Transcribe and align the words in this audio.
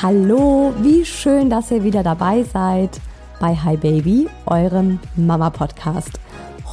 Hallo, 0.00 0.72
wie 0.80 1.04
schön, 1.04 1.50
dass 1.50 1.72
ihr 1.72 1.82
wieder 1.82 2.04
dabei 2.04 2.44
seid 2.44 3.00
bei 3.40 3.56
Hi 3.56 3.76
Baby, 3.76 4.28
eurem 4.46 5.00
Mama 5.16 5.50
Podcast. 5.50 6.20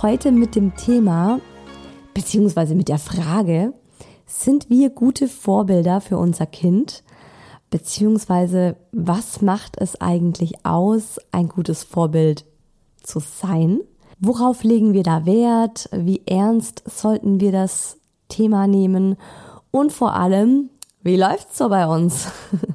Heute 0.03 0.31
mit 0.31 0.53
dem 0.53 0.75
Thema, 0.75 1.40
beziehungsweise 2.14 2.75
mit 2.75 2.88
der 2.88 3.00
Frage, 3.00 3.74
sind 4.28 4.69
wir 4.69 4.91
gute 4.91 5.28
Vorbilder 5.28 6.02
für 6.02 6.19
unser 6.19 6.46
Kind? 6.46 7.03
Beziehungsweise, 7.72 8.75
was 8.91 9.41
macht 9.41 9.81
es 9.81 10.00
eigentlich 10.00 10.64
aus, 10.64 11.18
ein 11.31 11.50
gutes 11.50 11.84
Vorbild 11.84 12.46
zu 13.02 13.19
sein? 13.19 13.80
Worauf 14.19 14.64
legen 14.64 14.94
wir 14.94 15.02
da 15.02 15.25
Wert? 15.25 15.90
Wie 15.91 16.22
ernst 16.28 16.84
sollten 16.85 17.40
wir 17.40 17.52
das 17.52 17.97
Thema 18.30 18.68
nehmen? 18.68 19.18
Und 19.72 19.91
vor 19.91 20.14
allem, 20.14 20.69
wie 21.02 21.18
läuft's 21.18 21.58
so 21.58 21.69
bei 21.69 21.88
uns? 21.88 22.28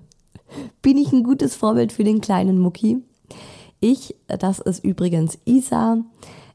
Bin 0.83 0.97
ich 0.97 1.13
ein 1.13 1.23
gutes 1.23 1.55
Vorbild 1.55 1.93
für 1.93 2.05
den 2.05 2.21
kleinen 2.21 2.59
Mucki? 2.59 2.99
Ich, 3.81 4.15
das 4.27 4.59
ist 4.59 4.85
übrigens 4.85 5.39
Isa. 5.45 5.99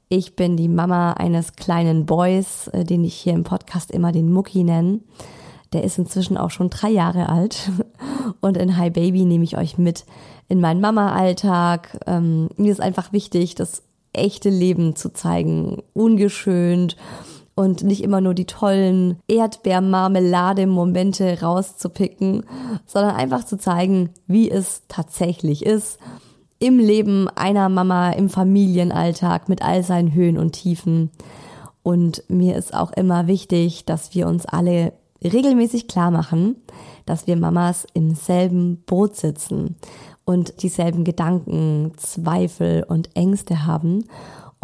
Ich 0.10 0.36
bin 0.36 0.56
die 0.56 0.68
Mama 0.68 1.14
eines 1.14 1.54
kleinen 1.54 2.06
Boys, 2.06 2.68
äh, 2.68 2.84
den 2.84 3.04
ich 3.04 3.16
hier 3.16 3.34
im 3.34 3.44
Podcast 3.44 3.92
immer 3.92 4.12
den 4.12 4.32
Mucki 4.32 4.64
nenne. 4.64 5.00
Der 5.74 5.84
ist 5.84 5.98
inzwischen 5.98 6.38
auch 6.38 6.52
schon 6.52 6.70
drei 6.70 6.90
Jahre 6.90 7.30
alt. 7.30 7.72
Und 8.42 8.58
in 8.58 8.78
Hi 8.78 8.90
Baby 8.90 9.26
nehme 9.26 9.44
ich 9.44 9.58
euch 9.58 9.78
mit 9.78 10.06
in 10.48 10.62
meinen 10.62 10.82
Mama-Alltag. 10.82 12.00
Ähm, 12.06 12.50
mir 12.58 12.72
ist 12.72 12.82
einfach 12.82 13.12
wichtig, 13.12 13.56
das 13.56 13.82
echte 14.14 14.50
Leben 14.50 14.96
zu 14.96 15.12
zeigen, 15.12 15.82
ungeschönt 15.94 16.96
und 17.56 17.84
nicht 17.84 18.04
immer 18.04 18.22
nur 18.22 18.34
die 18.34 18.46
tollen 18.46 19.18
Erdbeermarmelade-Momente 19.28 21.42
rauszupicken, 21.42 22.46
sondern 22.86 23.16
einfach 23.16 23.46
zu 23.46 23.58
zeigen, 23.58 24.10
wie 24.28 24.52
es 24.52 24.84
tatsächlich 24.88 25.66
ist 25.66 26.00
im 26.60 26.80
Leben 26.80 27.28
einer 27.30 27.70
Mama, 27.70 28.12
im 28.12 28.30
Familienalltag 28.30 29.50
mit 29.50 29.62
all 29.62 29.84
seinen 29.84 30.14
Höhen 30.14 30.38
und 30.38 30.54
Tiefen. 30.54 31.12
Und 31.84 32.24
mir 32.28 32.58
ist 32.58 32.74
auch 32.74 32.92
immer 32.94 33.28
wichtig, 33.28 33.86
dass 33.86 34.16
wir 34.16 34.28
uns 34.28 34.46
alle 34.46 34.94
regelmäßig 35.24 35.88
klar 35.88 36.12
machen, 36.12 36.56
dass 37.06 37.28
wir 37.28 37.36
Mamas 37.36 37.86
im 37.94 38.16
selben 38.16 38.84
Boot 38.86 39.16
sitzen 39.16 39.76
und 40.26 40.64
dieselben 40.64 41.04
Gedanken, 41.04 41.94
Zweifel 41.98 42.84
und 42.88 43.16
Ängste 43.16 43.66
haben 43.66 44.06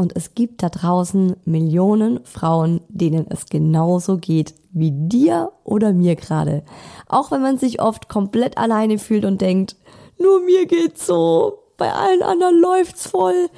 und 0.02 0.16
es 0.16 0.34
gibt 0.34 0.64
da 0.64 0.70
draußen 0.70 1.36
Millionen 1.46 2.26
Frauen, 2.26 2.82
denen 2.90 3.28
es 3.30 3.46
genauso 3.46 4.18
geht 4.18 4.56
wie 4.72 4.92
dir 4.92 5.52
oder 5.64 5.94
mir 5.94 6.16
gerade. 6.16 6.64
Auch 7.08 7.30
wenn 7.30 7.42
man 7.42 7.60
sich 7.60 7.82
oft 7.82 8.10
komplett 8.10 8.58
alleine 8.58 8.98
fühlt 8.98 9.26
und 9.26 9.42
denkt, 9.42 9.76
nur 10.18 10.42
mir 10.42 10.66
geht's 10.66 11.06
so, 11.06 11.60
bei 11.78 11.92
allen 11.94 12.24
anderen 12.24 12.60
läuft's 12.60 13.08
voll. 13.08 13.50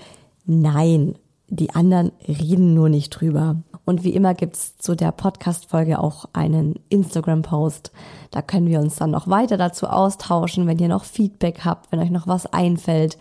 Nein, 0.46 1.16
die 1.48 1.74
anderen 1.74 2.12
reden 2.28 2.74
nur 2.74 2.90
nicht 2.90 3.10
drüber. 3.12 3.56
Und 3.86 4.04
wie 4.04 4.14
immer 4.14 4.34
gibt's 4.34 4.78
zu 4.78 4.96
der 4.96 5.14
Podcast-Folge 5.14 6.00
auch 6.00 6.26
einen 6.34 6.76
Instagram-Post. 6.90 7.92
Da 8.32 8.42
können 8.42 8.68
wir 8.68 8.80
uns 8.80 8.96
dann 8.98 9.12
noch 9.12 9.30
weiter 9.30 9.58
dazu 9.58 9.88
austauschen, 9.88 10.68
wenn 10.68 10.80
ihr 10.80 10.88
noch 10.90 11.06
Feedback 11.06 11.62
habt, 11.64 11.92
wenn 11.92 12.00
euch 12.00 12.10
noch 12.10 12.28
was 12.28 12.46
einfällt. 12.48 13.18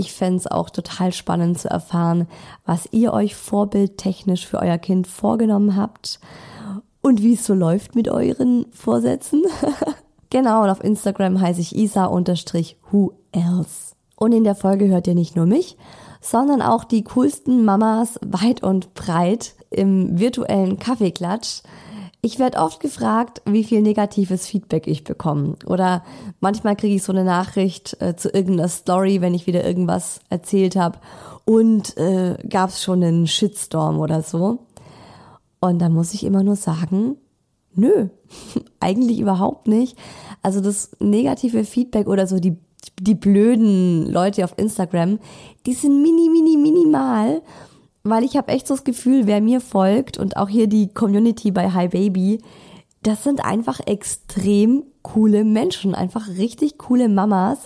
Ich 0.00 0.14
fände 0.14 0.38
es 0.38 0.46
auch 0.46 0.70
total 0.70 1.12
spannend 1.12 1.58
zu 1.58 1.68
erfahren, 1.68 2.26
was 2.64 2.88
ihr 2.90 3.12
euch 3.12 3.36
vorbildtechnisch 3.36 4.46
für 4.46 4.58
euer 4.58 4.78
Kind 4.78 5.06
vorgenommen 5.06 5.76
habt 5.76 6.20
und 7.02 7.22
wie 7.22 7.34
es 7.34 7.44
so 7.44 7.52
läuft 7.52 7.94
mit 7.94 8.08
euren 8.08 8.64
Vorsätzen. 8.72 9.44
genau, 10.30 10.62
und 10.62 10.70
auf 10.70 10.82
Instagram 10.82 11.38
heiße 11.38 11.60
ich 11.60 11.76
isa-who 11.76 13.12
else. 13.32 13.94
Und 14.16 14.32
in 14.32 14.44
der 14.44 14.54
Folge 14.54 14.88
hört 14.88 15.06
ihr 15.06 15.14
nicht 15.14 15.36
nur 15.36 15.44
mich, 15.44 15.76
sondern 16.22 16.62
auch 16.62 16.84
die 16.84 17.04
coolsten 17.04 17.66
Mamas 17.66 18.18
weit 18.24 18.62
und 18.62 18.94
breit 18.94 19.54
im 19.68 20.18
virtuellen 20.18 20.78
Kaffeeklatsch. 20.78 21.60
Ich 22.22 22.38
werde 22.38 22.58
oft 22.58 22.80
gefragt, 22.80 23.40
wie 23.46 23.64
viel 23.64 23.80
negatives 23.80 24.46
Feedback 24.46 24.86
ich 24.86 25.04
bekomme. 25.04 25.56
Oder 25.64 26.04
manchmal 26.40 26.76
kriege 26.76 26.94
ich 26.94 27.02
so 27.02 27.12
eine 27.12 27.24
Nachricht 27.24 27.96
äh, 28.00 28.14
zu 28.14 28.28
irgendeiner 28.28 28.68
Story, 28.68 29.22
wenn 29.22 29.32
ich 29.32 29.46
wieder 29.46 29.64
irgendwas 29.64 30.20
erzählt 30.28 30.76
habe. 30.76 30.98
Und 31.46 31.96
äh, 31.96 32.36
gab 32.48 32.70
es 32.70 32.82
schon 32.82 33.02
einen 33.02 33.26
Shitstorm 33.26 33.98
oder 33.98 34.22
so. 34.22 34.58
Und 35.60 35.78
dann 35.78 35.94
muss 35.94 36.12
ich 36.12 36.24
immer 36.24 36.42
nur 36.42 36.56
sagen, 36.56 37.16
nö, 37.74 38.08
eigentlich 38.80 39.18
überhaupt 39.18 39.66
nicht. 39.66 39.96
Also 40.42 40.60
das 40.60 40.90
negative 41.00 41.64
Feedback 41.64 42.06
oder 42.06 42.26
so 42.26 42.38
die, 42.38 42.56
die 43.00 43.14
blöden 43.14 44.10
Leute 44.10 44.44
auf 44.44 44.54
Instagram, 44.58 45.18
die 45.64 45.72
sind 45.74 46.02
mini, 46.02 46.28
mini, 46.28 46.58
minimal 46.58 47.40
weil 48.02 48.24
ich 48.24 48.36
habe 48.36 48.52
echt 48.52 48.66
so 48.66 48.74
das 48.74 48.84
Gefühl, 48.84 49.26
wer 49.26 49.40
mir 49.40 49.60
folgt 49.60 50.18
und 50.18 50.36
auch 50.36 50.48
hier 50.48 50.66
die 50.66 50.92
Community 50.92 51.50
bei 51.50 51.70
Hi 51.70 51.88
Baby, 51.88 52.40
das 53.02 53.24
sind 53.24 53.44
einfach 53.44 53.80
extrem 53.86 54.84
coole 55.02 55.44
Menschen, 55.44 55.94
einfach 55.94 56.28
richtig 56.28 56.78
coole 56.78 57.08
Mamas. 57.08 57.58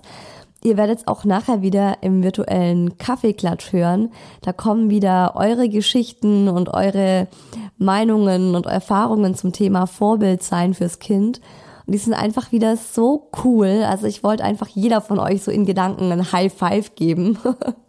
Ihr 0.62 0.76
werdet 0.76 1.00
es 1.00 1.06
auch 1.06 1.25
nachher 1.25 1.60
wieder 1.60 2.02
im 2.02 2.22
virtuellen 2.22 2.96
Kaffeeklatsch 2.96 3.72
hören. 3.72 4.10
Da 4.40 4.52
kommen 4.52 4.88
wieder 4.88 5.34
eure 5.36 5.69
Geschichten 5.69 6.48
und 6.48 6.72
eure 6.72 7.28
Meinungen 7.76 8.54
und 8.54 8.66
Erfahrungen 8.66 9.34
zum 9.34 9.52
Thema 9.52 9.87
Vorbild 9.87 10.42
sein 10.42 10.72
fürs 10.72 11.00
Kind. 11.00 11.40
Und 11.87 11.92
die 11.92 11.98
sind 11.98 12.14
einfach 12.14 12.50
wieder 12.50 12.78
so 12.78 13.28
cool. 13.44 13.84
Also 13.87 14.06
ich 14.06 14.22
wollte 14.25 14.44
einfach 14.44 14.69
jeder 14.69 15.02
von 15.02 15.19
euch 15.19 15.42
so 15.42 15.50
in 15.50 15.66
Gedanken 15.66 16.10
ein 16.10 16.32
High 16.32 16.52
Five 16.52 16.94
geben 16.94 17.38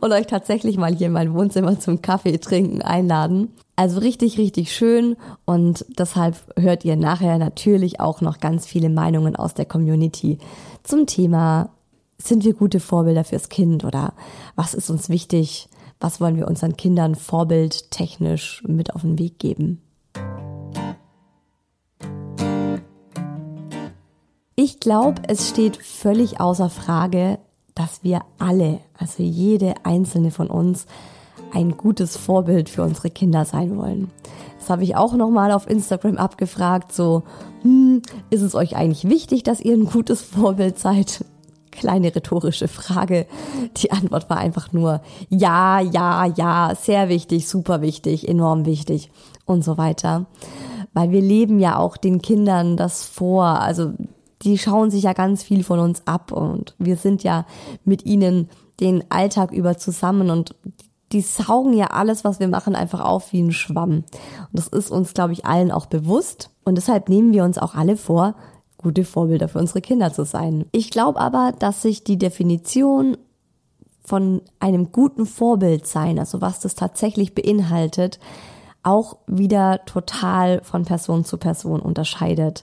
und 0.00 0.12
euch 0.12 0.26
tatsächlich 0.26 0.76
mal 0.76 0.94
hier 0.94 1.08
in 1.08 1.12
mein 1.12 1.34
Wohnzimmer 1.34 1.78
zum 1.78 2.02
Kaffee 2.02 2.38
trinken 2.38 2.82
einladen. 2.82 3.52
Also 3.76 4.00
richtig, 4.00 4.38
richtig 4.38 4.74
schön 4.74 5.16
und 5.44 5.84
deshalb 5.98 6.36
hört 6.58 6.84
ihr 6.84 6.96
nachher 6.96 7.38
natürlich 7.38 8.00
auch 8.00 8.20
noch 8.22 8.40
ganz 8.40 8.66
viele 8.66 8.88
Meinungen 8.88 9.36
aus 9.36 9.52
der 9.52 9.66
Community 9.66 10.38
zum 10.82 11.06
Thema, 11.06 11.70
sind 12.18 12.44
wir 12.44 12.54
gute 12.54 12.80
Vorbilder 12.80 13.24
fürs 13.24 13.50
Kind 13.50 13.84
oder 13.84 14.14
was 14.54 14.72
ist 14.72 14.88
uns 14.88 15.08
wichtig, 15.08 15.68
was 16.00 16.20
wollen 16.20 16.36
wir 16.36 16.48
unseren 16.48 16.76
Kindern 16.76 17.14
vorbildtechnisch 17.14 18.62
mit 18.66 18.94
auf 18.94 19.02
den 19.02 19.18
Weg 19.18 19.38
geben. 19.38 19.82
Ich 24.58 24.80
glaube, 24.80 25.20
es 25.28 25.50
steht 25.50 25.76
völlig 25.76 26.40
außer 26.40 26.70
Frage, 26.70 27.38
dass 27.76 28.02
wir 28.02 28.22
alle, 28.38 28.80
also 28.98 29.22
jede 29.22 29.74
einzelne 29.84 30.32
von 30.32 30.48
uns, 30.48 30.86
ein 31.52 31.76
gutes 31.76 32.16
Vorbild 32.16 32.68
für 32.68 32.82
unsere 32.82 33.10
Kinder 33.10 33.44
sein 33.44 33.76
wollen. 33.76 34.10
Das 34.58 34.70
habe 34.70 34.82
ich 34.82 34.96
auch 34.96 35.14
nochmal 35.14 35.52
auf 35.52 35.70
Instagram 35.70 36.16
abgefragt, 36.16 36.92
so, 36.92 37.22
hm, 37.62 38.02
ist 38.30 38.42
es 38.42 38.56
euch 38.56 38.74
eigentlich 38.74 39.08
wichtig, 39.08 39.44
dass 39.44 39.60
ihr 39.60 39.74
ein 39.74 39.84
gutes 39.84 40.22
Vorbild 40.22 40.78
seid? 40.78 41.24
Kleine 41.70 42.14
rhetorische 42.14 42.68
Frage. 42.68 43.26
Die 43.76 43.92
Antwort 43.92 44.30
war 44.30 44.38
einfach 44.38 44.72
nur 44.72 45.02
ja, 45.28 45.80
ja, 45.80 46.24
ja, 46.24 46.72
sehr 46.74 47.10
wichtig, 47.10 47.46
super 47.46 47.82
wichtig, 47.82 48.26
enorm 48.26 48.64
wichtig 48.64 49.10
und 49.44 49.62
so 49.62 49.76
weiter. 49.76 50.24
Weil 50.94 51.10
wir 51.10 51.20
leben 51.20 51.60
ja 51.60 51.78
auch 51.78 51.98
den 51.98 52.22
Kindern 52.22 52.78
das 52.78 53.04
vor. 53.04 53.44
Also 53.60 53.92
die 54.46 54.56
schauen 54.56 54.90
sich 54.90 55.02
ja 55.02 55.12
ganz 55.12 55.42
viel 55.42 55.62
von 55.64 55.80
uns 55.80 56.06
ab 56.06 56.32
und 56.32 56.74
wir 56.78 56.96
sind 56.96 57.22
ja 57.22 57.44
mit 57.84 58.06
ihnen 58.06 58.48
den 58.80 59.04
Alltag 59.10 59.52
über 59.52 59.76
zusammen 59.76 60.30
und 60.30 60.54
die 61.12 61.20
saugen 61.20 61.72
ja 61.72 61.88
alles, 61.88 62.24
was 62.24 62.40
wir 62.40 62.48
machen, 62.48 62.74
einfach 62.74 63.00
auf 63.00 63.32
wie 63.32 63.42
ein 63.42 63.52
Schwamm. 63.52 63.90
Und 63.90 64.52
das 64.52 64.68
ist 64.68 64.90
uns, 64.90 65.14
glaube 65.14 65.32
ich, 65.32 65.44
allen 65.44 65.70
auch 65.70 65.86
bewusst. 65.86 66.50
Und 66.64 66.76
deshalb 66.76 67.08
nehmen 67.08 67.32
wir 67.32 67.44
uns 67.44 67.58
auch 67.58 67.74
alle 67.74 67.96
vor, 67.96 68.34
gute 68.76 69.04
Vorbilder 69.04 69.48
für 69.48 69.58
unsere 69.58 69.80
Kinder 69.80 70.12
zu 70.12 70.24
sein. 70.24 70.64
Ich 70.72 70.90
glaube 70.90 71.20
aber, 71.20 71.52
dass 71.58 71.82
sich 71.82 72.04
die 72.04 72.18
Definition 72.18 73.16
von 74.04 74.42
einem 74.60 74.92
guten 74.92 75.26
Vorbild 75.26 75.86
sein, 75.86 76.18
also 76.18 76.40
was 76.40 76.60
das 76.60 76.74
tatsächlich 76.74 77.34
beinhaltet, 77.34 78.20
auch 78.82 79.16
wieder 79.26 79.84
total 79.84 80.60
von 80.62 80.84
Person 80.84 81.24
zu 81.24 81.38
Person 81.38 81.80
unterscheidet. 81.80 82.62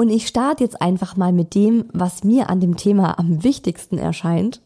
Und 0.00 0.08
ich 0.08 0.28
starte 0.28 0.64
jetzt 0.64 0.80
einfach 0.80 1.18
mal 1.18 1.30
mit 1.30 1.54
dem, 1.54 1.84
was 1.92 2.24
mir 2.24 2.48
an 2.48 2.58
dem 2.58 2.78
Thema 2.78 3.18
am 3.18 3.44
wichtigsten 3.44 3.98
erscheint. 3.98 4.62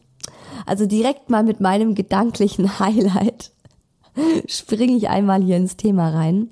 Also 0.65 0.85
direkt 0.85 1.29
mal 1.29 1.43
mit 1.43 1.59
meinem 1.59 1.93
gedanklichen 1.93 2.79
Highlight 2.79 3.51
springe 4.47 4.95
ich 4.95 5.09
einmal 5.09 5.43
hier 5.43 5.57
ins 5.57 5.75
Thema 5.75 6.07
rein. 6.07 6.51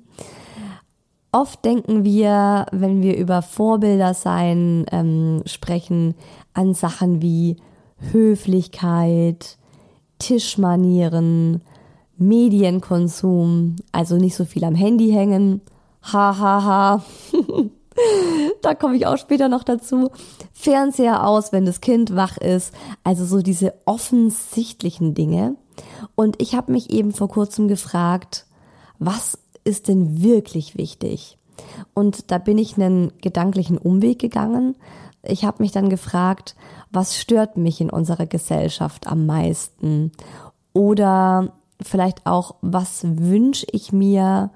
Oft 1.32 1.64
denken 1.64 2.04
wir, 2.04 2.66
wenn 2.72 3.00
wir 3.00 3.16
über 3.16 3.40
Vorbilder 3.40 4.12
sein 4.12 4.84
ähm, 4.92 5.40
sprechen, 5.46 6.14
an 6.52 6.74
Sachen 6.74 7.22
wie 7.22 7.56
Höflichkeit, 8.12 9.56
Tischmanieren, 10.18 11.62
Medienkonsum, 12.18 13.76
also 13.92 14.18
nicht 14.18 14.36
so 14.36 14.44
viel 14.44 14.64
am 14.64 14.74
Handy 14.74 15.10
hängen, 15.10 15.62
ha 16.02 16.36
ha 16.38 16.64
ha, 16.64 17.04
da 18.62 18.74
komme 18.74 18.96
ich 18.96 19.06
auch 19.06 19.18
später 19.18 19.48
noch 19.48 19.62
dazu. 19.62 20.10
Fernseher 20.52 21.26
aus, 21.26 21.52
wenn 21.52 21.64
das 21.64 21.80
Kind 21.80 22.14
wach 22.14 22.36
ist. 22.36 22.72
Also 23.02 23.24
so 23.24 23.42
diese 23.42 23.74
offensichtlichen 23.84 25.14
Dinge. 25.14 25.56
Und 26.14 26.40
ich 26.40 26.54
habe 26.54 26.72
mich 26.72 26.90
eben 26.90 27.12
vor 27.12 27.28
kurzem 27.28 27.68
gefragt, 27.68 28.46
was 28.98 29.38
ist 29.64 29.88
denn 29.88 30.22
wirklich 30.22 30.76
wichtig? 30.76 31.38
Und 31.94 32.30
da 32.30 32.38
bin 32.38 32.58
ich 32.58 32.76
einen 32.76 33.12
gedanklichen 33.20 33.78
Umweg 33.78 34.18
gegangen. 34.18 34.76
Ich 35.22 35.44
habe 35.44 35.62
mich 35.62 35.72
dann 35.72 35.88
gefragt, 35.88 36.54
was 36.90 37.16
stört 37.16 37.56
mich 37.56 37.80
in 37.80 37.90
unserer 37.90 38.26
Gesellschaft 38.26 39.06
am 39.06 39.26
meisten? 39.26 40.12
Oder 40.72 41.52
vielleicht 41.80 42.26
auch, 42.26 42.56
was 42.60 43.02
wünsche 43.04 43.66
ich 43.72 43.92
mir 43.92 44.50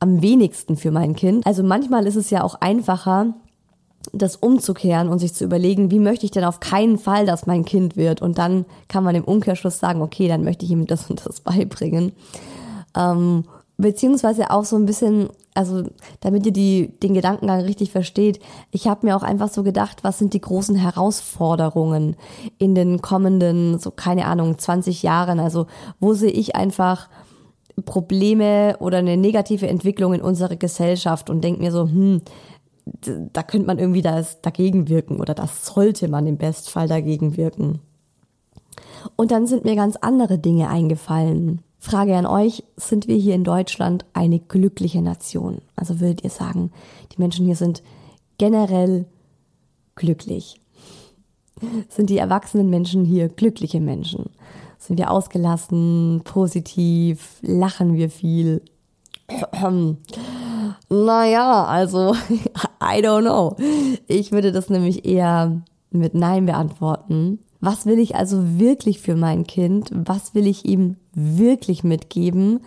am 0.00 0.22
wenigsten 0.22 0.76
für 0.76 0.90
mein 0.90 1.14
Kind. 1.14 1.46
Also 1.46 1.62
manchmal 1.62 2.06
ist 2.06 2.16
es 2.16 2.30
ja 2.30 2.42
auch 2.42 2.56
einfacher, 2.56 3.34
das 4.12 4.36
umzukehren 4.36 5.08
und 5.08 5.18
sich 5.18 5.34
zu 5.34 5.44
überlegen, 5.44 5.90
wie 5.90 5.98
möchte 5.98 6.26
ich 6.26 6.30
denn 6.30 6.44
auf 6.44 6.60
keinen 6.60 6.98
Fall, 6.98 7.26
dass 7.26 7.46
mein 7.46 7.64
Kind 7.64 7.96
wird? 7.96 8.20
Und 8.20 8.38
dann 8.38 8.66
kann 8.88 9.04
man 9.04 9.14
im 9.14 9.24
Umkehrschluss 9.24 9.78
sagen, 9.78 10.02
okay, 10.02 10.28
dann 10.28 10.44
möchte 10.44 10.64
ich 10.64 10.70
ihm 10.70 10.86
das 10.86 11.08
und 11.08 11.24
das 11.26 11.40
beibringen. 11.40 12.12
Ähm, 12.96 13.44
beziehungsweise 13.76 14.50
auch 14.50 14.64
so 14.64 14.76
ein 14.76 14.86
bisschen, 14.86 15.30
also 15.54 15.84
damit 16.20 16.46
ihr 16.46 16.52
die, 16.52 16.88
den 17.02 17.14
Gedankengang 17.14 17.60
richtig 17.62 17.90
versteht, 17.90 18.40
ich 18.70 18.86
habe 18.86 19.06
mir 19.06 19.16
auch 19.16 19.22
einfach 19.22 19.48
so 19.48 19.62
gedacht, 19.62 20.04
was 20.04 20.18
sind 20.18 20.32
die 20.34 20.40
großen 20.40 20.76
Herausforderungen 20.76 22.16
in 22.58 22.74
den 22.74 23.00
kommenden, 23.02 23.78
so 23.78 23.90
keine 23.90 24.26
Ahnung, 24.26 24.58
20 24.58 25.02
Jahren? 25.02 25.40
Also 25.40 25.66
wo 25.98 26.14
sehe 26.14 26.30
ich 26.30 26.54
einfach 26.54 27.08
Probleme 27.84 28.76
oder 28.78 28.98
eine 28.98 29.16
negative 29.16 29.66
Entwicklung 29.66 30.14
in 30.14 30.22
unserer 30.22 30.56
Gesellschaft 30.56 31.30
und 31.30 31.42
denke 31.42 31.62
mir 31.62 31.72
so, 31.72 31.88
hm, 31.88 32.20
da 33.32 33.42
könnte 33.42 33.66
man 33.66 33.78
irgendwie 33.78 34.02
das 34.02 34.40
dagegen 34.42 34.88
wirken 34.88 35.20
oder 35.20 35.34
das 35.34 35.66
sollte 35.66 36.08
man 36.08 36.26
im 36.26 36.36
Bestfall 36.36 36.86
dagegen 36.88 37.36
wirken. 37.36 37.80
Und 39.16 39.30
dann 39.30 39.46
sind 39.46 39.64
mir 39.64 39.76
ganz 39.76 39.96
andere 39.96 40.38
Dinge 40.38 40.68
eingefallen. 40.68 41.62
Frage 41.78 42.16
an 42.16 42.26
euch, 42.26 42.64
sind 42.76 43.08
wir 43.08 43.16
hier 43.16 43.34
in 43.34 43.44
Deutschland 43.44 44.06
eine 44.14 44.38
glückliche 44.38 45.02
Nation? 45.02 45.60
Also 45.76 46.00
würdet 46.00 46.24
ihr 46.24 46.30
sagen, 46.30 46.70
die 47.12 47.20
Menschen 47.20 47.44
hier 47.44 47.56
sind 47.56 47.82
generell 48.38 49.06
glücklich? 49.94 50.60
Sind 51.88 52.10
die 52.10 52.18
erwachsenen 52.18 52.70
Menschen 52.70 53.04
hier 53.04 53.28
glückliche 53.28 53.80
Menschen? 53.80 54.30
Sind 54.86 54.98
wir 54.98 55.10
ausgelassen, 55.10 56.20
positiv, 56.24 57.38
lachen 57.40 57.94
wir 57.94 58.10
viel? 58.10 58.60
naja, 60.90 61.64
also, 61.64 62.14
I 62.82 63.00
don't 63.00 63.22
know. 63.22 63.56
Ich 64.08 64.30
würde 64.30 64.52
das 64.52 64.68
nämlich 64.68 65.06
eher 65.06 65.62
mit 65.90 66.12
Nein 66.12 66.44
beantworten. 66.44 67.38
Was 67.60 67.86
will 67.86 67.98
ich 67.98 68.14
also 68.14 68.58
wirklich 68.58 69.00
für 69.00 69.16
mein 69.16 69.46
Kind? 69.46 69.90
Was 69.94 70.34
will 70.34 70.46
ich 70.46 70.66
ihm 70.66 70.96
wirklich 71.14 71.82
mitgeben? 71.82 72.60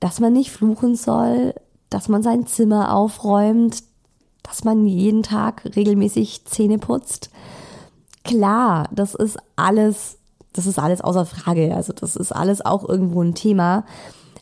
Dass 0.00 0.20
man 0.20 0.32
nicht 0.32 0.50
fluchen 0.50 0.94
soll, 0.94 1.52
dass 1.90 2.08
man 2.08 2.22
sein 2.22 2.46
Zimmer 2.46 2.94
aufräumt, 2.94 3.82
dass 4.42 4.64
man 4.64 4.86
jeden 4.86 5.22
Tag 5.22 5.76
regelmäßig 5.76 6.46
Zähne 6.46 6.78
putzt. 6.78 7.28
Klar, 8.24 8.88
das 8.92 9.14
ist 9.14 9.36
alles 9.56 10.17
das 10.52 10.66
ist 10.66 10.78
alles 10.78 11.00
außer 11.00 11.26
Frage. 11.26 11.74
Also 11.74 11.92
das 11.92 12.16
ist 12.16 12.32
alles 12.32 12.64
auch 12.64 12.88
irgendwo 12.88 13.22
ein 13.22 13.34
Thema. 13.34 13.84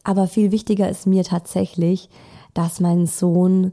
Aber 0.05 0.29
viel 0.29 0.53
wichtiger 0.53 0.89
ist 0.89 1.07
mir 1.07 1.25
tatsächlich, 1.25 2.09
dass 2.55 2.81
mein 2.81 3.07
Sohn 3.07 3.73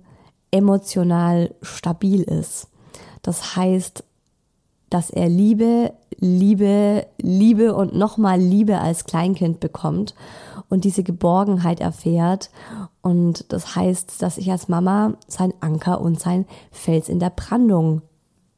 emotional 0.52 1.54
stabil 1.62 2.22
ist. 2.22 2.68
Das 3.22 3.56
heißt, 3.56 4.04
dass 4.90 5.10
er 5.10 5.28
Liebe, 5.28 5.94
Liebe, 6.20 7.08
Liebe 7.20 7.74
und 7.74 7.96
nochmal 7.96 8.40
Liebe 8.40 8.78
als 8.78 9.06
Kleinkind 9.06 9.60
bekommt 9.60 10.14
und 10.70 10.84
diese 10.84 11.04
Geborgenheit 11.04 11.80
erfährt. 11.80 12.52
Und 13.02 13.52
das 13.52 13.76
heißt, 13.76 14.22
dass 14.22 14.38
ich 14.38 14.52
als 14.52 14.68
Mama 14.68 15.14
sein 15.28 15.54
Anker 15.62 16.00
und 16.02 16.20
sein 16.20 16.46
Fels 16.72 17.10
in 17.10 17.20
der 17.20 17.32
Brandung 17.32 18.04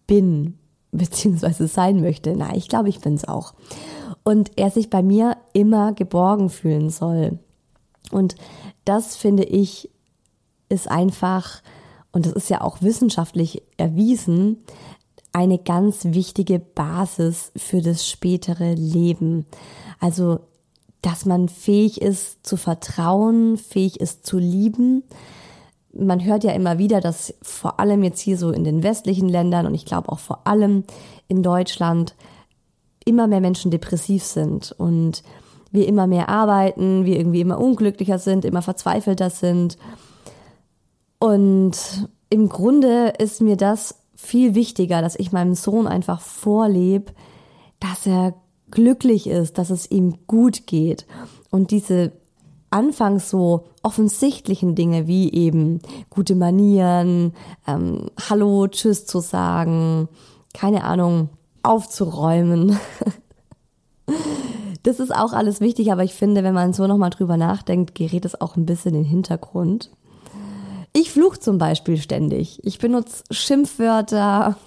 bin, 0.07 0.57
beziehungsweise 0.97 1.67
sein 1.67 2.01
möchte. 2.01 2.35
Na, 2.35 2.55
ich 2.55 2.67
glaube, 2.67 2.89
ich 2.89 2.99
bin 2.99 3.15
es 3.15 3.27
auch. 3.27 3.53
Und 4.23 4.51
er 4.55 4.71
sich 4.71 4.89
bei 4.89 5.03
mir 5.03 5.37
immer 5.53 5.93
geborgen 5.93 6.49
fühlen 6.49 6.89
soll. 6.89 7.39
Und 8.11 8.35
das 8.85 9.15
finde 9.15 9.43
ich 9.43 9.89
ist 10.69 10.89
einfach, 10.89 11.61
und 12.11 12.25
das 12.25 12.33
ist 12.33 12.49
ja 12.49 12.61
auch 12.61 12.81
wissenschaftlich 12.81 13.61
erwiesen, 13.77 14.63
eine 15.31 15.59
ganz 15.59 16.05
wichtige 16.05 16.59
Basis 16.59 17.51
für 17.55 17.81
das 17.81 18.07
spätere 18.07 18.73
Leben. 18.73 19.45
Also, 19.99 20.39
dass 21.01 21.25
man 21.25 21.49
fähig 21.49 22.01
ist 22.01 22.47
zu 22.47 22.57
vertrauen, 22.57 23.57
fähig 23.57 23.99
ist 23.99 24.25
zu 24.25 24.39
lieben, 24.39 25.03
man 25.97 26.23
hört 26.23 26.43
ja 26.43 26.51
immer 26.51 26.77
wieder, 26.77 27.01
dass 27.01 27.33
vor 27.41 27.79
allem 27.79 28.03
jetzt 28.03 28.19
hier 28.19 28.37
so 28.37 28.51
in 28.51 28.63
den 28.63 28.83
westlichen 28.83 29.29
Ländern 29.29 29.65
und 29.65 29.73
ich 29.73 29.85
glaube 29.85 30.09
auch 30.09 30.19
vor 30.19 30.45
allem 30.45 30.83
in 31.27 31.41
Deutschland 31.41 32.15
immer 33.05 33.27
mehr 33.27 33.41
Menschen 33.41 33.71
depressiv 33.71 34.23
sind 34.23 34.73
und 34.77 35.23
wir 35.71 35.87
immer 35.87 36.07
mehr 36.07 36.29
arbeiten, 36.29 37.05
wir 37.05 37.17
irgendwie 37.17 37.41
immer 37.41 37.59
unglücklicher 37.59 38.17
sind, 38.17 38.45
immer 38.45 38.61
verzweifelter 38.61 39.29
sind. 39.29 39.77
Und 41.19 42.09
im 42.29 42.49
Grunde 42.49 43.13
ist 43.19 43.41
mir 43.41 43.57
das 43.57 43.99
viel 44.15 44.55
wichtiger, 44.55 45.01
dass 45.01 45.15
ich 45.15 45.31
meinem 45.31 45.53
Sohn 45.53 45.87
einfach 45.87 46.21
vorlebe, 46.21 47.13
dass 47.79 48.07
er 48.07 48.33
glücklich 48.71 49.27
ist, 49.27 49.57
dass 49.57 49.69
es 49.69 49.89
ihm 49.91 50.15
gut 50.27 50.65
geht. 50.65 51.05
Und 51.51 51.71
diese 51.71 52.13
anfangs 52.75 53.29
so 53.29 53.63
offensichtlichen 53.83 54.75
Dinge 54.75 55.07
wie 55.07 55.31
eben 55.31 55.79
gute 56.09 56.35
Manieren, 56.35 57.33
ähm, 57.65 58.09
Hallo, 58.29 58.67
Tschüss 58.67 59.05
zu 59.05 59.21
sagen, 59.21 60.09
keine 60.53 60.83
Ahnung, 60.83 61.29
aufzuräumen. 61.63 62.77
das 64.83 64.99
ist 64.99 65.15
auch 65.15 65.31
alles 65.31 65.61
wichtig, 65.61 65.93
aber 65.93 66.03
ich 66.03 66.13
finde, 66.13 66.43
wenn 66.43 66.53
man 66.53 66.73
so 66.73 66.85
nochmal 66.85 67.11
drüber 67.11 67.37
nachdenkt, 67.37 67.95
gerät 67.95 68.25
es 68.25 68.39
auch 68.41 68.57
ein 68.57 68.65
bisschen 68.65 68.93
in 68.93 69.03
den 69.03 69.09
Hintergrund. 69.09 69.89
Ich 70.91 71.11
fluch 71.11 71.37
zum 71.37 71.57
Beispiel 71.57 71.97
ständig. 71.97 72.59
Ich 72.65 72.79
benutze 72.79 73.23
Schimpfwörter. 73.31 74.57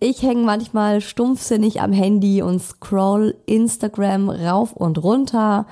Ich 0.00 0.22
hänge 0.22 0.44
manchmal 0.44 1.00
stumpfsinnig 1.00 1.80
am 1.80 1.92
Handy 1.92 2.42
und 2.42 2.60
scroll 2.60 3.36
Instagram 3.46 4.28
rauf 4.30 4.72
und 4.72 5.02
runter, 5.02 5.66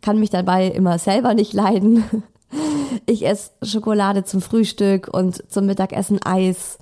kann 0.00 0.18
mich 0.18 0.30
dabei 0.30 0.68
immer 0.68 0.98
selber 0.98 1.34
nicht 1.34 1.52
leiden. 1.52 2.04
Ich 3.06 3.26
esse 3.26 3.50
Schokolade 3.62 4.22
zum 4.22 4.40
Frühstück 4.40 5.10
und 5.12 5.50
zum 5.50 5.66
Mittagessen 5.66 6.20
Eis. 6.24 6.78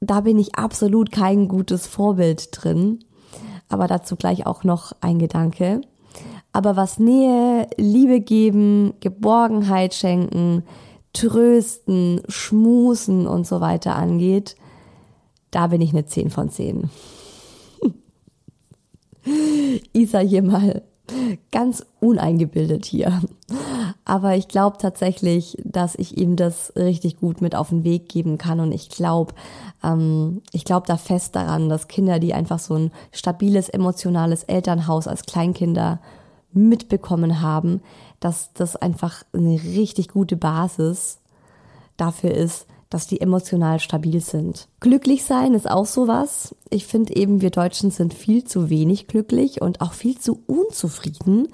Da 0.00 0.22
bin 0.22 0.36
ich 0.40 0.56
absolut 0.56 1.12
kein 1.12 1.46
gutes 1.46 1.86
Vorbild 1.86 2.48
drin. 2.50 2.98
Aber 3.68 3.86
dazu 3.86 4.16
gleich 4.16 4.44
auch 4.44 4.64
noch 4.64 4.92
ein 5.00 5.20
Gedanke. 5.20 5.82
Aber 6.52 6.74
was 6.74 6.98
Nähe, 6.98 7.68
Liebe 7.76 8.20
geben, 8.20 8.94
Geborgenheit 8.98 9.94
schenken, 9.94 10.64
trösten, 11.12 12.20
schmusen 12.28 13.28
und 13.28 13.46
so 13.46 13.60
weiter 13.60 13.94
angeht, 13.94 14.56
da 15.50 15.68
bin 15.68 15.80
ich 15.80 15.90
eine 15.90 16.06
10 16.06 16.30
von 16.30 16.50
10. 16.50 16.90
Isa 19.92 20.18
hier 20.18 20.42
mal 20.42 20.82
ganz 21.50 21.84
uneingebildet 22.00 22.84
hier. 22.84 23.22
Aber 24.04 24.36
ich 24.36 24.48
glaube 24.48 24.78
tatsächlich, 24.78 25.56
dass 25.64 25.94
ich 25.94 26.16
ihm 26.18 26.36
das 26.36 26.72
richtig 26.76 27.18
gut 27.18 27.40
mit 27.40 27.54
auf 27.54 27.70
den 27.70 27.84
Weg 27.84 28.08
geben 28.08 28.38
kann. 28.38 28.60
Und 28.60 28.72
ich 28.72 28.88
glaube, 28.88 29.34
ähm, 29.82 30.42
ich 30.52 30.64
glaube 30.64 30.86
da 30.86 30.96
fest 30.96 31.36
daran, 31.36 31.68
dass 31.68 31.88
Kinder, 31.88 32.18
die 32.18 32.34
einfach 32.34 32.58
so 32.58 32.74
ein 32.74 32.90
stabiles, 33.12 33.68
emotionales 33.68 34.44
Elternhaus 34.44 35.08
als 35.08 35.24
Kleinkinder 35.24 36.00
mitbekommen 36.52 37.40
haben, 37.40 37.82
dass 38.20 38.52
das 38.52 38.76
einfach 38.76 39.22
eine 39.32 39.60
richtig 39.62 40.08
gute 40.08 40.36
Basis 40.36 41.18
dafür 41.96 42.32
ist, 42.32 42.66
dass 42.90 43.06
die 43.06 43.20
emotional 43.20 43.80
stabil 43.80 44.20
sind. 44.20 44.68
Glücklich 44.80 45.24
sein 45.24 45.54
ist 45.54 45.70
auch 45.70 45.86
sowas. 45.86 46.54
Ich 46.70 46.86
finde 46.86 47.16
eben, 47.16 47.40
wir 47.40 47.50
Deutschen 47.50 47.90
sind 47.90 48.14
viel 48.14 48.44
zu 48.44 48.70
wenig 48.70 49.06
glücklich 49.06 49.60
und 49.60 49.80
auch 49.80 49.92
viel 49.92 50.18
zu 50.18 50.40
unzufrieden. 50.46 51.48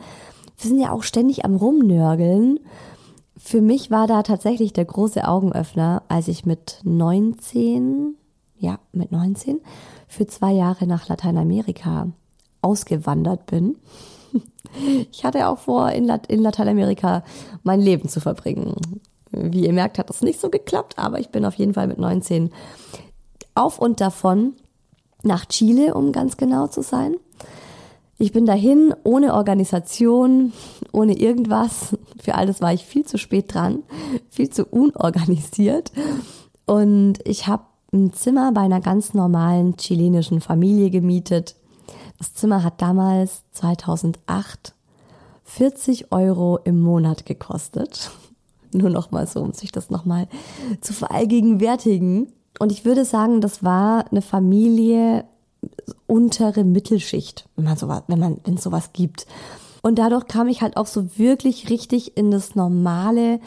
Wir 0.58 0.68
sind 0.68 0.80
ja 0.80 0.92
auch 0.92 1.02
ständig 1.02 1.44
am 1.44 1.56
Rumnörgeln. 1.56 2.60
Für 3.36 3.60
mich 3.60 3.90
war 3.90 4.06
da 4.06 4.22
tatsächlich 4.22 4.72
der 4.72 4.84
große 4.84 5.26
Augenöffner, 5.26 6.02
als 6.08 6.28
ich 6.28 6.46
mit 6.46 6.80
19, 6.84 8.14
ja, 8.58 8.78
mit 8.92 9.10
19, 9.10 9.60
für 10.06 10.26
zwei 10.26 10.52
Jahre 10.52 10.86
nach 10.86 11.08
Lateinamerika 11.08 12.08
ausgewandert 12.62 13.46
bin. 13.46 13.76
Ich 15.12 15.24
hatte 15.24 15.46
auch 15.46 15.58
vor, 15.58 15.92
in, 15.92 16.06
Lateinamerika 16.06 17.22
mein 17.62 17.80
Leben 17.80 18.08
zu 18.08 18.18
verbringen. 18.18 18.74
Wie 19.36 19.66
ihr 19.66 19.72
merkt, 19.72 19.98
hat 19.98 20.10
das 20.10 20.22
nicht 20.22 20.40
so 20.40 20.50
geklappt, 20.50 20.98
aber 20.98 21.18
ich 21.18 21.30
bin 21.30 21.44
auf 21.44 21.54
jeden 21.54 21.74
Fall 21.74 21.86
mit 21.86 21.98
19 21.98 22.50
auf 23.54 23.78
und 23.78 24.00
davon 24.00 24.54
nach 25.22 25.46
Chile, 25.46 25.94
um 25.94 26.12
ganz 26.12 26.36
genau 26.36 26.66
zu 26.66 26.82
sein. 26.82 27.16
Ich 28.16 28.32
bin 28.32 28.46
dahin 28.46 28.94
ohne 29.02 29.34
Organisation, 29.34 30.52
ohne 30.92 31.18
irgendwas. 31.18 31.96
Für 32.20 32.36
alles 32.36 32.60
war 32.60 32.72
ich 32.72 32.84
viel 32.84 33.04
zu 33.04 33.18
spät 33.18 33.52
dran, 33.52 33.82
viel 34.28 34.50
zu 34.50 34.64
unorganisiert. 34.66 35.90
Und 36.64 37.18
ich 37.24 37.46
habe 37.48 37.64
ein 37.92 38.12
Zimmer 38.12 38.52
bei 38.52 38.62
einer 38.62 38.80
ganz 38.80 39.14
normalen 39.14 39.76
chilenischen 39.76 40.40
Familie 40.40 40.90
gemietet. 40.90 41.56
Das 42.18 42.34
Zimmer 42.34 42.62
hat 42.62 42.80
damals 42.80 43.42
2008 43.52 44.74
40 45.44 46.10
Euro 46.12 46.58
im 46.64 46.80
Monat 46.80 47.26
gekostet. 47.26 48.10
Nur 48.74 48.90
noch 48.90 49.10
mal 49.10 49.26
so, 49.26 49.40
um 49.40 49.52
sich 49.52 49.72
das 49.72 49.90
noch 49.90 50.04
mal 50.04 50.26
zu 50.80 50.92
verallgegenwärtigen. 50.92 52.32
Und 52.58 52.72
ich 52.72 52.84
würde 52.84 53.04
sagen, 53.04 53.40
das 53.40 53.64
war 53.64 54.04
eine 54.10 54.22
Familie 54.22 55.24
untere 56.06 56.64
Mittelschicht, 56.64 57.48
wenn 57.56 57.64
man 57.64 57.76
sowas, 57.76 58.02
wenn 58.08 58.18
man, 58.18 58.38
wenn 58.44 58.54
es 58.54 58.62
sowas 58.62 58.92
gibt. 58.92 59.26
Und 59.82 59.98
dadurch 59.98 60.26
kam 60.26 60.48
ich 60.48 60.62
halt 60.62 60.76
auch 60.76 60.86
so 60.86 61.18
wirklich 61.18 61.70
richtig 61.70 62.16
in 62.16 62.30
das 62.30 62.54
normale 62.54 63.40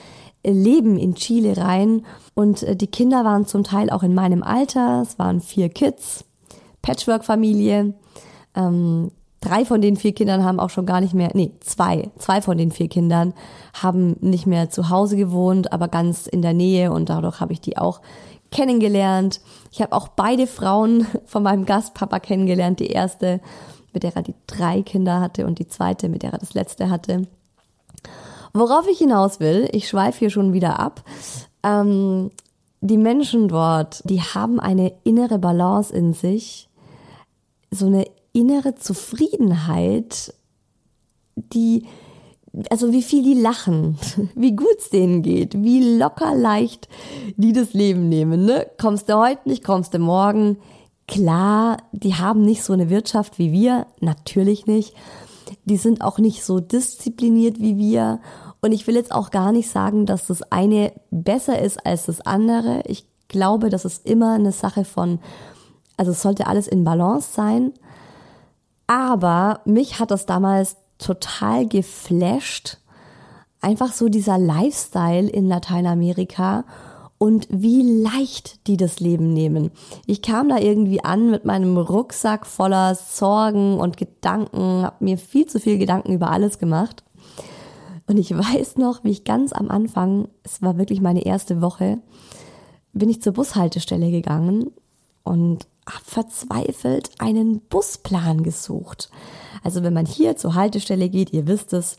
Leben 0.46 0.98
in 0.98 1.16
Chile 1.16 1.58
rein. 1.58 2.06
Und 2.36 2.64
äh, 2.64 2.76
die 2.76 2.88
Kinder 2.88 3.26
waren 3.26 3.46
zum 3.46 3.64
Teil 3.64 3.90
auch 3.90 4.04
in 4.04 4.14
meinem 4.14 4.44
Alter. 4.44 5.02
Es 5.02 5.20
waren 5.20 5.42
vier 5.42 5.70
Kids, 5.70 6.26
Patchwork-Familie. 6.82 7.94
Ähm, 8.56 9.12
drei 9.42 9.66
von 9.66 9.82
den 9.82 9.96
vier 9.96 10.14
Kindern 10.14 10.44
haben 10.44 10.60
auch 10.60 10.70
schon 10.70 10.86
gar 10.86 11.02
nicht 11.02 11.14
mehr, 11.14 11.30
nee, 11.34 11.52
zwei, 11.60 12.10
zwei 12.18 12.42
von 12.42 12.58
den 12.58 12.72
vier 12.72 12.88
Kindern 12.88 13.34
haben 13.74 14.16
nicht 14.20 14.48
mehr 14.48 14.70
zu 14.70 14.90
Hause 14.90 15.16
gewohnt, 15.16 15.72
aber 15.72 15.88
ganz 15.88 16.28
in 16.28 16.42
der 16.42 16.54
Nähe 16.54 16.92
und 16.92 17.10
dadurch 17.10 17.40
habe 17.40 17.54
ich 17.54 17.62
die 17.62 17.78
auch 17.78 18.02
kennengelernt. 18.52 19.42
Ich 19.72 19.82
habe 19.82 19.94
auch 19.94 20.08
beide 20.08 20.48
Frauen 20.48 21.08
von 21.26 21.44
meinem 21.44 21.66
Gastpapa 21.66 22.20
kennengelernt. 22.20 22.80
Die 22.80 22.88
erste, 22.88 23.42
mit 23.94 24.04
der 24.04 24.16
er 24.16 24.24
die 24.24 24.36
drei 24.48 24.82
Kinder 24.82 25.20
hatte 25.20 25.46
und 25.46 25.60
die 25.60 25.68
zweite, 25.68 26.10
mit 26.10 26.24
der 26.24 26.34
er 26.34 26.40
das 26.40 26.54
letzte 26.54 26.90
hatte. 26.90 27.28
Worauf 28.54 28.88
ich 28.88 28.98
hinaus 28.98 29.40
will, 29.40 29.70
ich 29.72 29.88
schweife 29.88 30.20
hier 30.20 30.30
schon 30.30 30.54
wieder 30.54 30.80
ab. 30.80 31.04
Ähm, 31.64 32.32
die 32.82 32.98
Menschen 32.98 33.48
dort, 33.48 34.08
die 34.10 34.22
haben 34.22 34.60
eine 34.60 34.94
innere 35.04 35.40
Balance 35.40 35.94
in 35.94 36.14
sich, 36.14 36.70
so 37.70 37.88
eine 37.88 38.06
innere 38.38 38.76
Zufriedenheit, 38.76 40.32
die, 41.36 41.86
also 42.70 42.92
wie 42.92 43.02
viel 43.02 43.24
die 43.24 43.34
lachen, 43.34 43.98
wie 44.36 44.56
gut 44.56 44.78
es 44.78 44.90
denen 44.90 45.24
geht, 45.24 45.62
wie 45.64 45.98
locker 45.98 46.36
leicht 46.36 46.88
die 47.36 47.52
das 47.52 47.74
Leben 47.74 48.10
nehmen. 48.10 48.46
Ne? 48.46 48.68
Kommst 48.80 49.10
du 49.10 49.18
heute 49.18 49.50
nicht, 49.50 49.64
kommst 49.64 49.94
du 49.94 50.00
morgen. 50.00 50.58
Klar, 51.08 51.78
die 51.94 52.16
haben 52.16 52.44
nicht 52.44 52.64
so 52.64 52.74
eine 52.74 52.90
Wirtschaft 52.90 53.40
wie 53.40 53.52
wir, 53.52 53.88
natürlich 54.02 54.68
nicht. 54.68 54.94
Die 55.66 55.78
sind 55.78 56.02
auch 56.02 56.20
nicht 56.20 56.44
so 56.44 56.60
diszipliniert 56.60 57.60
wie 57.60 57.78
wir. 57.78 58.20
Und 58.62 58.72
ich 58.72 58.86
will 58.86 58.96
jetzt 58.96 59.12
auch 59.12 59.32
gar 59.32 59.52
nicht 59.52 59.70
sagen, 59.70 60.06
dass 60.06 60.28
das 60.28 60.44
eine 60.52 60.92
besser 61.10 61.60
ist 61.60 61.86
als 61.86 62.06
das 62.06 62.22
andere. 62.22 62.84
Ich 62.86 63.08
glaube, 63.30 63.70
das 63.70 63.86
ist 63.86 64.06
immer 64.06 64.34
eine 64.34 64.52
Sache 64.52 64.84
von, 64.86 65.20
also 65.96 66.12
es 66.12 66.22
sollte 66.22 66.48
alles 66.48 66.68
in 66.68 66.84
Balance 66.84 67.30
sein. 67.34 67.74
Aber 68.88 69.62
mich 69.66 70.00
hat 70.00 70.12
das 70.12 70.26
damals 70.26 70.78
total 70.98 71.68
geflasht. 71.68 72.78
Einfach 73.62 73.92
so 73.92 74.08
dieser 74.08 74.38
Lifestyle 74.38 75.30
in 75.30 75.48
Lateinamerika 75.48 76.64
und 77.18 77.48
wie 77.50 77.82
leicht 77.82 78.68
die 78.68 78.78
das 78.78 79.00
Leben 79.00 79.34
nehmen. 79.34 79.72
Ich 80.06 80.22
kam 80.22 80.50
da 80.50 80.58
irgendwie 80.58 81.04
an 81.04 81.32
mit 81.32 81.46
meinem 81.46 81.78
Rucksack 81.78 82.46
voller 82.46 82.96
Sorgen 82.96 83.80
und 83.80 83.98
Gedanken, 83.98 84.84
habe 84.84 85.04
mir 85.04 85.18
viel 85.18 85.48
zu 85.48 85.60
viel 85.60 85.78
Gedanken 85.78 86.14
über 86.14 86.30
alles 86.30 86.60
gemacht. 86.60 87.04
Und 88.06 88.18
ich 88.18 88.32
weiß 88.38 88.78
noch, 88.78 89.04
wie 89.04 89.12
ich 89.12 89.24
ganz 89.24 89.52
am 89.52 89.70
Anfang, 89.70 90.30
es 90.44 90.62
war 90.62 90.78
wirklich 90.78 91.02
meine 91.02 91.26
erste 91.26 91.62
Woche, 91.62 91.98
bin 92.94 93.10
ich 93.10 93.22
zur 93.22 93.34
Bushaltestelle 93.34 94.12
gegangen 94.12 94.72
und 95.24 95.68
verzweifelt 96.04 97.12
einen 97.20 97.62
Busplan 97.62 98.44
gesucht. 98.44 99.10
Also 99.64 99.84
wenn 99.84 99.94
man 99.94 100.06
hier 100.06 100.38
zur 100.38 100.56
Haltestelle 100.56 101.10
geht, 101.10 101.34
ihr 101.34 101.48
wisst 101.48 101.74
es, 101.74 101.98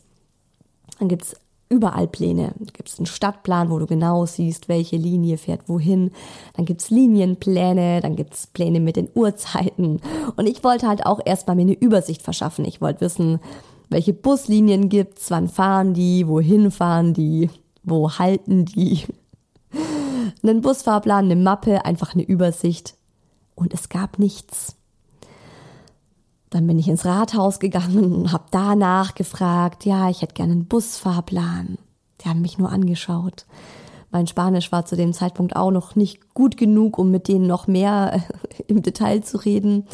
dann 0.99 1.09
gibt's 1.09 1.35
überall 1.69 2.09
Pläne. 2.09 2.55
Da 2.59 2.73
gibt's 2.73 2.99
einen 2.99 3.07
Stadtplan, 3.07 3.71
wo 3.71 3.79
du 3.79 3.87
genau 3.87 4.27
siehst, 4.27 4.69
welche 4.69 4.97
Linie 4.97 5.39
fährt 5.39 5.69
wohin. 5.69 6.11
Dann 6.55 6.65
gibt's 6.65 6.91
Linienpläne, 6.91 8.01
dann 8.01 8.17
gibt's 8.17 8.47
Pläne 8.47 8.81
mit 8.81 8.97
den 8.97 9.09
Uhrzeiten. 9.15 10.01
Und 10.37 10.47
ich 10.47 10.65
wollte 10.65 10.89
halt 10.89 11.05
auch 11.05 11.21
erstmal 11.25 11.57
mir 11.57 11.63
eine 11.63 11.79
Übersicht 11.79 12.23
verschaffen. 12.23 12.65
Ich 12.65 12.81
wollte 12.81 13.03
wissen, 13.03 13.41
welche 13.91 14.13
Buslinien 14.13 14.89
gibt's, 14.89 15.31
wann 15.31 15.49
fahren 15.49 15.95
die, 15.95 16.27
wohin 16.27 16.71
fahren 16.71 17.15
die, 17.15 17.51
wo 17.83 18.11
halten 18.13 18.65
die. 18.65 19.05
einen 20.43 20.61
Busfahrplan, 20.61 21.27
eine 21.27 21.37
Mappe, 21.37 21.85
einfach 21.85 22.15
eine 22.15 22.25
Übersicht. 22.25 22.98
Und 23.59 23.75
es 23.75 23.89
gab 23.89 24.21
nichts. 24.21 24.77
Dann 26.51 26.67
bin 26.67 26.79
ich 26.79 26.87
ins 26.87 27.05
Rathaus 27.05 27.59
gegangen 27.59 28.15
und 28.15 28.33
habe 28.33 28.45
da 28.53 28.77
nachgefragt, 28.77 29.85
ja, 29.85 30.09
ich 30.09 30.23
hätte 30.23 30.35
gerne 30.35 30.53
einen 30.53 30.67
Busfahrplan. 30.67 31.77
Die 32.21 32.29
haben 32.29 32.41
mich 32.41 32.57
nur 32.57 32.71
angeschaut. 32.71 33.47
Mein 34.13 34.29
Spanisch 34.29 34.71
war 34.71 34.87
zu 34.87 34.95
dem 34.95 35.13
Zeitpunkt 35.13 35.57
auch 35.57 35.73
noch 35.73 35.97
nicht 35.97 36.35
gut 36.35 36.57
genug, 36.57 36.99
um 36.99 37.11
mit 37.11 37.27
denen 37.27 37.49
noch 37.49 37.67
mehr 37.67 38.23
im 38.69 38.81
Detail 38.81 39.23
zu 39.23 39.39
reden. 39.39 39.87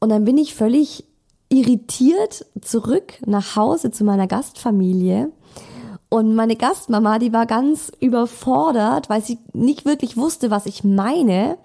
Und 0.00 0.08
dann 0.08 0.24
bin 0.24 0.38
ich 0.38 0.54
völlig 0.54 1.04
irritiert 1.50 2.46
zurück 2.62 3.20
nach 3.26 3.56
Hause 3.56 3.90
zu 3.90 4.04
meiner 4.04 4.26
Gastfamilie. 4.26 5.30
Und 6.08 6.34
meine 6.34 6.56
Gastmama, 6.56 7.18
die 7.18 7.32
war 7.34 7.44
ganz 7.44 7.92
überfordert, 8.00 9.10
weil 9.10 9.22
sie 9.22 9.38
nicht 9.52 9.84
wirklich 9.84 10.16
wusste, 10.16 10.50
was 10.50 10.64
ich 10.64 10.82
meine. 10.82 11.58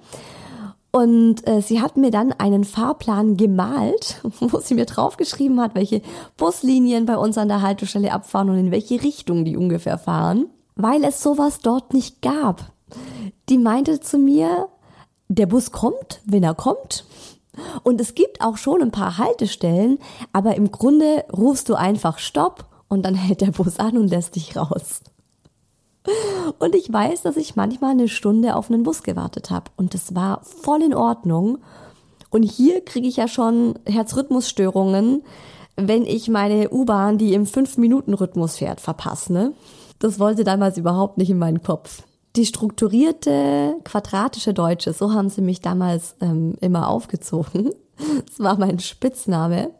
Und 0.91 1.47
äh, 1.47 1.61
sie 1.61 1.81
hat 1.81 1.97
mir 1.97 2.09
dann 2.09 2.33
einen 2.33 2.63
Fahrplan 2.63 3.37
gemalt, 3.37 4.21
wo 4.39 4.59
sie 4.59 4.73
mir 4.73 4.85
draufgeschrieben 4.85 5.61
hat, 5.61 5.75
welche 5.75 6.01
Buslinien 6.37 7.05
bei 7.05 7.17
uns 7.17 7.37
an 7.37 7.47
der 7.47 7.61
Haltestelle 7.61 8.11
abfahren 8.11 8.49
und 8.49 8.57
in 8.57 8.71
welche 8.71 9.01
Richtung 9.03 9.45
die 9.45 9.55
ungefähr 9.55 9.97
fahren, 9.97 10.47
weil 10.75 11.03
es 11.03 11.21
sowas 11.21 11.59
dort 11.59 11.93
nicht 11.93 12.21
gab. 12.21 12.71
Die 13.49 13.59
meinte 13.59 13.99
zu 13.99 14.17
mir, 14.17 14.67
der 15.27 15.45
Bus 15.45 15.71
kommt, 15.71 16.21
wenn 16.25 16.43
er 16.43 16.55
kommt. 16.55 17.05
Und 17.83 18.01
es 18.01 18.15
gibt 18.15 18.41
auch 18.41 18.57
schon 18.57 18.81
ein 18.81 18.91
paar 18.91 19.17
Haltestellen, 19.17 19.99
aber 20.33 20.55
im 20.55 20.71
Grunde 20.71 21.25
rufst 21.31 21.69
du 21.69 21.75
einfach 21.75 22.17
Stopp 22.17 22.65
und 22.87 23.03
dann 23.03 23.15
hält 23.15 23.41
der 23.41 23.51
Bus 23.51 23.79
an 23.79 23.97
und 23.97 24.09
lässt 24.09 24.35
dich 24.35 24.57
raus. 24.57 25.01
Und 26.59 26.75
ich 26.75 26.91
weiß, 26.91 27.21
dass 27.21 27.37
ich 27.37 27.55
manchmal 27.55 27.91
eine 27.91 28.07
Stunde 28.07 28.55
auf 28.55 28.69
einen 28.69 28.83
Bus 28.83 29.03
gewartet 29.03 29.49
habe. 29.49 29.71
Und 29.77 29.93
das 29.93 30.15
war 30.15 30.41
voll 30.43 30.81
in 30.81 30.93
Ordnung. 30.93 31.59
Und 32.29 32.43
hier 32.43 32.83
kriege 32.83 33.07
ich 33.07 33.17
ja 33.17 33.27
schon 33.27 33.77
Herzrhythmusstörungen, 33.85 35.23
wenn 35.75 36.05
ich 36.05 36.27
meine 36.27 36.69
U-Bahn, 36.71 37.17
die 37.17 37.33
im 37.33 37.45
5-Minuten-Rhythmus 37.45 38.57
fährt, 38.57 38.81
verpasse. 38.81 39.31
Ne? 39.31 39.53
Das 39.99 40.19
wollte 40.19 40.43
damals 40.43 40.77
überhaupt 40.77 41.17
nicht 41.17 41.29
in 41.29 41.37
meinen 41.37 41.63
Kopf. 41.63 42.03
Die 42.35 42.45
strukturierte, 42.45 43.75
quadratische 43.83 44.53
Deutsche, 44.53 44.93
so 44.93 45.13
haben 45.13 45.29
sie 45.29 45.41
mich 45.41 45.61
damals 45.61 46.15
ähm, 46.21 46.55
immer 46.61 46.89
aufgezogen. 46.89 47.71
Das 48.25 48.39
war 48.39 48.57
mein 48.57 48.79
Spitzname. 48.79 49.71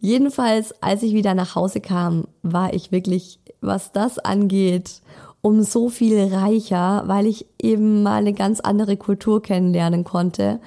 Jedenfalls, 0.00 0.72
als 0.80 1.02
ich 1.02 1.12
wieder 1.12 1.34
nach 1.34 1.56
Hause 1.56 1.82
kam, 1.82 2.24
war 2.42 2.72
ich 2.72 2.90
wirklich, 2.90 3.38
was 3.60 3.92
das 3.92 4.18
angeht, 4.18 5.02
um 5.42 5.62
so 5.62 5.88
viel 5.88 6.34
reicher, 6.34 7.04
weil 7.06 7.26
ich 7.26 7.46
eben 7.60 8.02
mal 8.02 8.18
eine 8.18 8.32
ganz 8.32 8.60
andere 8.60 8.96
Kultur 8.96 9.42
kennenlernen 9.42 10.04
konnte. 10.04 10.60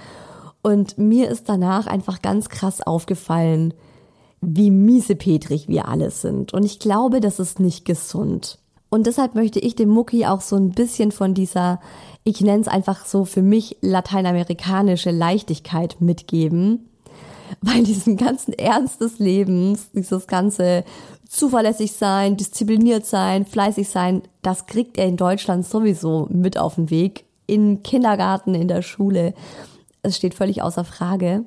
Und 0.62 0.98
mir 0.98 1.30
ist 1.30 1.50
danach 1.50 1.88
einfach 1.88 2.22
ganz 2.22 2.50
krass 2.50 2.82
aufgefallen, 2.82 3.74
wie 4.42 4.72
miesepetrig 4.72 5.68
wir 5.68 5.88
alle 5.88 6.12
sind. 6.12 6.54
Und 6.54 6.64
ich 6.64 6.80
glaube, 6.80 7.20
das 7.20 7.40
ist 7.40 7.60
nicht 7.60 7.86
gesund. 7.86 8.58
Und 8.90 9.08
deshalb 9.08 9.36
möchte 9.36 9.60
ich 9.60 9.76
dem 9.76 9.90
Mucki 9.90 10.26
auch 10.26 10.42
so 10.42 10.56
ein 10.56 10.72
bisschen 10.72 11.12
von 11.12 11.34
dieser, 11.34 11.80
ich 12.24 12.42
nenne 12.42 12.62
es 12.62 12.68
einfach 12.68 13.06
so 13.06 13.24
für 13.24 13.42
mich 13.42 13.78
lateinamerikanische 13.82 15.12
Leichtigkeit 15.12 15.98
mitgeben. 16.00 16.90
Weil 17.62 17.84
diesen 17.84 18.18
ganzen 18.18 18.54
Ernst 18.54 19.02
des 19.02 19.20
Lebens, 19.20 19.92
dieses 19.92 20.28
ganze 20.28 20.84
zuverlässig 21.32 21.94
sein, 21.94 22.36
diszipliniert 22.36 23.06
sein, 23.06 23.46
fleißig 23.46 23.88
sein, 23.88 24.22
das 24.42 24.66
kriegt 24.66 24.98
er 24.98 25.08
in 25.08 25.16
Deutschland 25.16 25.66
sowieso 25.66 26.28
mit 26.30 26.58
auf 26.58 26.76
den 26.76 26.90
Weg. 26.90 27.26
In 27.48 27.84
Kindergarten, 27.84 28.54
in 28.54 28.68
der 28.68 28.82
Schule. 28.82 29.34
Es 30.04 30.18
steht 30.18 30.34
völlig 30.34 30.62
außer 30.62 30.84
Frage. 30.84 31.46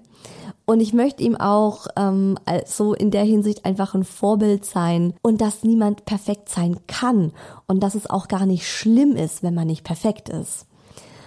Und 0.64 0.80
ich 0.80 0.94
möchte 0.94 1.22
ihm 1.22 1.36
auch 1.36 1.86
ähm, 1.96 2.38
so 2.66 2.94
in 2.94 3.10
der 3.10 3.24
Hinsicht 3.24 3.66
einfach 3.66 3.94
ein 3.94 4.04
Vorbild 4.04 4.64
sein 4.64 5.12
und 5.20 5.42
dass 5.42 5.64
niemand 5.64 6.06
perfekt 6.06 6.48
sein 6.48 6.78
kann 6.86 7.32
und 7.66 7.82
dass 7.82 7.94
es 7.94 8.08
auch 8.08 8.28
gar 8.28 8.46
nicht 8.46 8.66
schlimm 8.66 9.14
ist, 9.16 9.42
wenn 9.42 9.54
man 9.54 9.66
nicht 9.66 9.84
perfekt 9.84 10.30
ist. 10.30 10.66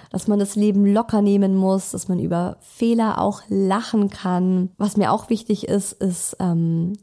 Dass 0.09 0.27
man 0.27 0.39
das 0.39 0.55
Leben 0.55 0.91
locker 0.91 1.21
nehmen 1.21 1.55
muss, 1.55 1.91
dass 1.91 2.07
man 2.07 2.17
über 2.17 2.57
Fehler 2.61 3.21
auch 3.21 3.43
lachen 3.49 4.09
kann. 4.09 4.71
Was 4.77 4.97
mir 4.97 5.11
auch 5.11 5.29
wichtig 5.29 5.67
ist, 5.67 5.91
ist 5.93 6.37
ähm, 6.39 6.93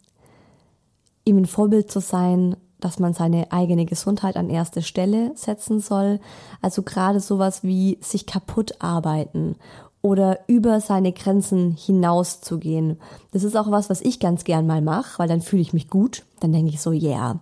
ihm 1.24 1.38
ein 1.38 1.46
Vorbild 1.46 1.90
zu 1.90 2.00
sein, 2.00 2.56
dass 2.80 2.98
man 2.98 3.14
seine 3.14 3.50
eigene 3.50 3.86
Gesundheit 3.86 4.36
an 4.36 4.50
erste 4.50 4.82
Stelle 4.82 5.32
setzen 5.34 5.80
soll. 5.80 6.20
Also 6.60 6.82
gerade 6.82 7.20
sowas 7.20 7.62
wie 7.62 7.98
sich 8.02 8.26
kaputt 8.26 8.74
arbeiten 8.80 9.56
oder 10.02 10.40
über 10.48 10.80
seine 10.80 11.12
Grenzen 11.12 11.72
hinauszugehen. 11.72 12.98
Das 13.32 13.42
ist 13.42 13.56
auch 13.56 13.70
was, 13.70 13.88
was 13.88 14.02
ich 14.02 14.20
ganz 14.20 14.44
gern 14.44 14.66
mal 14.66 14.82
mache, 14.82 15.18
weil 15.18 15.28
dann 15.28 15.40
fühle 15.40 15.62
ich 15.62 15.72
mich 15.72 15.88
gut. 15.88 16.24
Dann 16.40 16.52
denke 16.52 16.72
ich 16.72 16.82
so, 16.82 16.92
yeah, 16.92 17.40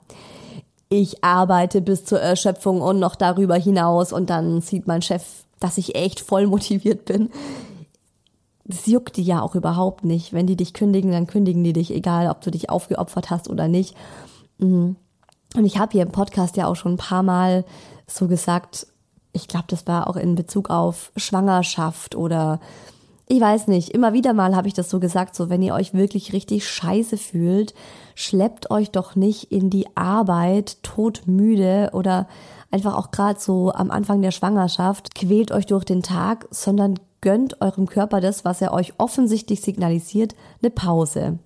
ich 0.88 1.25
arbeite 1.25 1.81
bis 1.81 2.05
zur 2.05 2.21
Erschöpfung 2.21 2.81
und 2.81 3.01
noch 3.01 3.16
darüber 3.16 3.57
hinaus 3.57 4.12
und 4.12 4.31
dann 4.31 4.61
sieht 4.61 4.87
mein 4.87 5.03
Chef, 5.03 5.25
dass 5.59 5.79
ich 5.79 5.97
echt 5.97 6.21
voll 6.21 6.47
motiviert 6.47 7.05
bin 7.05 7.31
das 8.64 8.87
juckt 8.87 9.16
die 9.16 9.22
ja 9.22 9.42
auch 9.42 9.55
überhaupt 9.55 10.05
nicht. 10.05 10.33
Wenn 10.33 10.46
die 10.46 10.57
dich 10.57 10.72
kündigen, 10.72 11.11
dann 11.11 11.27
kündigen 11.27 11.64
die 11.64 11.72
dich, 11.72 11.92
egal 11.92 12.29
ob 12.29 12.40
du 12.40 12.51
dich 12.51 12.70
aufgeopfert 12.70 13.31
hast 13.31 13.51
oder 13.51 13.68
nicht. 13.68 13.96
Mhm. 14.59 14.96
Und 15.55 15.64
ich 15.64 15.79
habe 15.79 15.92
hier 15.92 16.03
im 16.03 16.12
Podcast 16.12 16.57
ja 16.57 16.66
auch 16.66 16.77
schon 16.77 16.94
ein 16.94 16.98
paar 16.98 17.22
Mal 17.22 17.64
so 18.07 18.29
gesagt, 18.29 18.87
ich 19.33 19.48
glaube, 19.48 19.66
das 19.68 19.87
war 19.87 20.09
auch 20.09 20.16
in 20.16 20.35
Bezug 20.35 20.70
auf 20.70 21.12
Schwangerschaft 21.16 22.14
oder 22.14 22.61
ich 23.29 23.40
weiß 23.40 23.68
nicht, 23.68 23.90
immer 23.90 24.12
wieder 24.12 24.35
mal 24.35 24.55
habe 24.55 24.68
ich 24.68 24.75
das 24.75 24.90
so 24.90 25.01
gesagt, 25.01 25.35
so 25.35 25.48
wenn 25.48 25.62
ihr 25.62 25.75
euch 25.75 25.94
wirklich 25.94 26.33
richtig 26.33 26.68
scheiße 26.68 27.16
fühlt, 27.16 27.72
schleppt 28.14 28.70
euch 28.70 28.90
doch 28.90 29.16
nicht 29.16 29.51
in 29.51 29.70
die 29.70 29.87
Arbeit 29.96 30.83
todmüde 30.83 31.90
oder 31.94 32.29
einfach 32.70 32.94
auch 32.96 33.11
gerade 33.11 33.40
so 33.40 33.72
am 33.72 33.90
Anfang 33.90 34.20
der 34.20 34.33
Schwangerschaft, 34.33 35.14
quält 35.14 35.51
euch 35.51 35.66
durch 35.66 35.85
den 35.85 36.03
Tag, 36.03 36.46
sondern 36.51 36.98
gönnt 37.22 37.62
eurem 37.62 37.87
Körper 37.87 38.20
das, 38.20 38.44
was 38.44 38.61
er 38.61 38.74
euch 38.74 38.92
offensichtlich 38.98 39.62
signalisiert, 39.62 40.35
eine 40.61 40.70
Pause. 40.70 41.38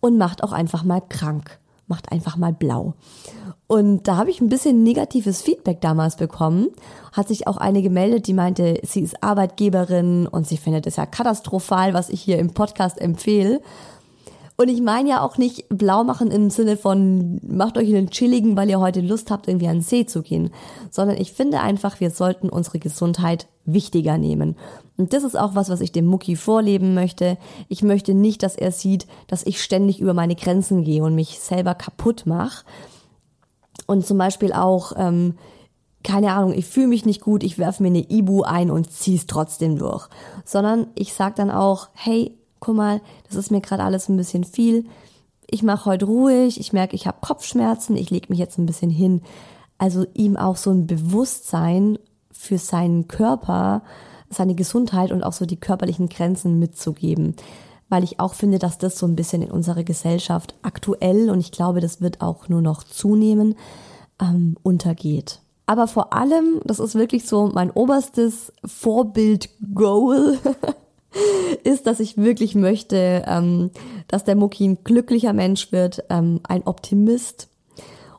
Und 0.00 0.18
macht 0.18 0.44
auch 0.44 0.52
einfach 0.52 0.84
mal 0.84 1.00
krank. 1.00 1.58
Macht 1.86 2.12
einfach 2.12 2.36
mal 2.36 2.52
blau. 2.52 2.94
Und 3.66 4.06
da 4.06 4.16
habe 4.16 4.30
ich 4.30 4.40
ein 4.40 4.50
bisschen 4.50 4.82
negatives 4.82 5.40
Feedback 5.40 5.80
damals 5.80 6.16
bekommen. 6.16 6.68
Hat 7.12 7.28
sich 7.28 7.46
auch 7.46 7.56
eine 7.56 7.82
gemeldet, 7.82 8.26
die 8.26 8.34
meinte, 8.34 8.78
sie 8.82 9.00
ist 9.00 9.22
Arbeitgeberin 9.22 10.26
und 10.26 10.46
sie 10.46 10.58
findet 10.58 10.86
es 10.86 10.96
ja 10.96 11.06
katastrophal, 11.06 11.94
was 11.94 12.10
ich 12.10 12.20
hier 12.20 12.38
im 12.38 12.52
Podcast 12.52 13.00
empfehle. 13.00 13.62
Und 14.56 14.68
ich 14.68 14.80
meine 14.80 15.08
ja 15.10 15.22
auch 15.22 15.36
nicht 15.36 15.68
blau 15.68 16.04
machen 16.04 16.30
im 16.30 16.48
Sinne 16.48 16.76
von, 16.76 17.40
macht 17.42 17.76
euch 17.76 17.88
einen 17.88 18.10
chilligen, 18.10 18.56
weil 18.56 18.70
ihr 18.70 18.78
heute 18.78 19.00
Lust 19.00 19.30
habt, 19.30 19.48
irgendwie 19.48 19.66
an 19.66 19.78
den 19.78 19.82
See 19.82 20.06
zu 20.06 20.22
gehen, 20.22 20.50
sondern 20.90 21.16
ich 21.16 21.32
finde 21.32 21.60
einfach, 21.60 21.98
wir 21.98 22.10
sollten 22.10 22.48
unsere 22.48 22.78
Gesundheit 22.78 23.48
wichtiger 23.64 24.16
nehmen. 24.16 24.56
Und 24.96 25.12
das 25.12 25.24
ist 25.24 25.36
auch 25.36 25.56
was, 25.56 25.70
was 25.70 25.80
ich 25.80 25.90
dem 25.90 26.06
Mucki 26.06 26.36
vorleben 26.36 26.94
möchte. 26.94 27.36
Ich 27.68 27.82
möchte 27.82 28.14
nicht, 28.14 28.44
dass 28.44 28.54
er 28.54 28.70
sieht, 28.70 29.08
dass 29.26 29.44
ich 29.44 29.60
ständig 29.60 29.98
über 29.98 30.14
meine 30.14 30.36
Grenzen 30.36 30.84
gehe 30.84 31.02
und 31.02 31.16
mich 31.16 31.40
selber 31.40 31.74
kaputt 31.74 32.24
mache. 32.26 32.64
Und 33.86 34.06
zum 34.06 34.18
Beispiel 34.18 34.52
auch, 34.52 34.92
ähm, 34.96 35.34
keine 36.04 36.32
Ahnung, 36.32 36.52
ich 36.52 36.66
fühle 36.66 36.86
mich 36.86 37.04
nicht 37.04 37.22
gut, 37.22 37.42
ich 37.42 37.58
werfe 37.58 37.82
mir 37.82 37.88
eine 37.88 38.08
Ibu 38.08 38.42
ein 38.42 38.70
und 38.70 38.92
zieh's 38.92 39.26
trotzdem 39.26 39.78
durch. 39.78 40.08
Sondern 40.44 40.86
ich 40.94 41.12
sag 41.12 41.34
dann 41.34 41.50
auch, 41.50 41.88
hey, 41.92 42.38
guck 42.60 42.76
mal, 42.76 43.00
das 43.28 43.36
ist 43.36 43.50
mir 43.50 43.60
gerade 43.60 43.82
alles 43.82 44.08
ein 44.08 44.16
bisschen 44.16 44.44
viel. 44.44 44.86
Ich 45.46 45.62
mache 45.62 45.84
heute 45.86 46.06
ruhig, 46.06 46.58
ich 46.58 46.72
merke, 46.72 46.96
ich 46.96 47.06
habe 47.06 47.18
Kopfschmerzen, 47.20 47.96
ich 47.96 48.10
lege 48.10 48.26
mich 48.30 48.38
jetzt 48.38 48.58
ein 48.58 48.66
bisschen 48.66 48.90
hin. 48.90 49.22
Also 49.78 50.06
ihm 50.14 50.36
auch 50.36 50.56
so 50.56 50.70
ein 50.70 50.86
Bewusstsein 50.86 51.98
für 52.30 52.58
seinen 52.58 53.08
Körper, 53.08 53.82
seine 54.30 54.54
Gesundheit 54.54 55.12
und 55.12 55.22
auch 55.22 55.32
so 55.32 55.46
die 55.46 55.60
körperlichen 55.60 56.08
Grenzen 56.08 56.58
mitzugeben. 56.58 57.36
Weil 57.88 58.04
ich 58.04 58.18
auch 58.20 58.34
finde, 58.34 58.58
dass 58.58 58.78
das 58.78 58.98
so 58.98 59.06
ein 59.06 59.16
bisschen 59.16 59.42
in 59.42 59.50
unserer 59.50 59.84
Gesellschaft 59.84 60.54
aktuell 60.62 61.30
und 61.30 61.40
ich 61.40 61.52
glaube, 61.52 61.80
das 61.80 62.00
wird 62.00 62.20
auch 62.20 62.48
nur 62.48 62.62
noch 62.62 62.82
zunehmen, 62.82 63.56
ähm, 64.20 64.56
untergeht. 64.62 65.40
Aber 65.66 65.86
vor 65.86 66.12
allem, 66.12 66.60
das 66.64 66.78
ist 66.78 66.94
wirklich 66.94 67.26
so 67.26 67.50
mein 67.52 67.70
oberstes 67.70 68.52
Vorbild-Goal, 68.64 70.38
ist, 71.64 71.86
dass 71.86 72.00
ich 72.00 72.16
wirklich 72.16 72.54
möchte, 72.54 73.24
ähm, 73.26 73.70
dass 74.08 74.24
der 74.24 74.36
Mucki 74.36 74.66
ein 74.66 74.84
glücklicher 74.84 75.32
Mensch 75.32 75.72
wird, 75.72 76.04
ähm, 76.10 76.40
ein 76.44 76.66
Optimist. 76.66 77.48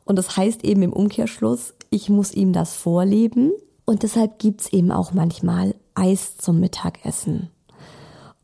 Und 0.06 0.18
das 0.18 0.38
heißt 0.38 0.64
eben 0.64 0.82
im 0.84 0.94
Umkehrschluss, 0.94 1.74
ich 1.90 2.10
muss 2.10 2.34
ihm 2.34 2.54
das 2.54 2.76
vorleben. 2.76 3.52
Und 3.86 4.04
deshalb 4.04 4.40
gibt's 4.40 4.72
eben 4.72 4.92
auch 4.92 5.14
manchmal 5.14 5.76
Eis 5.94 6.38
zum 6.38 6.60
Mittagessen. 6.60 7.50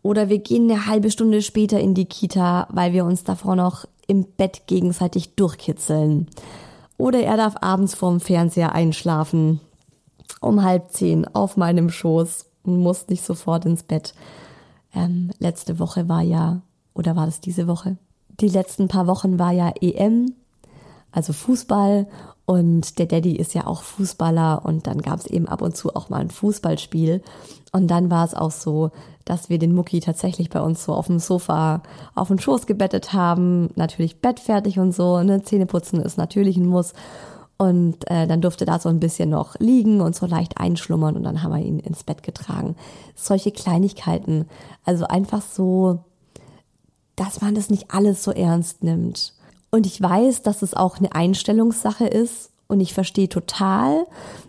Oder 0.04 0.30
wir 0.30 0.40
gehen 0.40 0.70
eine 0.70 0.88
halbe 0.88 1.12
Stunde 1.12 1.42
später 1.42 1.80
in 1.80 1.94
die 1.94 2.06
Kita, 2.06 2.68
weil 2.72 2.94
wir 2.94 3.06
uns 3.06 3.24
davor 3.24 3.56
noch 3.56 3.86
im 4.08 4.26
Bett 4.26 4.64
gegenseitig 4.68 5.36
durchkitzeln. 5.36 6.28
Oder 6.98 7.22
er 7.24 7.38
darf 7.38 7.56
abends 7.62 7.96
vorm 7.96 8.20
Fernseher 8.20 8.74
einschlafen. 8.74 9.60
um 10.40 10.64
halb 10.64 10.92
zehn 10.92 11.28
auf 11.28 11.56
meinem 11.58 11.90
Schoß 11.90 12.46
und 12.64 12.78
muss 12.78 13.10
nicht 13.10 13.24
sofort 13.24 13.66
ins 13.66 13.84
Bett. 13.84 14.14
Ähm, 14.94 15.32
letzte 15.40 15.80
Woche 15.80 16.10
war 16.10 16.22
ja, 16.22 16.62
oder 16.94 17.16
war 17.16 17.26
das 17.26 17.42
diese 17.42 17.68
Woche? 17.68 17.98
Die 18.40 18.50
letzten 18.50 18.88
paar 18.88 19.08
Wochen 19.08 19.40
war 19.40 19.52
ja 19.52 19.72
EM, 19.82 20.34
also 21.12 21.34
Fußball. 21.34 22.08
Und 22.46 23.00
der 23.00 23.06
Daddy 23.06 23.36
ist 23.36 23.54
ja 23.54 23.66
auch 23.68 23.82
Fußballer 23.84 24.66
und 24.66 24.88
dann 24.88 25.02
gab 25.02 25.20
es 25.20 25.28
eben 25.28 25.48
ab 25.48 25.62
und 25.62 25.78
zu 25.78 25.96
auch 25.96 26.10
mal 26.10 26.20
ein 26.20 26.32
Fußballspiel. 26.32 27.22
Und 27.72 27.88
dann 27.88 28.12
war 28.12 28.26
es 28.26 28.34
auch 28.34 28.52
so, 28.52 28.92
dass 29.24 29.50
wir 29.50 29.60
den 29.60 29.74
Mucki 29.74 30.02
tatsächlich 30.02 30.50
bei 30.50 30.62
uns 30.62 30.84
so 30.84 30.94
auf 30.94 31.08
dem 31.08 31.20
Sofa 31.20 31.82
auf 32.16 32.28
den 32.28 32.40
Schoß 32.40 32.66
gebettet 32.66 33.14
haben. 33.14 33.70
Natürlich 33.76 34.20
bettfertig 34.20 34.80
und 34.80 34.94
so. 34.94 35.22
Ne? 35.24 35.44
Zähneputzen 35.44 36.02
ist 36.02 36.18
natürlich 36.18 36.58
ein 36.58 36.66
Muss. 36.66 36.94
Und 37.62 38.10
äh, 38.10 38.26
dann 38.26 38.42
durfte 38.42 38.66
da 38.66 38.80
so 38.80 38.90
ein 38.90 39.00
bisschen 39.00 39.30
noch 39.30 39.54
liegen 39.60 40.02
und 40.02 40.16
so 40.16 40.26
leicht 40.26 40.58
einschlummern 40.58 41.16
und 41.16 41.22
dann 41.22 41.44
haben 41.44 41.54
wir 41.54 41.64
ihn 41.64 41.78
ins 41.78 42.04
Bett 42.04 42.24
getragen. 42.24 42.76
Solche 43.14 43.52
Kleinigkeiten. 43.52 44.48
Also 44.84 45.06
einfach 45.06 45.44
so, 45.44 46.00
dass 47.16 47.40
man 47.40 47.54
das 47.54 47.70
nicht 47.70 47.94
alles 47.94 48.24
so 48.24 48.32
ernst 48.32 48.84
nimmt. 48.84 49.36
Und 49.70 49.86
ich 49.86 50.02
weiß, 50.02 50.42
dass 50.42 50.64
es 50.64 50.74
auch 50.74 50.98
eine 50.98 51.14
Einstellungssache 51.14 52.08
ist. 52.08 52.50
Und 52.68 52.80
ich 52.80 52.96
verstehe 52.96 53.30
total, 53.30 54.08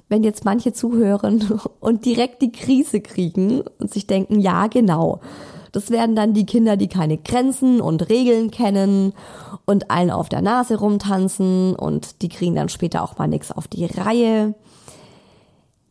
wenn 0.09 0.25
jetzt 0.25 0.47
manche 0.47 0.73
zuhören 0.73 1.61
und 1.81 2.07
direkt 2.07 2.41
die 2.41 2.51
Krise 2.51 3.03
kriegen 3.03 3.61
und 3.79 3.93
sich 3.93 4.07
denken, 4.07 4.41
ja, 4.41 4.69
genau. 4.69 5.21
Das 5.73 5.91
werden 5.91 6.15
dann 6.15 6.35
die 6.35 6.47
Kinder, 6.47 6.77
die 6.77 6.89
keine 6.89 7.17
Grenzen 7.17 7.81
und 7.81 8.09
Regeln 8.11 8.51
kennen 8.51 9.15
und 9.65 9.91
allen 9.91 10.11
auf 10.11 10.29
der 10.29 10.43
Nase 10.43 10.79
rumtanzen 10.79 11.75
und 11.75 12.21
die 12.23 12.29
kriegen 12.29 12.55
dann 12.55 12.69
später 12.69 13.03
auch 13.03 13.17
mal 13.17 13.27
nichts 13.27 13.51
auf 13.51 13.69
die 13.69 13.87
Reihe. 13.87 14.55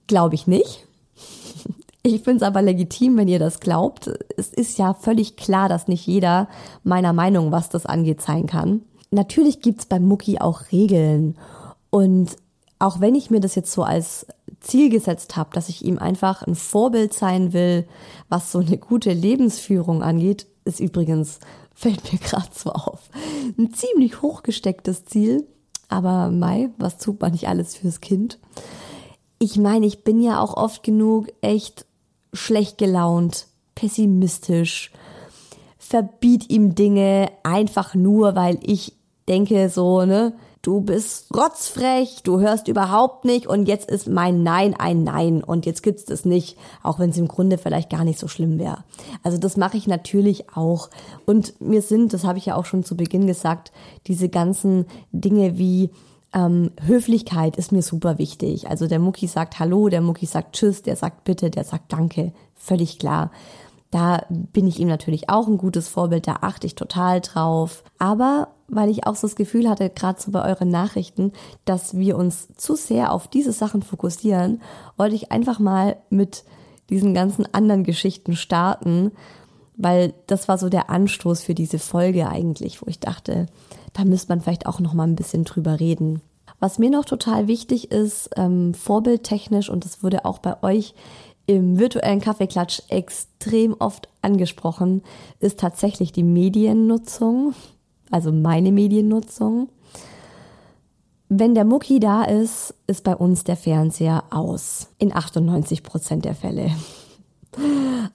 Glaube 0.07 0.35
ich 0.35 0.47
nicht. 0.47 0.87
Ich 2.03 2.23
finde 2.23 2.37
es 2.37 2.41
aber 2.41 2.63
legitim, 2.63 3.15
wenn 3.15 3.27
ihr 3.27 3.37
das 3.37 3.59
glaubt. 3.59 4.09
Es 4.35 4.47
ist 4.47 4.79
ja 4.79 4.95
völlig 4.95 5.35
klar, 5.35 5.69
dass 5.69 5.87
nicht 5.87 6.07
jeder 6.07 6.47
meiner 6.83 7.13
Meinung, 7.13 7.51
was 7.51 7.69
das 7.69 7.85
angeht, 7.85 8.23
sein 8.23 8.47
kann. 8.47 8.81
Natürlich 9.11 9.61
gibt's 9.61 9.85
beim 9.85 10.07
Mucki 10.07 10.39
auch 10.39 10.71
Regeln. 10.71 11.37
Und 11.91 12.37
auch 12.81 12.99
wenn 12.99 13.15
ich 13.15 13.29
mir 13.29 13.39
das 13.39 13.55
jetzt 13.55 13.71
so 13.71 13.83
als 13.83 14.25
Ziel 14.59 14.89
gesetzt 14.89 15.35
habe, 15.35 15.51
dass 15.53 15.69
ich 15.69 15.85
ihm 15.85 15.97
einfach 15.97 16.43
ein 16.43 16.55
Vorbild 16.55 17.13
sein 17.13 17.53
will, 17.53 17.87
was 18.29 18.51
so 18.51 18.59
eine 18.59 18.77
gute 18.77 19.13
Lebensführung 19.13 20.03
angeht, 20.03 20.47
ist 20.65 20.79
übrigens, 20.79 21.39
fällt 21.73 22.11
mir 22.11 22.19
gerade 22.19 22.49
so 22.53 22.71
auf, 22.71 23.09
ein 23.57 23.73
ziemlich 23.73 24.21
hochgestecktes 24.21 25.05
Ziel. 25.05 25.47
Aber 25.89 26.31
Mai, 26.31 26.69
was 26.77 26.97
tut 26.99 27.19
man 27.19 27.31
nicht 27.31 27.47
alles 27.47 27.75
fürs 27.75 27.99
Kind? 28.01 28.39
Ich 29.39 29.57
meine, 29.57 29.85
ich 29.85 30.03
bin 30.03 30.21
ja 30.21 30.39
auch 30.39 30.55
oft 30.55 30.83
genug 30.83 31.27
echt 31.41 31.85
schlecht 32.33 32.77
gelaunt, 32.77 33.47
pessimistisch, 33.75 34.91
verbiet 35.77 36.49
ihm 36.49 36.75
Dinge 36.75 37.31
einfach 37.43 37.95
nur, 37.95 38.35
weil 38.35 38.59
ich 38.61 38.93
denke 39.27 39.69
so, 39.69 40.05
ne, 40.05 40.33
du 40.61 40.81
bist 40.81 41.35
rotzfrech, 41.35 42.21
du 42.23 42.39
hörst 42.39 42.67
überhaupt 42.67 43.25
nicht 43.25 43.47
und 43.47 43.67
jetzt 43.67 43.89
ist 43.89 44.07
mein 44.07 44.43
Nein 44.43 44.75
ein 44.77 45.03
Nein 45.03 45.43
und 45.43 45.65
jetzt 45.65 45.81
gibt's 45.81 46.05
das 46.05 46.25
nicht, 46.25 46.57
auch 46.83 46.99
wenn 46.99 47.09
es 47.09 47.17
im 47.17 47.27
Grunde 47.27 47.57
vielleicht 47.57 47.89
gar 47.89 48.03
nicht 48.03 48.19
so 48.19 48.27
schlimm 48.27 48.59
wäre. 48.59 48.83
Also 49.23 49.37
das 49.37 49.57
mache 49.57 49.77
ich 49.77 49.87
natürlich 49.87 50.55
auch 50.55 50.89
und 51.25 51.59
mir 51.59 51.81
sind, 51.81 52.13
das 52.13 52.23
habe 52.23 52.37
ich 52.37 52.45
ja 52.45 52.55
auch 52.55 52.65
schon 52.65 52.83
zu 52.83 52.95
Beginn 52.95 53.27
gesagt, 53.27 53.71
diese 54.07 54.29
ganzen 54.29 54.85
Dinge 55.11 55.57
wie 55.57 55.89
ähm, 56.33 56.71
Höflichkeit 56.85 57.57
ist 57.57 57.71
mir 57.71 57.81
super 57.81 58.17
wichtig. 58.17 58.69
Also 58.69 58.87
der 58.87 58.99
Mucki 58.99 59.27
sagt 59.27 59.59
Hallo, 59.59 59.89
der 59.89 60.01
Mucki 60.01 60.25
sagt 60.25 60.55
Tschüss, 60.55 60.81
der 60.81 60.95
sagt 60.95 61.23
Bitte, 61.23 61.49
der 61.49 61.63
sagt 61.63 61.91
Danke, 61.91 62.33
völlig 62.55 62.99
klar. 62.99 63.31
Da 63.91 64.25
bin 64.29 64.67
ich 64.67 64.79
ihm 64.79 64.87
natürlich 64.87 65.29
auch 65.29 65.47
ein 65.47 65.57
gutes 65.57 65.89
Vorbild, 65.89 66.25
da 66.25 66.37
achte 66.41 66.65
ich 66.65 66.75
total 66.75 67.19
drauf. 67.19 67.83
Aber 67.99 68.47
weil 68.69 68.89
ich 68.89 69.05
auch 69.05 69.15
so 69.15 69.27
das 69.27 69.35
Gefühl 69.35 69.69
hatte, 69.69 69.89
gerade 69.89 70.19
so 70.19 70.31
bei 70.31 70.43
euren 70.47 70.69
Nachrichten, 70.69 71.33
dass 71.65 71.97
wir 71.97 72.17
uns 72.17 72.47
zu 72.55 72.75
sehr 72.75 73.11
auf 73.11 73.27
diese 73.27 73.51
Sachen 73.51 73.81
fokussieren, 73.81 74.61
wollte 74.95 75.15
ich 75.15 75.31
einfach 75.31 75.59
mal 75.59 75.97
mit 76.09 76.45
diesen 76.89 77.13
ganzen 77.13 77.53
anderen 77.53 77.83
Geschichten 77.83 78.35
starten, 78.37 79.11
weil 79.75 80.13
das 80.27 80.47
war 80.47 80.57
so 80.57 80.69
der 80.69 80.89
Anstoß 80.89 81.41
für 81.41 81.55
diese 81.55 81.79
Folge 81.79 82.27
eigentlich, 82.29 82.81
wo 82.81 82.87
ich 82.87 82.99
dachte, 82.99 83.47
da 83.93 84.05
müsste 84.05 84.31
man 84.31 84.41
vielleicht 84.41 84.67
auch 84.67 84.79
noch 84.79 84.93
mal 84.93 85.07
ein 85.07 85.15
bisschen 85.15 85.43
drüber 85.43 85.79
reden. 85.79 86.21
Was 86.59 86.79
mir 86.79 86.91
noch 86.91 87.05
total 87.05 87.47
wichtig 87.47 87.91
ist, 87.91 88.29
ähm, 88.37 88.73
vorbildtechnisch, 88.73 89.69
und 89.69 89.83
das 89.83 90.03
wurde 90.03 90.25
auch 90.25 90.39
bei 90.39 90.61
euch 90.63 90.93
im 91.45 91.79
virtuellen 91.79 92.21
Kaffeeklatsch 92.21 92.81
extrem 92.89 93.75
oft 93.79 94.09
angesprochen, 94.21 95.03
ist 95.39 95.59
tatsächlich 95.59 96.11
die 96.11 96.23
Mediennutzung, 96.23 97.53
also 98.09 98.31
meine 98.31 98.71
Mediennutzung. 98.71 99.69
Wenn 101.29 101.55
der 101.55 101.65
Mucki 101.65 101.99
da 101.99 102.23
ist, 102.23 102.73
ist 102.87 103.03
bei 103.03 103.15
uns 103.15 103.43
der 103.43 103.55
Fernseher 103.55 104.25
aus. 104.31 104.89
In 104.97 105.15
98 105.15 105.83
Prozent 105.83 106.25
der 106.25 106.35
Fälle. 106.35 106.71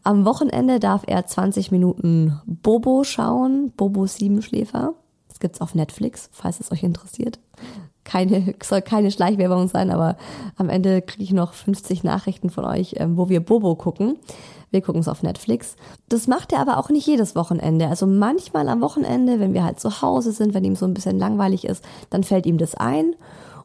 Am 0.03 0.25
Wochenende 0.25 0.81
darf 0.81 1.03
er 1.07 1.27
20 1.27 1.71
Minuten 1.71 2.41
Bobo 2.47 3.05
schauen, 3.05 3.73
Bobo 3.77 4.07
Siebenschläfer. 4.07 4.95
Das 5.29 5.41
gibt's 5.41 5.61
auf 5.61 5.75
Netflix, 5.75 6.29
falls 6.33 6.61
es 6.61 6.71
euch 6.73 6.83
interessiert 6.83 7.39
keine, 8.07 8.55
soll 8.63 8.81
keine 8.81 9.11
Schleichwerbung 9.11 9.69
sein, 9.69 9.91
aber 9.91 10.17
am 10.57 10.71
Ende 10.71 11.03
kriege 11.03 11.25
ich 11.25 11.33
noch 11.33 11.53
50 11.53 12.05
Nachrichten 12.05 12.49
von 12.49 12.65
euch, 12.65 12.95
ähm, 12.97 13.19
wo 13.19 13.29
wir 13.29 13.41
Bobo 13.41 13.75
gucken. 13.75 14.17
Wir 14.71 14.81
gucken 14.81 15.01
es 15.01 15.09
auf 15.09 15.23
Netflix. 15.23 15.77
Das 16.09 16.27
macht 16.27 16.53
er 16.53 16.61
aber 16.61 16.79
auch 16.79 16.89
nicht 16.89 17.07
jedes 17.07 17.37
Wochenende. 17.37 17.89
Also 17.89 18.07
manchmal 18.07 18.69
am 18.69 18.81
Wochenende, 18.81 19.39
wenn 19.39 19.55
wir 19.55 19.65
halt 19.65 19.81
zu 19.81 20.03
Hause 20.03 20.33
sind, 20.33 20.55
wenn 20.55 20.65
ihm 20.65 20.77
so 20.77 20.87
ein 20.87 20.95
bisschen 20.95 21.19
langweilig 21.19 21.65
ist, 21.65 21.85
dann 22.11 22.25
fällt 22.25 22.47
ihm 22.47 22.59
das 22.59 22.75
ein 22.75 23.15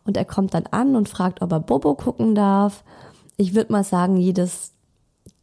und 0.06 0.18
er 0.18 0.26
kommt 0.26 0.54
dann 0.54 0.68
an 0.72 0.96
und 0.96 1.10
fragt, 1.10 1.42
ob 1.42 1.52
er 1.52 1.60
Bobo 1.60 1.96
gucken 1.96 2.36
darf. 2.36 2.84
Ich 3.38 3.56
würde 3.56 3.72
mal 3.72 3.84
sagen, 3.84 4.18
jedes 4.18 4.74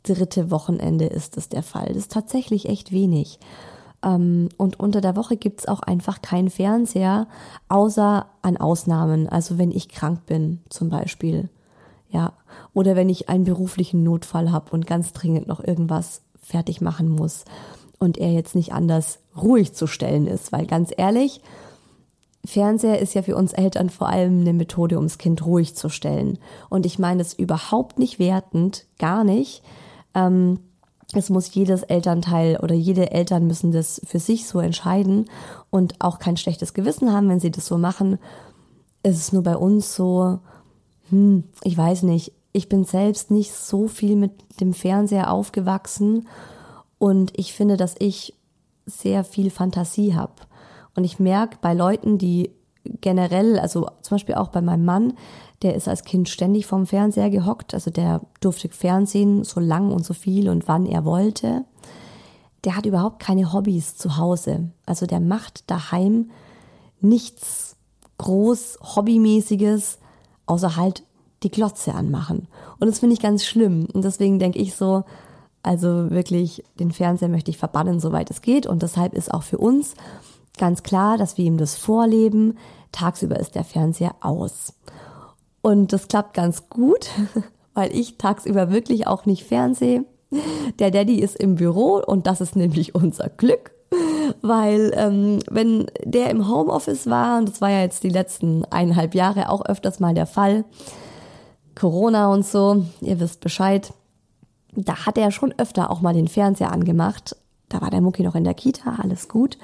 dritte 0.02 0.50
Wochenende 0.50 1.06
ist 1.06 1.36
das 1.36 1.48
der 1.48 1.62
Fall. 1.62 1.88
Das 1.88 1.96
ist 1.96 2.12
tatsächlich 2.12 2.68
echt 2.68 2.92
wenig. 2.92 3.38
Ähm, 4.02 4.48
und 4.56 4.78
unter 4.78 5.00
der 5.00 5.16
Woche 5.16 5.36
gibt's 5.36 5.66
auch 5.66 5.80
einfach 5.80 6.22
keinen 6.22 6.50
Fernseher, 6.50 7.26
außer 7.68 8.26
an 8.42 8.56
Ausnahmen. 8.56 9.28
Also 9.28 9.58
wenn 9.58 9.70
ich 9.70 9.88
krank 9.88 10.26
bin 10.26 10.60
zum 10.68 10.88
Beispiel. 10.88 11.48
Ja. 12.10 12.32
Oder 12.72 12.96
wenn 12.96 13.08
ich 13.08 13.28
einen 13.28 13.44
beruflichen 13.44 14.02
Notfall 14.02 14.50
habe 14.52 14.70
und 14.70 14.86
ganz 14.86 15.12
dringend 15.12 15.46
noch 15.46 15.62
irgendwas 15.62 16.22
fertig 16.40 16.80
machen 16.80 17.08
muss 17.08 17.44
und 17.98 18.16
er 18.16 18.32
jetzt 18.32 18.54
nicht 18.54 18.72
anders 18.72 19.18
ruhig 19.36 19.74
zu 19.74 19.86
stellen 19.86 20.26
ist. 20.26 20.52
Weil 20.52 20.66
ganz 20.66 20.92
ehrlich, 20.96 21.42
Fernseher 22.44 23.00
ist 23.00 23.14
ja 23.14 23.22
für 23.22 23.36
uns 23.36 23.52
Eltern 23.52 23.90
vor 23.90 24.08
allem 24.08 24.40
eine 24.40 24.52
Methode, 24.52 24.96
ums 24.96 25.18
Kind 25.18 25.44
ruhig 25.44 25.74
zu 25.74 25.88
stellen. 25.88 26.38
Und 26.70 26.86
ich 26.86 26.98
meine 26.98 27.20
es 27.20 27.34
überhaupt 27.34 27.98
nicht 27.98 28.18
wertend, 28.18 28.86
gar 28.98 29.24
nicht. 29.24 29.62
Ähm, 30.14 30.60
es 31.14 31.30
muss 31.30 31.54
jedes 31.54 31.82
Elternteil 31.84 32.58
oder 32.58 32.74
jede 32.74 33.10
Eltern 33.12 33.46
müssen 33.46 33.72
das 33.72 34.00
für 34.04 34.18
sich 34.18 34.46
so 34.46 34.60
entscheiden 34.60 35.24
und 35.70 35.94
auch 36.00 36.18
kein 36.18 36.36
schlechtes 36.36 36.74
Gewissen 36.74 37.12
haben, 37.12 37.28
wenn 37.28 37.40
sie 37.40 37.50
das 37.50 37.66
so 37.66 37.78
machen. 37.78 38.18
Es 39.02 39.16
ist 39.16 39.32
nur 39.32 39.42
bei 39.42 39.56
uns 39.56 39.94
so, 39.94 40.40
hm, 41.08 41.44
ich 41.64 41.76
weiß 41.76 42.02
nicht, 42.02 42.32
ich 42.52 42.68
bin 42.68 42.84
selbst 42.84 43.30
nicht 43.30 43.54
so 43.54 43.88
viel 43.88 44.16
mit 44.16 44.32
dem 44.60 44.74
Fernseher 44.74 45.32
aufgewachsen 45.32 46.28
und 46.98 47.32
ich 47.38 47.54
finde, 47.54 47.76
dass 47.76 47.94
ich 47.98 48.34
sehr 48.84 49.24
viel 49.24 49.50
Fantasie 49.50 50.14
habe. 50.14 50.32
Und 50.94 51.04
ich 51.04 51.18
merke 51.18 51.58
bei 51.60 51.74
Leuten, 51.74 52.18
die 52.18 52.50
generell, 53.00 53.58
also 53.58 53.88
zum 54.02 54.16
Beispiel 54.16 54.34
auch 54.34 54.48
bei 54.48 54.60
meinem 54.60 54.84
Mann, 54.84 55.14
der 55.62 55.74
ist 55.74 55.88
als 55.88 56.04
Kind 56.04 56.28
ständig 56.28 56.66
vorm 56.66 56.86
Fernseher 56.86 57.30
gehockt, 57.30 57.74
also 57.74 57.90
der 57.90 58.20
durfte 58.40 58.68
Fernsehen 58.68 59.44
so 59.44 59.60
lang 59.60 59.90
und 59.90 60.04
so 60.04 60.14
viel 60.14 60.48
und 60.48 60.68
wann 60.68 60.86
er 60.86 61.04
wollte. 61.04 61.64
Der 62.64 62.76
hat 62.76 62.86
überhaupt 62.86 63.20
keine 63.20 63.52
Hobbys 63.52 63.96
zu 63.96 64.16
Hause. 64.16 64.70
Also 64.86 65.06
der 65.06 65.20
macht 65.20 65.70
daheim 65.70 66.30
nichts 67.00 67.76
groß 68.18 68.78
Hobbymäßiges, 68.96 69.98
außer 70.46 70.76
halt 70.76 71.02
die 71.42 71.50
Glotze 71.50 71.94
anmachen. 71.94 72.48
Und 72.80 72.88
das 72.88 72.98
finde 72.98 73.14
ich 73.14 73.20
ganz 73.20 73.44
schlimm. 73.44 73.86
Und 73.92 74.04
deswegen 74.04 74.38
denke 74.38 74.58
ich 74.58 74.74
so, 74.74 75.04
also 75.62 76.10
wirklich, 76.10 76.64
den 76.78 76.92
Fernseher 76.92 77.28
möchte 77.28 77.50
ich 77.50 77.58
verbannen, 77.58 78.00
soweit 78.00 78.30
es 78.30 78.42
geht. 78.42 78.66
Und 78.66 78.82
deshalb 78.82 79.14
ist 79.14 79.32
auch 79.32 79.42
für 79.42 79.58
uns 79.58 79.94
ganz 80.58 80.82
klar, 80.82 81.16
dass 81.16 81.38
wir 81.38 81.44
ihm 81.44 81.58
das 81.58 81.76
vorleben. 81.76 82.58
Tagsüber 82.92 83.38
ist 83.38 83.54
der 83.54 83.64
Fernseher 83.64 84.14
aus. 84.20 84.74
Und 85.62 85.92
das 85.92 86.08
klappt 86.08 86.34
ganz 86.34 86.68
gut, 86.68 87.10
weil 87.74 87.94
ich 87.94 88.18
tagsüber 88.18 88.70
wirklich 88.70 89.06
auch 89.06 89.26
nicht 89.26 89.44
fernsehe. 89.44 90.04
Der 90.78 90.90
Daddy 90.90 91.20
ist 91.20 91.36
im 91.36 91.56
Büro 91.56 92.02
und 92.06 92.26
das 92.26 92.40
ist 92.40 92.56
nämlich 92.56 92.94
unser 92.94 93.28
Glück. 93.28 93.72
Weil 94.42 94.92
ähm, 94.94 95.38
wenn 95.50 95.86
der 96.04 96.30
im 96.30 96.48
Homeoffice 96.48 97.08
war, 97.08 97.38
und 97.38 97.48
das 97.48 97.60
war 97.60 97.70
ja 97.70 97.80
jetzt 97.80 98.02
die 98.02 98.10
letzten 98.10 98.64
eineinhalb 98.66 99.14
Jahre 99.14 99.48
auch 99.48 99.64
öfters 99.64 100.00
mal 100.00 100.14
der 100.14 100.26
Fall, 100.26 100.64
Corona 101.74 102.30
und 102.32 102.44
so, 102.44 102.84
ihr 103.00 103.20
wisst 103.20 103.40
Bescheid. 103.40 103.92
Da 104.72 105.06
hat 105.06 105.16
er 105.16 105.30
schon 105.30 105.54
öfter 105.56 105.90
auch 105.90 106.02
mal 106.02 106.12
den 106.12 106.28
Fernseher 106.28 106.72
angemacht. 106.72 107.36
Da 107.68 107.80
war 107.80 107.90
der 107.90 108.00
Mucki 108.00 108.22
noch 108.22 108.34
in 108.34 108.44
der 108.44 108.54
Kita, 108.54 108.96
alles 109.02 109.28
gut. 109.28 109.58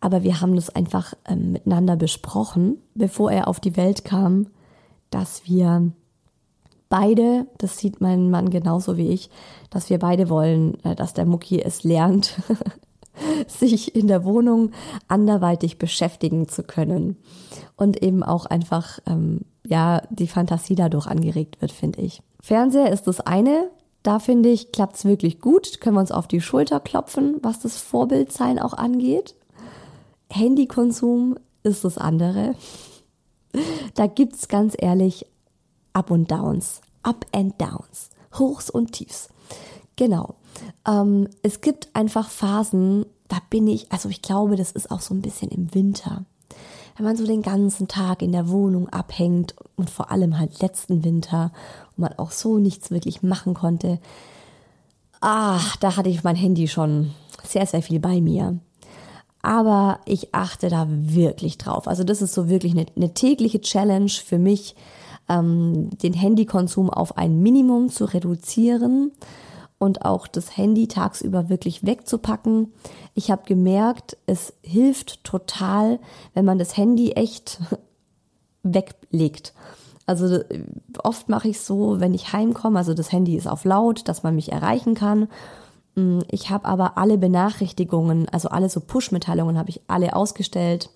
Aber 0.00 0.22
wir 0.22 0.40
haben 0.40 0.54
das 0.56 0.70
einfach 0.70 1.14
ähm, 1.28 1.52
miteinander 1.52 1.96
besprochen, 1.96 2.78
bevor 2.94 3.30
er 3.30 3.48
auf 3.48 3.60
die 3.60 3.76
Welt 3.76 4.04
kam, 4.04 4.46
dass 5.10 5.42
wir 5.46 5.92
beide, 6.88 7.46
das 7.58 7.78
sieht 7.78 8.00
mein 8.00 8.30
Mann 8.30 8.50
genauso 8.50 8.96
wie 8.96 9.08
ich, 9.08 9.30
dass 9.70 9.88
wir 9.88 9.98
beide 9.98 10.28
wollen, 10.28 10.82
äh, 10.84 10.94
dass 10.94 11.14
der 11.14 11.26
Mucki 11.26 11.60
es 11.60 11.84
lernt, 11.84 12.40
sich 13.46 13.94
in 13.94 14.08
der 14.08 14.24
Wohnung 14.24 14.72
anderweitig 15.08 15.78
beschäftigen 15.78 16.48
zu 16.48 16.62
können 16.62 17.16
und 17.76 18.02
eben 18.02 18.22
auch 18.22 18.46
einfach 18.46 18.98
ähm, 19.06 19.40
ja 19.66 20.02
die 20.10 20.26
Fantasie 20.26 20.74
dadurch 20.74 21.06
angeregt 21.06 21.60
wird, 21.60 21.72
finde 21.72 22.00
ich. 22.02 22.22
Fernseher 22.40 22.90
ist 22.90 23.06
das 23.06 23.20
eine. 23.20 23.70
Da 24.02 24.18
finde 24.18 24.48
ich, 24.48 24.72
klappt 24.72 24.96
es 24.96 25.04
wirklich 25.04 25.40
gut. 25.40 25.80
Können 25.80 25.96
wir 25.96 26.00
uns 26.00 26.12
auf 26.12 26.26
die 26.26 26.40
Schulter 26.40 26.80
klopfen, 26.80 27.36
was 27.42 27.60
das 27.60 27.76
Vorbildsein 27.76 28.58
auch 28.58 28.74
angeht. 28.74 29.34
Handykonsum 30.30 31.36
ist 31.62 31.84
das 31.84 31.98
andere. 31.98 32.54
Da 33.94 34.06
gibt 34.06 34.36
es 34.36 34.48
ganz 34.48 34.74
ehrlich 34.78 35.26
Up 35.92 36.10
und 36.10 36.30
Downs. 36.30 36.80
Up 37.02 37.26
and 37.32 37.60
Downs. 37.60 38.10
Hochs 38.38 38.70
und 38.70 38.92
Tiefs. 38.92 39.28
Genau. 39.96 40.36
Ähm, 40.86 41.28
es 41.42 41.60
gibt 41.60 41.88
einfach 41.94 42.30
Phasen, 42.30 43.04
da 43.28 43.38
bin 43.50 43.66
ich, 43.66 43.90
also 43.92 44.08
ich 44.08 44.22
glaube, 44.22 44.56
das 44.56 44.72
ist 44.72 44.90
auch 44.90 45.00
so 45.00 45.14
ein 45.14 45.22
bisschen 45.22 45.50
im 45.50 45.74
Winter. 45.74 46.24
Wenn 47.00 47.06
man 47.06 47.16
so 47.16 47.24
den 47.24 47.40
ganzen 47.40 47.88
Tag 47.88 48.20
in 48.20 48.32
der 48.32 48.50
Wohnung 48.50 48.90
abhängt 48.90 49.54
und 49.74 49.88
vor 49.88 50.10
allem 50.10 50.38
halt 50.38 50.60
letzten 50.60 51.02
Winter 51.02 51.50
und 51.96 52.00
man 52.00 52.12
auch 52.18 52.30
so 52.30 52.58
nichts 52.58 52.90
wirklich 52.90 53.22
machen 53.22 53.54
konnte. 53.54 53.98
Ah, 55.22 55.58
da 55.80 55.96
hatte 55.96 56.10
ich 56.10 56.24
mein 56.24 56.36
Handy 56.36 56.68
schon 56.68 57.12
sehr, 57.42 57.64
sehr 57.64 57.80
viel 57.80 58.00
bei 58.00 58.20
mir. 58.20 58.58
Aber 59.40 60.00
ich 60.04 60.34
achte 60.34 60.68
da 60.68 60.86
wirklich 60.90 61.56
drauf. 61.56 61.88
Also 61.88 62.04
das 62.04 62.20
ist 62.20 62.34
so 62.34 62.50
wirklich 62.50 62.72
eine, 62.72 62.84
eine 62.94 63.14
tägliche 63.14 63.62
Challenge 63.62 64.10
für 64.10 64.38
mich, 64.38 64.74
ähm, 65.30 65.88
den 66.02 66.12
Handykonsum 66.12 66.90
auf 66.90 67.16
ein 67.16 67.40
Minimum 67.40 67.88
zu 67.88 68.04
reduzieren 68.04 69.12
und 69.80 70.04
auch 70.04 70.26
das 70.26 70.58
Handy 70.58 70.88
tagsüber 70.88 71.48
wirklich 71.48 71.86
wegzupacken. 71.86 72.70
Ich 73.14 73.30
habe 73.30 73.42
gemerkt, 73.46 74.18
es 74.26 74.52
hilft 74.62 75.24
total, 75.24 75.98
wenn 76.34 76.44
man 76.44 76.58
das 76.58 76.76
Handy 76.76 77.12
echt 77.12 77.58
weglegt. 78.62 79.54
Also 80.04 80.40
oft 81.02 81.30
mache 81.30 81.48
ich 81.48 81.60
so, 81.60 81.98
wenn 81.98 82.12
ich 82.12 82.34
heimkomme, 82.34 82.78
also 82.78 82.92
das 82.92 83.10
Handy 83.10 83.36
ist 83.36 83.48
auf 83.48 83.64
laut, 83.64 84.06
dass 84.06 84.22
man 84.22 84.34
mich 84.34 84.52
erreichen 84.52 84.94
kann. 84.94 85.28
Mm, 85.94 86.18
ich 86.30 86.50
habe 86.50 86.66
aber 86.66 86.98
alle 86.98 87.16
Benachrichtigungen, 87.16 88.28
also 88.28 88.50
alle 88.50 88.68
so 88.68 88.80
Push-Mitteilungen 88.80 89.56
habe 89.56 89.70
ich 89.70 89.80
alle 89.86 90.14
ausgestellt. 90.14 90.90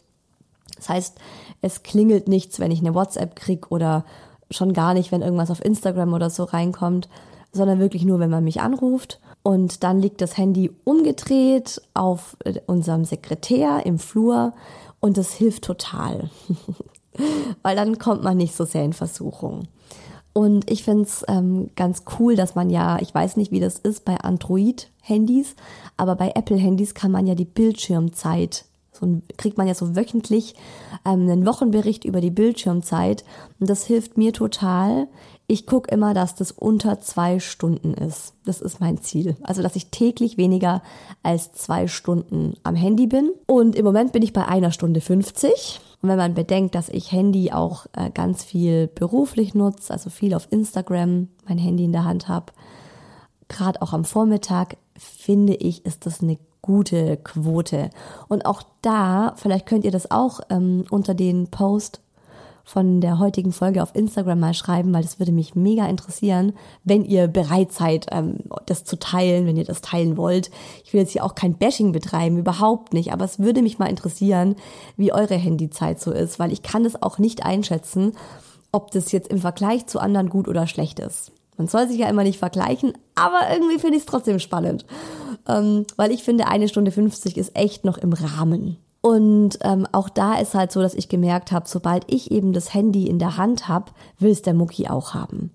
Das 0.77 0.91
heißt, 0.91 1.19
es 1.63 1.85
klingelt 1.85 2.29
nichts, 2.29 2.61
wenn 2.61 2.71
ich 2.71 2.81
eine 2.81 2.95
WhatsApp 2.95 3.35
krieg 3.35 3.71
oder 3.71 4.05
schon 4.51 4.75
gar 4.75 4.93
nicht, 4.93 5.11
wenn 5.11 5.23
irgendwas 5.23 5.51
auf 5.51 5.65
Instagram 5.65 6.13
oder 6.13 6.29
so 6.29 6.45
reinkommt 6.45 7.09
sondern 7.55 7.79
wirklich 7.79 8.05
nur, 8.05 8.19
wenn 8.19 8.31
man 8.31 8.45
mich 8.45 8.61
anruft. 8.61 9.21
Und 9.43 9.83
dann 9.85 10.01
liegt 10.01 10.21
das 10.21 10.37
Handy 10.37 10.71
umgedreht 10.85 11.81
auf 11.95 12.37
äh, 12.45 12.61
unserem 12.67 13.05
Sekretär 13.05 13.87
im 13.87 13.99
Flur 13.99 14.53
und 15.01 15.19
das 15.19 15.35
hilft 15.35 15.65
total, 15.65 16.31
weil 17.63 17.77
dann 17.77 17.99
kommt 17.99 18.23
man 18.23 18.37
nicht 18.37 18.55
so 18.55 18.65
sehr 18.65 18.85
in 18.85 18.95
Versuchung. 18.95 19.69
Und 20.33 20.71
ich 20.71 20.83
finde 20.83 21.03
es 21.05 21.25
ähm, 21.29 21.71
ganz 21.77 22.05
cool, 22.19 22.35
dass 22.35 22.55
man 22.55 22.69
ja, 22.69 22.99
ich 23.01 23.15
weiß 23.15 23.37
nicht, 23.37 23.53
wie 23.53 23.61
das 23.61 23.79
ist 23.79 24.05
bei 24.05 24.17
Android-Handys, 24.17 25.55
aber 25.97 26.17
bei 26.17 26.33
Apple-Handys 26.35 26.95
kann 26.95 27.13
man 27.13 27.27
ja 27.27 27.37
die 27.37 27.45
Bildschirmzeit, 27.45 28.65
so 28.91 29.21
kriegt 29.37 29.59
man 29.59 29.69
ja 29.69 29.75
so 29.75 29.95
wöchentlich 29.95 30.57
ähm, 31.05 31.29
einen 31.29 31.47
Wochenbericht 31.47 32.05
über 32.05 32.21
die 32.21 32.31
Bildschirmzeit. 32.31 33.25
Und 33.61 33.71
das 33.71 33.85
hilft 33.85 34.17
mir 34.17 34.33
total, 34.33 35.07
ich 35.47 35.67
gucke 35.67 35.91
immer, 35.91 36.15
dass 36.15 36.35
das 36.35 36.53
unter 36.53 37.01
zwei 37.01 37.39
Stunden 37.39 37.93
ist. 37.95 38.33
Das 38.47 38.61
ist 38.61 38.81
mein 38.81 39.03
Ziel. 39.03 39.37
Also, 39.43 39.63
dass 39.63 39.77
ich 39.77 39.91
täglich 39.91 40.39
weniger 40.39 40.83
als 41.23 41.53
zwei 41.53 41.87
Stunden 41.87 42.55
am 42.63 42.75
Handy 42.75 43.07
bin. 43.07 43.31
Und 43.47 43.77
im 43.77 43.85
Moment 43.85 44.13
bin 44.13 44.23
ich 44.23 44.33
bei 44.33 44.47
einer 44.47 44.73
Stunde 44.73 45.01
50. 45.03 45.81
Und 46.01 46.09
wenn 46.09 46.17
man 46.17 46.35
bedenkt, 46.35 46.75
dass 46.75 46.89
ich 46.89 47.13
Handy 47.13 47.53
auch 47.53 47.87
äh, 47.93 48.11
ganz 48.11 48.43
viel 48.43 48.89
beruflich 48.89 49.55
nutze, 49.55 49.93
also 49.93 50.09
viel 50.09 50.35
auf 50.35 50.49
Instagram 50.51 51.29
mein 51.47 51.59
Handy 51.59 51.85
in 51.85 51.93
der 51.93 52.05
Hand 52.05 52.29
habe, 52.29 52.53
gerade 53.49 53.83
auch 53.83 53.93
am 53.93 54.05
Vormittag, 54.05 54.77
finde 54.97 55.55
ich, 55.55 55.85
ist 55.85 56.07
das 56.07 56.23
eine 56.23 56.39
gute 56.63 57.19
Quote. 57.19 57.91
Und 58.29 58.47
auch 58.47 58.63
da, 58.81 59.35
vielleicht 59.37 59.67
könnt 59.67 59.85
ihr 59.85 59.91
das 59.91 60.11
auch 60.11 60.41
ähm, 60.49 60.85
unter 60.89 61.13
den 61.13 61.49
Post 61.49 62.01
von 62.65 63.03
der 63.03 63.19
heutigen 63.19 63.53
Folge 63.53 63.83
auf 63.83 63.95
Instagram 63.95 64.41
mal 64.41 64.55
schreiben, 64.55 64.93
weil 64.95 65.03
das 65.03 65.19
würde 65.19 65.33
mich 65.33 65.55
mega 65.55 65.87
interessieren, 65.87 66.55
wenn 66.83 67.05
ihr 67.05 67.29
bereit 67.29 67.73
seid, 67.73 68.07
ähm, 68.11 68.39
das 68.67 68.85
zu 68.85 68.99
teilen, 68.99 69.47
wenn 69.47 69.57
ihr 69.57 69.65
das 69.65 69.83
teilen 69.83 70.17
wollt. 70.17 70.51
Ich 70.85 70.93
will 70.93 71.01
jetzt 71.01 71.13
hier 71.13 71.25
auch 71.25 71.35
kein 71.35 71.55
Bashing 71.55 71.93
betreiben, 71.93 72.39
überhaupt 72.39 72.95
nicht, 72.95 73.13
aber 73.13 73.27
es 73.27 73.39
würde 73.39 73.61
mich 73.61 73.79
mal 73.79 73.91
interessieren, 73.91 74.57
wie 74.97 75.13
eure 75.13 75.35
Handyzeit 75.35 76.01
so 76.01 76.11
ist, 76.11 76.39
weil 76.39 76.53
ich 76.53 76.63
kann 76.63 76.87
es 76.87 77.01
auch 77.01 77.19
nicht 77.19 77.45
einschätzen, 77.45 78.13
ob 78.73 78.91
das 78.91 79.13
jetzt 79.13 79.29
im 79.29 79.39
Vergleich 79.39 79.87
zu 79.87 80.01
anderen 80.01 80.31
gut 80.31 80.49
oder 80.49 80.67
schlecht 80.67 80.99
ist. 80.99 81.33
Man 81.57 81.69
soll 81.69 81.87
sich 81.87 81.99
ja 81.99 82.09
immer 82.09 82.25
nicht 82.25 82.39
vergleichen, 82.39 82.95
aber 83.15 83.41
irgendwie 83.53 83.79
finde 83.79 83.97
ich 83.97 84.03
es 84.03 84.07
trotzdem 84.07 84.41
spannend. 84.41 84.87
Ähm, 85.47 85.85
weil 85.97 86.11
ich 86.11 86.25
finde, 86.25 86.49
eine 86.49 86.69
Stunde 86.69 86.91
50 86.91 87.37
ist 87.37 87.57
echt 87.57 87.85
noch 87.85 87.99
im 87.99 88.13
Rahmen. 88.13 88.79
Und 89.05 89.59
ähm, 89.61 89.87
auch 89.93 90.09
da 90.09 90.37
ist 90.37 90.55
halt 90.55 90.73
so, 90.73 90.81
dass 90.81 90.95
ich 90.95 91.11
gemerkt 91.11 91.53
habe, 91.53 91.69
sobald 91.69 92.11
ich 92.11 92.31
eben 92.31 92.55
das 92.55 92.73
Handy 92.73 93.07
in 93.07 93.19
der 93.19 93.37
Hand 93.37 93.69
habe, 93.69 93.93
will 94.19 94.31
es 94.31 94.41
der 94.41 94.55
Mucki 94.55 94.89
auch 94.89 95.13
haben. 95.13 95.55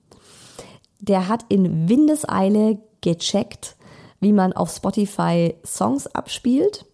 Der 1.00 1.28
hat 1.28 1.46
in 1.50 1.90
Windeseile 1.90 2.78
gecheckt, 3.02 3.76
wie 4.20 4.34
man 4.34 4.54
auf 4.54 4.70
Spotify 4.70 5.56
Songs 5.66 6.06
abspielt. 6.06 6.86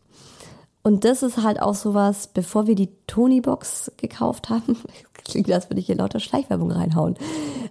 Und 0.81 1.03
das 1.03 1.23
ist 1.23 1.43
halt 1.43 1.61
auch 1.61 1.75
sowas, 1.75 2.27
bevor 2.27 2.67
wir 2.67 2.75
die 2.75 2.91
Tony-Box 3.05 3.91
gekauft 3.97 4.49
haben. 4.49 4.77
Klingt, 5.25 5.51
als 5.51 5.69
würde 5.69 5.79
ich 5.79 5.87
hier 5.87 5.95
lauter 5.95 6.19
Schleichwerbung 6.19 6.71
reinhauen. 6.71 7.15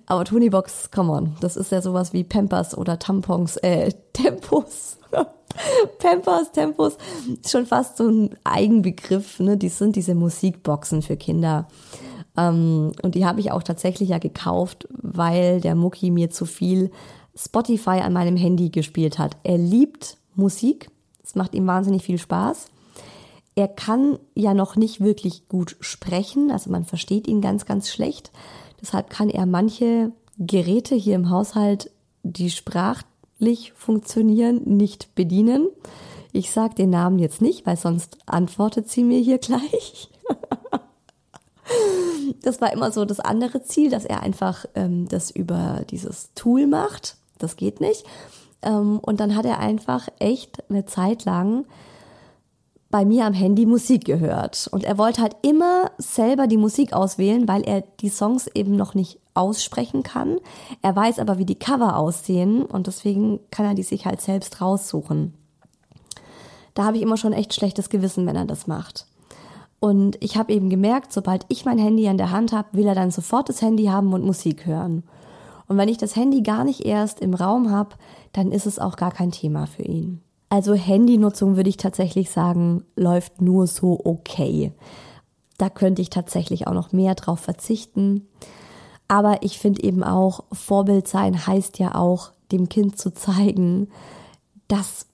Aber 0.07 0.25
Tony-Box, 0.25 0.91
come 0.91 1.13
on. 1.13 1.37
Das 1.41 1.57
ist 1.57 1.73
ja 1.73 1.81
sowas 1.81 2.13
wie 2.13 2.25
Pampers 2.25 2.77
oder 2.77 2.99
Tampons, 2.99 3.57
äh, 3.59 3.93
Tempos. 4.13 4.99
Pampers, 5.99 6.51
Tempos, 6.53 6.97
schon 7.47 7.67
fast 7.67 7.97
so 7.97 8.09
ein 8.09 8.37
Eigenbegriff. 8.43 9.39
Ne? 9.39 9.57
Die 9.57 9.69
sind 9.69 9.95
diese 9.95 10.15
Musikboxen 10.15 11.03
für 11.03 11.17
Kinder. 11.17 11.69
Ähm, 12.37 12.93
und 13.03 13.15
die 13.15 13.25
habe 13.25 13.41
ich 13.41 13.53
auch 13.53 13.63
tatsächlich 13.63 14.09
ja 14.09 14.19
gekauft, 14.19 14.89
weil 14.91 15.61
der 15.61 15.77
Mucki 15.77 16.11
mir 16.11 16.31
zu 16.31 16.47
viel 16.47 16.91
Spotify 17.37 18.01
an 18.01 18.13
meinem 18.13 18.37
Handy 18.37 18.71
gespielt 18.71 19.19
hat. 19.19 19.37
Er 19.45 19.59
liebt 19.59 20.17
Musik. 20.35 20.91
Es 21.23 21.35
macht 21.35 21.55
ihm 21.55 21.67
wahnsinnig 21.67 22.03
viel 22.03 22.19
Spaß. 22.19 22.67
Er 23.57 23.69
kann 23.69 24.19
ja 24.35 24.53
noch 24.55 24.77
nicht 24.77 25.01
wirklich 25.01 25.49
gut 25.49 25.77
sprechen, 25.81 26.51
also 26.51 26.71
man 26.71 26.85
versteht 26.85 27.29
ihn 27.29 27.41
ganz, 27.41 27.67
ganz 27.67 27.91
schlecht. 27.91 28.33
Deshalb 28.81 29.11
kann 29.11 29.31
er 29.31 29.47
manche 29.47 30.13
Geräte 30.39 30.95
hier 30.95 31.15
im 31.15 31.31
Haushalt, 31.31 31.91
die 32.25 32.51
Sprach 32.51 33.03
sprachlich 33.35 33.73
funktionieren, 33.75 34.63
nicht 34.65 35.15
bedienen. 35.15 35.69
Ich 36.33 36.51
sage 36.51 36.75
den 36.75 36.91
Namen 36.91 37.19
jetzt 37.19 37.41
nicht, 37.41 37.67
weil 37.67 37.77
sonst 37.77 38.19
antwortet 38.27 38.91
sie 38.91 39.05
mir 39.05 39.21
hier 39.21 39.39
gleich. 39.39 40.11
das 42.43 42.61
war 42.61 42.73
immer 42.73 42.91
so 42.91 43.05
das 43.05 43.21
andere 43.21 43.63
Ziel, 43.63 43.91
dass 43.91 44.05
er 44.05 44.23
einfach 44.23 44.65
ähm, 44.75 45.09
das 45.09 45.31
über 45.31 45.83
dieses 45.91 46.33
Tool 46.35 46.67
macht. 46.67 47.17
Das 47.39 47.57
geht 47.57 47.81
nicht. 47.81 48.05
Ähm, 48.63 48.99
und 49.01 49.21
dann 49.21 49.37
hat 49.37 49.45
er 49.45 49.59
einfach 49.59 50.09
echt 50.19 50.63
eine 50.71 50.87
Zeit 50.87 51.25
lang 51.25 51.67
bei 52.95 53.05
mir 53.05 53.27
am 53.27 53.33
Handy 53.33 53.67
Musik 53.67 54.05
gehört. 54.05 54.69
Und 54.71 54.85
er 54.85 54.99
wollte 54.99 55.21
halt 55.21 55.35
immer 55.43 55.91
selber 55.99 56.47
die 56.47 56.57
Musik 56.57 56.93
auswählen, 56.93 57.49
weil 57.49 57.63
er 57.63 57.81
die 57.81 58.09
Songs 58.09 58.47
eben 58.55 58.77
noch 58.77 58.95
nicht 58.95 59.19
aussprechen 59.35 60.05
kann. 60.05 60.39
Er 60.81 60.95
weiß 60.95 61.19
aber, 61.19 61.37
wie 61.39 61.45
die 61.45 61.59
Cover 61.59 61.97
aussehen 61.97 62.65
und 62.65 62.87
deswegen 62.87 63.41
kann 63.51 63.67
er 63.67 63.75
die 63.75 63.83
sich 63.83 64.07
halt 64.07 64.21
selbst 64.21 64.61
raussuchen. 64.61 65.35
Da 66.75 66.85
habe 66.85 66.97
ich 66.97 67.03
immer 67.03 67.17
schon 67.17 67.33
echt 67.33 67.53
schlechtes 67.53 67.89
Gewissen, 67.89 68.29
wenn 68.29 68.37
er 68.37 68.45
das 68.45 68.69
macht. 68.69 69.09
Und 69.81 70.17
ich 70.23 70.37
habe 70.37 70.53
eben 70.53 70.71
gemerkt, 70.71 71.13
sobald 71.13 71.47
ich 71.49 71.65
mein 71.65 71.79
Handy 71.79 72.07
an 72.07 72.17
der 72.17 72.31
Hand 72.31 72.53
habe, 72.53 72.69
will 72.75 72.87
er 72.87 72.95
dann 72.95 73.11
sofort 73.11 73.49
das 73.49 73.61
Handy 73.61 73.87
haben 73.87 74.13
und 74.13 74.25
Musik 74.25 74.67
hören. 74.67 75.03
Und 75.67 75.79
wenn 75.79 75.89
ich 75.89 75.99
das 75.99 76.15
Handy 76.15 76.43
gar 76.43 76.63
nicht 76.63 76.87
erst 76.87 77.19
im 77.19 77.35
Raum 77.35 77.73
habe, 77.73 77.97
dann 78.33 78.53
ist 78.53 78.67
es 78.67 78.79
auch 78.79 78.95
gar 78.95 79.11
kein 79.11 79.33
Thema 79.33 79.67
für 79.67 79.83
ihn. 79.83 80.24
Also 80.49 80.75
Handynutzung 80.75 81.57
würde 81.57 81.71
ich 81.71 81.77
tatsächlich 81.77 82.31
sagen, 82.31 82.85
läuft 82.97 83.41
nur 83.41 83.67
so 83.67 84.01
okay. 84.05 84.73
Da 85.59 85.71
könnte 85.71 86.03
ich 86.03 86.11
tatsächlich 86.11 86.67
auch 86.67 86.75
noch 86.75 86.93
mehr 86.93 87.15
drauf 87.15 87.41
verzichten. 87.41 88.29
Aber 89.09 89.43
ich 89.43 89.59
finde 89.59 89.83
eben 89.83 90.03
auch, 90.03 90.45
Vorbild 90.53 91.09
sein 91.09 91.47
heißt 91.47 91.79
ja 91.79 91.95
auch, 91.95 92.33
dem 92.53 92.69
Kind 92.69 92.99
zu 92.99 93.13
zeigen, 93.13 93.89
dass 94.69 95.07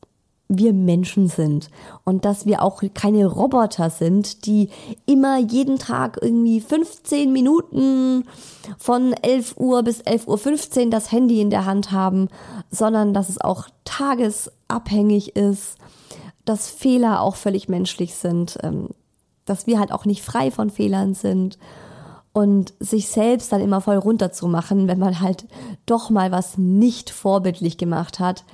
wir 0.51 0.73
Menschen 0.73 1.29
sind 1.29 1.71
und 2.05 2.25
dass 2.25 2.45
wir 2.45 2.63
auch 2.63 2.83
keine 2.93 3.25
Roboter 3.27 3.89
sind, 3.89 4.45
die 4.47 4.69
immer 5.07 5.39
jeden 5.39 5.79
Tag 5.79 6.19
irgendwie 6.21 6.61
15 6.61 7.33
Minuten 7.33 8.25
von 8.77 9.13
11 9.13 9.55
Uhr 9.57 9.83
bis 9.85 10.03
11.15 10.03 10.85
Uhr 10.85 10.91
das 10.91 11.13
Handy 11.13 11.41
in 11.41 11.51
der 11.51 11.67
Hand 11.67 11.93
haben, 11.93 12.29
sondern 12.71 13.15
dass 13.15 13.29
es 13.29 13.41
auch 13.41 13.69
tagesabhängig 13.85 15.37
ist, 15.37 15.77
dass 16.45 16.69
Fehler 16.69 17.23
auch 17.23 17.37
völlig 17.37 17.69
menschlich 17.69 18.15
sind, 18.17 18.59
ähm, 18.65 18.89
dass 19.45 19.69
wir 19.69 19.79
halt 19.79 19.93
auch 19.93 20.05
nicht 20.05 20.23
frei 20.23 20.51
von 20.51 20.69
Fehlern 20.69 21.15
sind 21.15 21.59
und 22.33 22.75
sich 22.81 23.09
selbst 23.09 23.53
dann 23.53 23.61
immer 23.61 23.81
voll 23.81 23.97
runterzumachen, 23.97 24.89
wenn 24.89 24.99
man 24.99 25.21
halt 25.21 25.47
doch 25.87 26.11
mal 26.11 26.33
was 26.33 26.59
nicht 26.59 27.11
vorbildlich 27.11 27.79
gemacht 27.79 28.19
hat, 28.19 28.45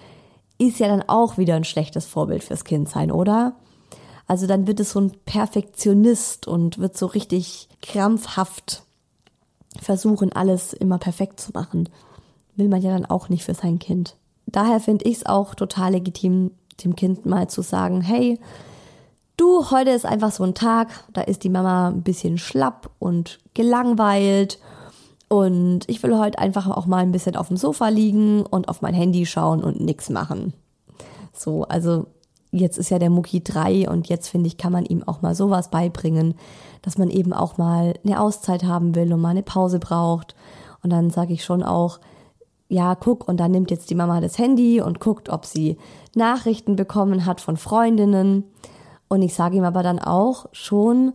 ist 0.58 0.78
ja 0.78 0.88
dann 0.88 1.02
auch 1.06 1.38
wieder 1.38 1.54
ein 1.54 1.64
schlechtes 1.64 2.06
Vorbild 2.06 2.44
fürs 2.44 2.64
Kind 2.64 2.88
sein, 2.88 3.10
oder? 3.10 3.54
Also 4.26 4.46
dann 4.46 4.66
wird 4.66 4.80
es 4.80 4.92
so 4.92 5.00
ein 5.00 5.12
Perfektionist 5.24 6.48
und 6.48 6.78
wird 6.78 6.96
so 6.96 7.06
richtig 7.06 7.68
krampfhaft 7.82 8.82
versuchen, 9.80 10.32
alles 10.32 10.72
immer 10.72 10.98
perfekt 10.98 11.40
zu 11.40 11.52
machen. 11.52 11.88
Will 12.56 12.68
man 12.68 12.82
ja 12.82 12.90
dann 12.90 13.06
auch 13.06 13.28
nicht 13.28 13.44
für 13.44 13.54
sein 13.54 13.78
Kind. 13.78 14.16
Daher 14.46 14.80
finde 14.80 15.04
ich 15.04 15.18
es 15.18 15.26
auch 15.26 15.54
total 15.54 15.92
legitim, 15.92 16.52
dem 16.82 16.96
Kind 16.96 17.26
mal 17.26 17.48
zu 17.48 17.62
sagen, 17.62 18.00
hey, 18.00 18.38
du, 19.36 19.70
heute 19.70 19.90
ist 19.90 20.06
einfach 20.06 20.32
so 20.32 20.44
ein 20.44 20.54
Tag, 20.54 20.88
da 21.12 21.20
ist 21.20 21.44
die 21.44 21.50
Mama 21.50 21.88
ein 21.88 22.02
bisschen 22.02 22.38
schlapp 22.38 22.90
und 22.98 23.38
gelangweilt 23.54 24.58
und 25.28 25.80
ich 25.88 26.02
will 26.02 26.16
heute 26.18 26.38
einfach 26.38 26.68
auch 26.68 26.86
mal 26.86 26.98
ein 26.98 27.12
bisschen 27.12 27.36
auf 27.36 27.48
dem 27.48 27.56
Sofa 27.56 27.88
liegen 27.88 28.44
und 28.46 28.68
auf 28.68 28.82
mein 28.82 28.94
Handy 28.94 29.26
schauen 29.26 29.62
und 29.62 29.80
nichts 29.80 30.08
machen. 30.08 30.52
So, 31.32 31.64
also 31.64 32.06
jetzt 32.52 32.78
ist 32.78 32.90
ja 32.90 32.98
der 32.98 33.10
Mucki 33.10 33.42
drei 33.42 33.88
und 33.88 34.08
jetzt 34.08 34.28
finde 34.28 34.46
ich, 34.46 34.56
kann 34.56 34.72
man 34.72 34.84
ihm 34.84 35.02
auch 35.06 35.22
mal 35.22 35.34
sowas 35.34 35.70
beibringen, 35.70 36.34
dass 36.82 36.96
man 36.96 37.10
eben 37.10 37.32
auch 37.32 37.58
mal 37.58 37.94
eine 38.04 38.20
Auszeit 38.20 38.64
haben 38.64 38.94
will 38.94 39.12
und 39.12 39.20
mal 39.20 39.30
eine 39.30 39.42
Pause 39.42 39.78
braucht. 39.78 40.36
Und 40.82 40.90
dann 40.90 41.10
sage 41.10 41.32
ich 41.32 41.44
schon 41.44 41.62
auch, 41.62 41.98
ja, 42.68 42.94
guck, 42.94 43.28
und 43.28 43.38
dann 43.38 43.50
nimmt 43.50 43.70
jetzt 43.70 43.90
die 43.90 43.94
Mama 43.94 44.20
das 44.20 44.38
Handy 44.38 44.80
und 44.80 45.00
guckt, 45.00 45.28
ob 45.28 45.44
sie 45.44 45.76
Nachrichten 46.14 46.76
bekommen 46.76 47.26
hat 47.26 47.40
von 47.40 47.56
Freundinnen. 47.56 48.44
Und 49.08 49.22
ich 49.22 49.34
sage 49.34 49.56
ihm 49.56 49.64
aber 49.64 49.82
dann 49.82 49.98
auch 49.98 50.46
schon, 50.52 51.12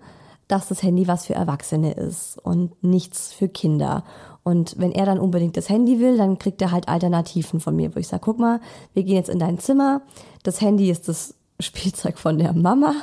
dass 0.51 0.67
das 0.67 0.83
Handy 0.83 1.07
was 1.07 1.25
für 1.25 1.33
Erwachsene 1.33 1.93
ist 1.93 2.37
und 2.37 2.83
nichts 2.83 3.31
für 3.31 3.47
Kinder. 3.47 4.03
Und 4.43 4.75
wenn 4.77 4.91
er 4.91 5.05
dann 5.05 5.19
unbedingt 5.19 5.55
das 5.55 5.69
Handy 5.69 5.99
will, 5.99 6.17
dann 6.17 6.39
kriegt 6.39 6.61
er 6.61 6.71
halt 6.71 6.89
Alternativen 6.89 7.59
von 7.59 7.75
mir, 7.75 7.95
wo 7.95 7.99
ich 7.99 8.07
sage, 8.07 8.21
guck 8.25 8.39
mal, 8.39 8.59
wir 8.93 9.03
gehen 9.03 9.15
jetzt 9.15 9.29
in 9.29 9.39
dein 9.39 9.59
Zimmer. 9.59 10.01
Das 10.43 10.59
Handy 10.59 10.89
ist 10.89 11.07
das 11.07 11.35
Spielzeug 11.59 12.17
von 12.17 12.37
der 12.37 12.53
Mama, 12.53 12.93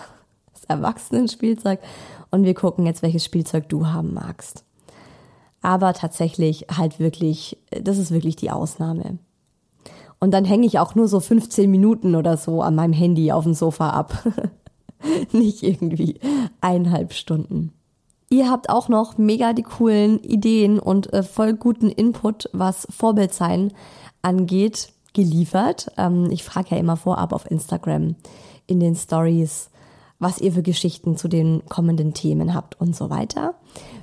das 0.52 0.64
Erwachsenenspielzeug. 0.64 1.80
Und 2.30 2.44
wir 2.44 2.54
gucken 2.54 2.84
jetzt, 2.84 3.02
welches 3.02 3.24
Spielzeug 3.24 3.68
du 3.68 3.86
haben 3.86 4.12
magst. 4.12 4.64
Aber 5.62 5.94
tatsächlich 5.94 6.66
halt 6.76 7.00
wirklich, 7.00 7.56
das 7.70 7.98
ist 7.98 8.10
wirklich 8.10 8.36
die 8.36 8.50
Ausnahme. 8.50 9.18
Und 10.20 10.32
dann 10.32 10.44
hänge 10.44 10.66
ich 10.66 10.78
auch 10.78 10.94
nur 10.94 11.08
so 11.08 11.20
15 11.20 11.70
Minuten 11.70 12.14
oder 12.14 12.36
so 12.36 12.60
an 12.60 12.74
meinem 12.74 12.92
Handy 12.92 13.32
auf 13.32 13.44
dem 13.44 13.54
Sofa 13.54 13.90
ab. 13.90 14.24
nicht 15.32 15.62
irgendwie 15.62 16.18
eineinhalb 16.60 17.12
Stunden. 17.12 17.72
Ihr 18.30 18.50
habt 18.50 18.68
auch 18.68 18.88
noch 18.88 19.16
mega 19.16 19.54
die 19.54 19.62
coolen 19.62 20.22
Ideen 20.22 20.78
und 20.78 21.12
äh, 21.12 21.22
voll 21.22 21.54
guten 21.54 21.88
Input, 21.88 22.50
was 22.52 22.86
Vorbildsein 22.90 23.72
angeht, 24.20 24.92
geliefert. 25.14 25.90
Ähm, 25.96 26.30
ich 26.30 26.44
frage 26.44 26.68
ja 26.72 26.76
immer 26.76 26.96
vorab 26.96 27.32
auf 27.32 27.50
Instagram 27.50 28.16
in 28.66 28.80
den 28.80 28.96
Stories, 28.96 29.70
was 30.18 30.40
ihr 30.40 30.52
für 30.52 30.62
Geschichten 30.62 31.16
zu 31.16 31.28
den 31.28 31.64
kommenden 31.68 32.12
Themen 32.12 32.52
habt 32.52 32.78
und 32.80 32.94
so 32.94 33.08
weiter. 33.08 33.54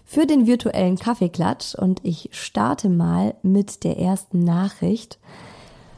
Für 0.05 0.25
den 0.25 0.47
virtuellen 0.47 0.97
Kaffeeklatsch 0.97 1.75
und 1.75 1.99
ich 2.03 2.29
starte 2.31 2.89
mal 2.89 3.36
mit 3.43 3.84
der 3.84 3.99
ersten 3.99 4.39
Nachricht. 4.39 5.19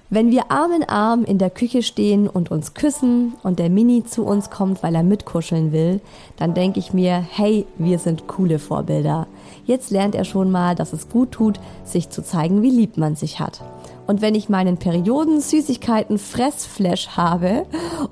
Wenn 0.10 0.32
wir 0.32 0.52
Arm 0.52 0.72
in 0.72 0.88
Arm 0.88 1.26
in 1.26 1.38
der 1.38 1.50
Küche 1.50 1.84
stehen 1.84 2.30
und 2.30 2.50
uns 2.50 2.74
küssen 2.74 3.34
und 3.44 3.60
der 3.60 3.70
Mini 3.70 4.06
zu 4.06 4.24
uns 4.24 4.50
kommt, 4.50 4.82
weil 4.82 4.96
er 4.96 5.04
mitkuscheln 5.04 5.74
will, 5.74 6.00
dann 6.38 6.54
denke 6.54 6.80
ich 6.80 6.94
mir, 6.94 7.18
hey, 7.18 7.66
wir 7.78 8.00
sind 8.00 8.26
coole 8.26 8.58
Vorbilder. 8.58 9.28
Jetzt 9.66 9.92
lernt 9.92 10.16
er 10.16 10.24
schon 10.24 10.50
mal, 10.50 10.76
dass 10.76 10.94
es 10.94 11.10
gut 11.10 11.34
tut, 11.34 11.60
sich 11.84 12.10
zu 12.10 12.24
zeigen, 12.24 12.62
wie 12.62 12.70
lieb 12.70 12.96
man 12.96 13.18
sich 13.18 13.42
hat. 13.42 13.62
Und 14.08 14.22
wenn 14.22 14.34
ich 14.34 14.48
meinen 14.48 14.78
Perioden 14.78 15.42
Süßigkeiten 15.42 16.20
Fressflash 16.20 17.10
habe 17.18 17.66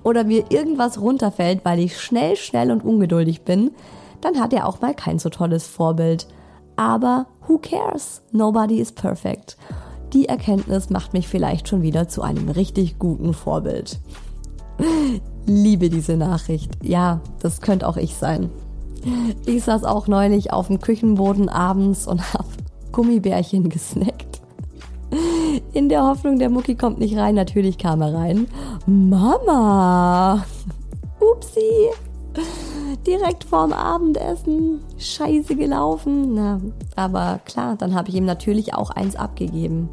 oder 0.03 0.25
mir 0.25 0.43
irgendwas 0.49 0.99
runterfällt, 0.99 1.63
weil 1.63 1.79
ich 1.79 1.97
schnell, 1.97 2.35
schnell 2.35 2.71
und 2.71 2.83
ungeduldig 2.83 3.43
bin, 3.43 3.71
dann 4.19 4.41
hat 4.41 4.51
er 4.51 4.67
auch 4.67 4.81
mal 4.81 4.95
kein 4.95 5.17
so 5.17 5.29
tolles 5.29 5.65
Vorbild. 5.65 6.27
Aber 6.75 7.27
who 7.47 7.57
cares? 7.57 8.21
Nobody 8.33 8.81
is 8.81 8.91
perfect 8.91 9.55
die 10.15 10.29
Erkenntnis 10.29 10.89
macht 10.89 11.13
mich 11.13 11.27
vielleicht 11.27 11.67
schon 11.67 11.81
wieder 11.81 12.07
zu 12.07 12.21
einem 12.21 12.49
richtig 12.49 12.97
guten 12.97 13.33
Vorbild. 13.33 13.99
Liebe 15.45 15.89
diese 15.89 16.17
Nachricht. 16.17 16.71
Ja, 16.81 17.19
das 17.39 17.61
könnte 17.61 17.87
auch 17.87 17.97
ich 17.97 18.15
sein. 18.15 18.49
Ich 19.45 19.65
saß 19.65 19.83
auch 19.83 20.07
neulich 20.07 20.51
auf 20.51 20.67
dem 20.67 20.79
Küchenboden 20.79 21.49
abends 21.49 22.07
und 22.07 22.33
habe 22.33 22.47
Gummibärchen 22.91 23.69
gesnackt. 23.69 24.41
In 25.73 25.89
der 25.89 26.03
Hoffnung, 26.03 26.39
der 26.39 26.49
Mucki 26.49 26.75
kommt 26.75 26.99
nicht 26.99 27.15
rein. 27.17 27.35
Natürlich 27.35 27.77
kam 27.77 28.01
er 28.01 28.13
rein. 28.13 28.47
Mama! 28.87 30.45
Upsi! 31.19 31.91
Direkt 32.97 33.43
vorm 33.43 33.73
Abendessen. 33.73 34.81
Scheiße 34.97 35.55
gelaufen. 35.55 36.33
Na, 36.33 36.61
aber 36.95 37.39
klar, 37.45 37.75
dann 37.75 37.95
habe 37.95 38.09
ich 38.09 38.15
ihm 38.15 38.25
natürlich 38.25 38.73
auch 38.73 38.89
eins 38.89 39.15
abgegeben. 39.15 39.89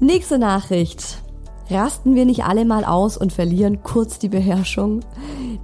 Nächste 0.00 0.38
Nachricht. 0.38 1.22
Rasten 1.70 2.14
wir 2.14 2.24
nicht 2.24 2.44
alle 2.44 2.64
mal 2.64 2.84
aus 2.84 3.16
und 3.16 3.32
verlieren 3.32 3.82
kurz 3.82 4.18
die 4.18 4.28
Beherrschung? 4.30 5.00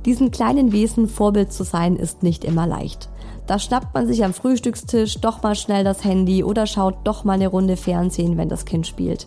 Diesen 0.05 0.31
kleinen 0.31 0.73
Wesen 0.73 1.09
Vorbild 1.09 1.53
zu 1.53 1.65
sein, 1.65 1.97
ist 1.97 2.23
nicht 2.23 2.45
immer 2.45 2.67
leicht. 2.67 3.09
Da 3.47 3.59
schnappt 3.59 3.95
man 3.95 4.07
sich 4.07 4.25
am 4.25 4.35
Frühstückstisch 4.35 5.21
doch 5.21 5.43
mal 5.43 5.55
schnell 5.55 5.85
das 5.85 6.05
Handy 6.05 6.45
oder 6.45 6.67
schaut 6.67 6.97
doch 7.05 7.25
mal 7.25 7.35
eine 7.35 7.49
Runde 7.49 7.77
Fernsehen, 7.77 8.37
wenn 8.37 8.49
das 8.49 8.65
Kind 8.65 8.87
spielt. 8.87 9.27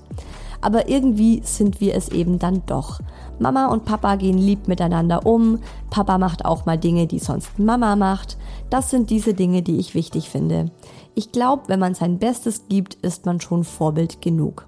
Aber 0.61 0.89
irgendwie 0.89 1.41
sind 1.43 1.81
wir 1.81 1.95
es 1.95 2.09
eben 2.09 2.39
dann 2.39 2.63
doch. 2.65 2.99
Mama 3.39 3.67
und 3.67 3.85
Papa 3.85 4.15
gehen 4.15 4.37
lieb 4.37 4.67
miteinander 4.67 5.25
um. 5.25 5.59
Papa 5.89 6.17
macht 6.17 6.45
auch 6.45 6.65
mal 6.65 6.77
Dinge, 6.77 7.07
die 7.07 7.19
sonst 7.19 7.59
Mama 7.59 7.95
macht. 7.95 8.37
Das 8.69 8.89
sind 8.89 9.09
diese 9.09 9.33
Dinge, 9.33 9.61
die 9.61 9.77
ich 9.77 9.95
wichtig 9.95 10.29
finde. 10.29 10.71
Ich 11.13 11.31
glaube, 11.31 11.63
wenn 11.67 11.79
man 11.79 11.93
sein 11.93 12.19
Bestes 12.19 12.67
gibt, 12.67 12.95
ist 12.95 13.25
man 13.25 13.39
schon 13.39 13.63
Vorbild 13.63 14.21
genug. 14.21 14.65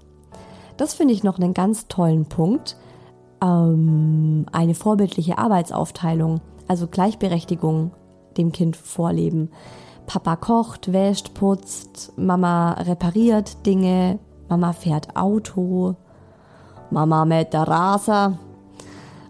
Das 0.77 0.93
finde 0.93 1.13
ich 1.13 1.23
noch 1.23 1.39
einen 1.39 1.53
ganz 1.53 1.87
tollen 1.87 2.25
Punkt. 2.25 2.77
Ähm, 3.41 4.45
eine 4.51 4.75
vorbildliche 4.75 5.37
Arbeitsaufteilung, 5.37 6.41
also 6.67 6.87
Gleichberechtigung 6.87 7.91
dem 8.37 8.51
Kind 8.51 8.75
vorleben. 8.75 9.49
Papa 10.05 10.35
kocht, 10.35 10.91
wäscht, 10.91 11.33
putzt, 11.33 12.13
Mama 12.17 12.73
repariert 12.73 13.65
Dinge, 13.65 14.19
Mama 14.49 14.73
fährt 14.73 15.15
Auto, 15.15 15.95
Mama 16.91 17.25
mäht 17.25 17.53
der 17.53 17.63
Raser 17.63 18.39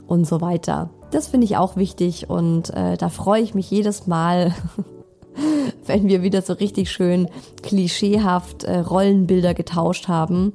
und 0.08 0.26
so 0.26 0.42
weiter. 0.42 0.90
Das 1.12 1.28
finde 1.28 1.46
ich 1.46 1.58
auch 1.58 1.76
wichtig 1.76 2.30
und 2.30 2.70
äh, 2.72 2.96
da 2.98 3.10
freue 3.10 3.42
ich 3.42 3.54
mich 3.54 3.70
jedes 3.70 4.08
Mal, 4.08 4.54
wenn 5.86 6.08
wir 6.08 6.24
wieder 6.24 6.42
so 6.42 6.54
richtig 6.54 6.92
schön 6.92 7.28
klischeehaft 7.64 8.64
äh, 8.64 8.80
Rollenbilder 8.80 9.54
getauscht 9.54 10.08
haben 10.08 10.54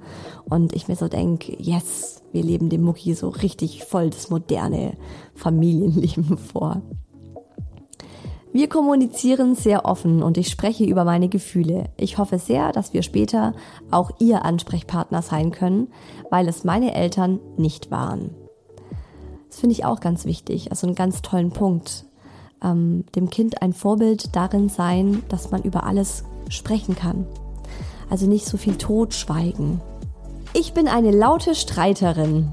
und 0.48 0.74
ich 0.74 0.88
mir 0.88 0.96
so 0.96 1.08
denke, 1.08 1.56
yes, 1.60 2.22
wir 2.32 2.42
leben 2.42 2.68
dem 2.68 2.82
Mucki 2.82 3.14
so 3.14 3.28
richtig 3.28 3.84
voll 3.84 4.10
das 4.10 4.30
moderne 4.30 4.96
Familienleben 5.34 6.38
vor. 6.52 6.82
Wir 8.55 8.68
kommunizieren 8.68 9.57
sehr 9.57 9.84
offen 9.84 10.22
und 10.22 10.38
ich 10.38 10.48
spreche 10.48 10.84
über 10.84 11.05
meine 11.05 11.28
Gefühle. 11.28 11.90
Ich 11.96 12.18
hoffe 12.18 12.38
sehr, 12.38 12.70
dass 12.70 12.92
wir 12.92 13.02
später 13.02 13.52
auch 13.90 14.12
Ihr 14.20 14.44
Ansprechpartner 14.44 15.22
sein 15.22 15.50
können, 15.50 15.88
weil 16.30 16.46
es 16.46 16.62
meine 16.62 16.94
Eltern 16.94 17.40
nicht 17.57 17.90
waren. 17.90 18.30
Das 19.48 19.59
finde 19.59 19.72
ich 19.72 19.84
auch 19.84 19.98
ganz 19.98 20.24
wichtig, 20.24 20.70
also 20.70 20.86
einen 20.86 20.94
ganz 20.94 21.20
tollen 21.20 21.50
Punkt. 21.50 22.05
Ähm, 22.62 23.05
dem 23.16 23.28
Kind 23.28 23.61
ein 23.61 23.72
Vorbild 23.72 24.36
darin 24.36 24.68
sein, 24.68 25.24
dass 25.28 25.50
man 25.50 25.62
über 25.62 25.82
alles 25.82 26.22
sprechen 26.48 26.94
kann. 26.94 27.26
Also 28.09 28.28
nicht 28.28 28.46
so 28.46 28.57
viel 28.57 28.76
totschweigen. 28.76 29.80
Ich 30.52 30.74
bin 30.74 30.86
eine 30.86 31.11
laute 31.11 31.57
Streiterin. 31.57 32.52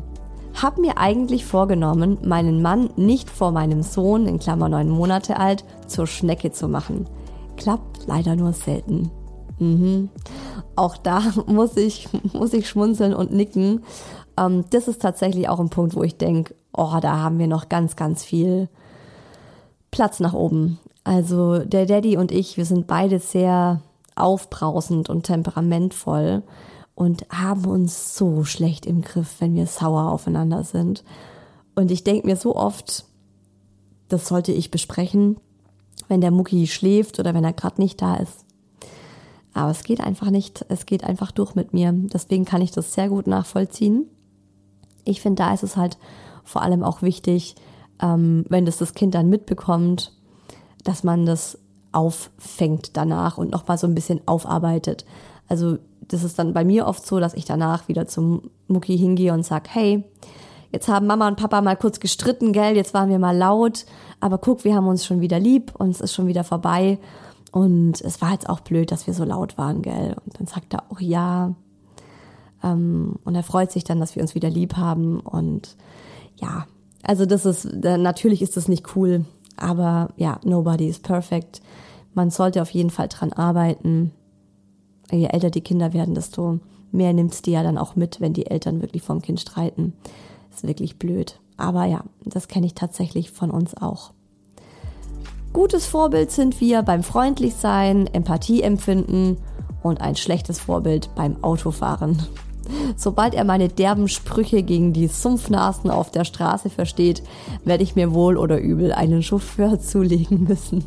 Hab 0.53 0.77
mir 0.77 0.97
eigentlich 0.97 1.45
vorgenommen, 1.45 2.17
meinen 2.23 2.61
Mann 2.61 2.89
nicht 2.95 3.29
vor 3.29 3.51
meinem 3.51 3.83
Sohn, 3.83 4.27
in 4.27 4.39
Klammer 4.39 4.69
neun 4.69 4.89
Monate 4.89 5.37
alt, 5.37 5.63
zur 5.87 6.07
Schnecke 6.07 6.51
zu 6.51 6.67
machen. 6.67 7.07
Klappt 7.57 8.07
leider 8.07 8.35
nur 8.35 8.53
selten. 8.53 9.11
Mhm. 9.59 10.09
Auch 10.75 10.97
da 10.97 11.21
muss 11.47 11.77
ich, 11.77 12.09
muss 12.33 12.53
ich 12.53 12.67
schmunzeln 12.67 13.13
und 13.13 13.31
nicken. 13.31 13.83
Ähm, 14.37 14.65
das 14.71 14.87
ist 14.87 15.01
tatsächlich 15.01 15.47
auch 15.47 15.59
ein 15.59 15.69
Punkt, 15.69 15.95
wo 15.95 16.03
ich 16.03 16.17
denke, 16.17 16.55
oh, 16.73 16.97
da 17.01 17.17
haben 17.17 17.39
wir 17.39 17.47
noch 17.47 17.69
ganz, 17.69 17.95
ganz 17.95 18.23
viel 18.23 18.69
Platz 19.91 20.19
nach 20.19 20.33
oben. 20.33 20.79
Also 21.03 21.59
der 21.59 21.85
Daddy 21.85 22.17
und 22.17 22.31
ich, 22.31 22.57
wir 22.57 22.65
sind 22.65 22.87
beide 22.87 23.19
sehr 23.19 23.81
aufbrausend 24.15 25.09
und 25.09 25.23
temperamentvoll 25.23 26.43
und 27.01 27.25
haben 27.31 27.65
uns 27.65 28.15
so 28.15 28.43
schlecht 28.43 28.85
im 28.85 29.01
Griff, 29.01 29.37
wenn 29.39 29.55
wir 29.55 29.65
sauer 29.65 30.11
aufeinander 30.11 30.63
sind. 30.63 31.03
Und 31.73 31.89
ich 31.89 32.03
denke 32.03 32.27
mir 32.27 32.35
so 32.35 32.55
oft, 32.55 33.05
das 34.07 34.27
sollte 34.27 34.51
ich 34.51 34.69
besprechen, 34.69 35.37
wenn 36.09 36.21
der 36.21 36.29
Mucki 36.29 36.67
schläft 36.67 37.17
oder 37.19 37.33
wenn 37.33 37.43
er 37.43 37.53
gerade 37.53 37.81
nicht 37.81 38.03
da 38.03 38.17
ist. 38.17 38.45
Aber 39.55 39.71
es 39.71 39.81
geht 39.81 39.99
einfach 39.99 40.29
nicht, 40.29 40.63
es 40.69 40.85
geht 40.85 41.03
einfach 41.03 41.31
durch 41.31 41.55
mit 41.55 41.73
mir. 41.73 41.91
Deswegen 41.91 42.45
kann 42.45 42.61
ich 42.61 42.69
das 42.69 42.93
sehr 42.93 43.09
gut 43.09 43.25
nachvollziehen. 43.25 44.05
Ich 45.03 45.21
finde, 45.21 45.41
da 45.41 45.55
ist 45.55 45.63
es 45.63 45.77
halt 45.77 45.97
vor 46.43 46.61
allem 46.61 46.83
auch 46.83 47.01
wichtig, 47.01 47.55
ähm, 47.99 48.45
wenn 48.47 48.67
das 48.67 48.77
das 48.77 48.93
Kind 48.93 49.15
dann 49.15 49.27
mitbekommt, 49.27 50.13
dass 50.83 51.03
man 51.03 51.25
das 51.25 51.57
auffängt 51.93 52.95
danach 52.95 53.39
und 53.39 53.49
nochmal 53.49 53.79
so 53.79 53.87
ein 53.87 53.95
bisschen 53.95 54.21
aufarbeitet. 54.27 55.03
Also 55.47 55.79
das 56.11 56.23
ist 56.23 56.37
dann 56.39 56.53
bei 56.53 56.63
mir 56.65 56.87
oft 56.87 57.05
so, 57.05 57.19
dass 57.19 57.33
ich 57.33 57.45
danach 57.45 57.87
wieder 57.87 58.07
zum 58.07 58.51
Mucki 58.67 58.97
hingehe 58.97 59.33
und 59.33 59.45
sag, 59.45 59.69
hey, 59.69 60.03
jetzt 60.71 60.87
haben 60.87 61.07
Mama 61.07 61.27
und 61.27 61.37
Papa 61.37 61.61
mal 61.61 61.75
kurz 61.75 61.99
gestritten, 61.99 62.53
gell, 62.53 62.75
jetzt 62.75 62.93
waren 62.93 63.09
wir 63.09 63.19
mal 63.19 63.35
laut, 63.35 63.85
aber 64.19 64.37
guck, 64.37 64.63
wir 64.63 64.75
haben 64.75 64.87
uns 64.87 65.05
schon 65.05 65.21
wieder 65.21 65.39
lieb 65.39 65.73
und 65.77 65.89
es 65.89 66.01
ist 66.01 66.13
schon 66.13 66.27
wieder 66.27 66.43
vorbei. 66.43 66.99
Und 67.51 67.99
es 68.01 68.21
war 68.21 68.31
jetzt 68.31 68.47
auch 68.47 68.61
blöd, 68.61 68.91
dass 68.91 69.07
wir 69.07 69.13
so 69.13 69.25
laut 69.25 69.57
waren, 69.57 69.81
gell. 69.81 70.15
Und 70.25 70.39
dann 70.39 70.47
sagt 70.47 70.73
er 70.73 70.83
auch 70.89 71.01
ja. 71.01 71.53
Ähm, 72.63 73.15
und 73.25 73.35
er 73.35 73.43
freut 73.43 73.71
sich 73.71 73.83
dann, 73.83 73.99
dass 73.99 74.15
wir 74.15 74.21
uns 74.21 74.35
wieder 74.35 74.49
lieb 74.49 74.77
haben. 74.77 75.19
Und 75.19 75.75
ja, 76.37 76.65
also 77.03 77.25
das 77.25 77.45
ist, 77.45 77.65
natürlich 77.73 78.41
ist 78.41 78.55
das 78.55 78.67
nicht 78.67 78.95
cool, 78.95 79.25
aber 79.57 80.09
ja, 80.15 80.39
nobody 80.43 80.87
is 80.87 80.99
perfect. 80.99 81.61
Man 82.13 82.29
sollte 82.29 82.61
auf 82.61 82.69
jeden 82.69 82.89
Fall 82.89 83.09
dran 83.09 83.33
arbeiten. 83.33 84.11
Je 85.11 85.27
älter 85.27 85.49
die 85.49 85.61
Kinder 85.61 85.93
werden, 85.93 86.15
desto 86.15 86.59
mehr 86.91 87.13
nimmt's 87.13 87.41
die 87.41 87.51
ja 87.51 87.63
dann 87.63 87.77
auch 87.77 87.95
mit, 87.95 88.21
wenn 88.21 88.33
die 88.33 88.47
Eltern 88.47 88.81
wirklich 88.81 89.01
vom 89.01 89.21
Kind 89.21 89.39
streiten. 89.39 89.93
Ist 90.53 90.67
wirklich 90.67 90.97
blöd. 90.97 91.39
Aber 91.57 91.85
ja, 91.85 92.03
das 92.25 92.47
kenne 92.47 92.65
ich 92.65 92.73
tatsächlich 92.73 93.31
von 93.31 93.51
uns 93.51 93.75
auch. 93.75 94.11
Gutes 95.53 95.85
Vorbild 95.85 96.31
sind 96.31 96.61
wir 96.61 96.81
beim 96.81 97.03
Freundlichsein, 97.03 98.07
Empathie 98.07 98.61
empfinden 98.61 99.37
und 99.83 99.99
ein 99.99 100.15
schlechtes 100.15 100.59
Vorbild 100.59 101.13
beim 101.13 101.43
Autofahren. 101.43 102.17
Sobald 102.95 103.33
er 103.33 103.43
meine 103.43 103.67
derben 103.67 104.07
Sprüche 104.07 104.63
gegen 104.63 104.93
die 104.93 105.07
Sumpfnasen 105.07 105.89
auf 105.89 106.11
der 106.11 106.23
Straße 106.23 106.69
versteht, 106.69 107.21
werde 107.65 107.83
ich 107.83 107.95
mir 107.95 108.13
wohl 108.13 108.37
oder 108.37 108.59
übel 108.59 108.93
einen 108.93 109.23
Chauffeur 109.23 109.79
zulegen 109.79 110.45
müssen. 110.45 110.83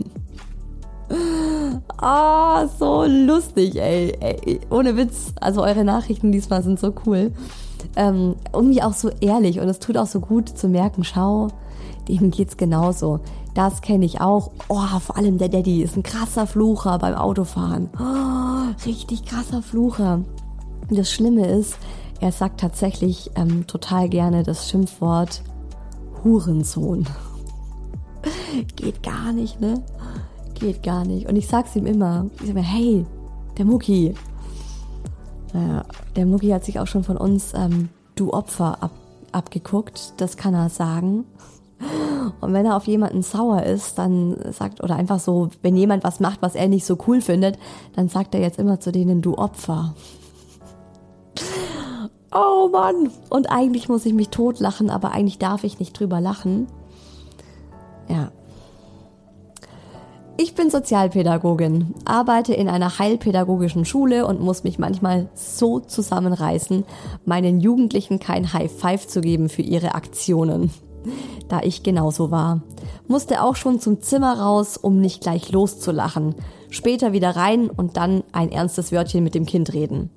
Ah, 1.98 2.66
so 2.66 3.04
lustig, 3.04 3.80
ey. 3.80 4.16
ey. 4.20 4.60
Ohne 4.70 4.96
Witz. 4.96 5.32
Also 5.40 5.62
eure 5.62 5.84
Nachrichten 5.84 6.32
diesmal 6.32 6.62
sind 6.62 6.78
so 6.80 6.92
cool. 7.06 7.32
Ähm, 7.96 8.36
irgendwie 8.52 8.82
auch 8.82 8.94
so 8.94 9.10
ehrlich 9.20 9.60
und 9.60 9.68
es 9.68 9.78
tut 9.78 9.96
auch 9.96 10.06
so 10.06 10.20
gut 10.20 10.48
zu 10.48 10.68
merken, 10.68 11.04
schau, 11.04 11.48
denen 12.08 12.30
geht's 12.30 12.56
genauso. 12.56 13.20
Das 13.54 13.82
kenne 13.82 14.04
ich 14.04 14.20
auch. 14.20 14.50
Oh, 14.68 14.98
vor 15.00 15.16
allem 15.16 15.38
der 15.38 15.48
Daddy 15.48 15.82
ist 15.82 15.96
ein 15.96 16.02
krasser 16.02 16.46
Flucher 16.46 16.98
beim 16.98 17.14
Autofahren. 17.14 17.88
Oh, 17.98 18.86
richtig 18.86 19.24
krasser 19.24 19.62
Flucher. 19.62 20.22
Das 20.90 21.10
Schlimme 21.10 21.46
ist, 21.46 21.76
er 22.20 22.32
sagt 22.32 22.60
tatsächlich 22.60 23.30
ähm, 23.36 23.66
total 23.66 24.08
gerne 24.08 24.42
das 24.42 24.68
Schimpfwort 24.68 25.42
Hurensohn. 26.22 27.06
Geht 28.76 29.02
gar 29.02 29.32
nicht, 29.32 29.60
ne? 29.60 29.82
Geht 30.64 30.82
gar 30.82 31.04
nicht. 31.04 31.28
Und 31.28 31.36
ich 31.36 31.46
sag's 31.46 31.76
ihm 31.76 31.84
immer. 31.84 32.24
Ich 32.40 32.46
sag 32.46 32.54
mir, 32.54 32.62
hey, 32.62 33.04
der 33.58 33.66
Mucki. 33.66 34.14
Naja, 35.52 35.84
der 36.16 36.24
Mucki 36.24 36.48
hat 36.48 36.64
sich 36.64 36.80
auch 36.80 36.86
schon 36.86 37.04
von 37.04 37.18
uns 37.18 37.52
ähm, 37.54 37.90
du 38.14 38.32
Opfer 38.32 38.82
ab, 38.82 38.92
abgeguckt. 39.30 40.14
Das 40.16 40.38
kann 40.38 40.54
er 40.54 40.70
sagen. 40.70 41.26
Und 42.40 42.54
wenn 42.54 42.64
er 42.64 42.78
auf 42.78 42.86
jemanden 42.86 43.20
sauer 43.20 43.64
ist, 43.64 43.98
dann 43.98 44.38
sagt, 44.52 44.82
oder 44.82 44.96
einfach 44.96 45.20
so, 45.20 45.50
wenn 45.60 45.76
jemand 45.76 46.02
was 46.02 46.18
macht, 46.18 46.40
was 46.40 46.54
er 46.54 46.68
nicht 46.68 46.86
so 46.86 46.96
cool 47.06 47.20
findet, 47.20 47.58
dann 47.94 48.08
sagt 48.08 48.34
er 48.34 48.40
jetzt 48.40 48.58
immer 48.58 48.80
zu 48.80 48.90
denen, 48.90 49.20
du 49.20 49.36
Opfer. 49.36 49.94
Oh 52.32 52.70
Mann! 52.72 53.10
Und 53.28 53.50
eigentlich 53.50 53.90
muss 53.90 54.06
ich 54.06 54.14
mich 54.14 54.30
totlachen, 54.30 54.88
aber 54.88 55.10
eigentlich 55.10 55.38
darf 55.38 55.62
ich 55.62 55.78
nicht 55.78 55.92
drüber 56.00 56.22
lachen. 56.22 56.68
Ja. 58.08 58.32
Ich 60.36 60.54
bin 60.54 60.68
Sozialpädagogin, 60.68 61.94
arbeite 62.04 62.54
in 62.54 62.68
einer 62.68 62.98
heilpädagogischen 62.98 63.84
Schule 63.84 64.26
und 64.26 64.40
muss 64.40 64.64
mich 64.64 64.78
manchmal 64.78 65.28
so 65.34 65.78
zusammenreißen, 65.78 66.84
meinen 67.24 67.60
Jugendlichen 67.60 68.18
kein 68.18 68.52
High 68.52 68.70
Five 68.70 69.06
zu 69.06 69.20
geben 69.20 69.48
für 69.48 69.62
ihre 69.62 69.94
Aktionen 69.94 70.70
da 71.48 71.60
ich 71.62 71.82
genauso 71.82 72.30
war. 72.30 72.62
Musste 73.06 73.42
auch 73.42 73.56
schon 73.56 73.80
zum 73.80 74.00
Zimmer 74.00 74.38
raus, 74.38 74.76
um 74.76 75.00
nicht 75.00 75.22
gleich 75.22 75.52
loszulachen. 75.52 76.34
Später 76.70 77.12
wieder 77.12 77.36
rein 77.36 77.70
und 77.70 77.96
dann 77.96 78.24
ein 78.32 78.50
ernstes 78.50 78.92
Wörtchen 78.92 79.22
mit 79.22 79.34
dem 79.34 79.46
Kind 79.46 79.72
reden. 79.72 80.10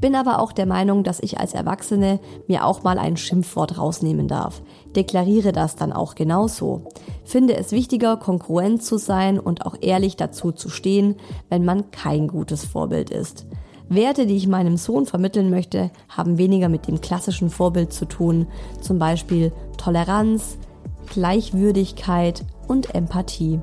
Bin 0.00 0.14
aber 0.14 0.38
auch 0.40 0.52
der 0.52 0.66
Meinung, 0.66 1.04
dass 1.04 1.20
ich 1.20 1.38
als 1.38 1.52
Erwachsene 1.52 2.20
mir 2.48 2.64
auch 2.64 2.82
mal 2.82 2.98
ein 2.98 3.16
Schimpfwort 3.16 3.76
rausnehmen 3.76 4.28
darf. 4.28 4.62
Deklariere 4.96 5.52
das 5.52 5.76
dann 5.76 5.92
auch 5.92 6.14
genauso. 6.14 6.82
Finde 7.24 7.56
es 7.56 7.72
wichtiger, 7.72 8.16
konkurrent 8.16 8.82
zu 8.82 8.98
sein 8.98 9.38
und 9.38 9.64
auch 9.66 9.76
ehrlich 9.80 10.16
dazu 10.16 10.52
zu 10.52 10.68
stehen, 10.68 11.16
wenn 11.48 11.64
man 11.64 11.90
kein 11.90 12.28
gutes 12.28 12.64
Vorbild 12.64 13.10
ist. 13.10 13.46
Werte, 13.88 14.26
die 14.26 14.36
ich 14.36 14.46
meinem 14.46 14.76
Sohn 14.76 15.06
vermitteln 15.06 15.50
möchte, 15.50 15.90
haben 16.08 16.38
weniger 16.38 16.68
mit 16.68 16.86
dem 16.86 17.00
klassischen 17.00 17.50
Vorbild 17.50 17.92
zu 17.92 18.04
tun, 18.04 18.46
zum 18.80 18.98
Beispiel 18.98 19.52
Toleranz, 19.76 20.58
Gleichwürdigkeit 21.06 22.44
und 22.68 22.94
Empathie. 22.94 23.60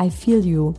I 0.00 0.10
feel 0.10 0.46
you. 0.46 0.74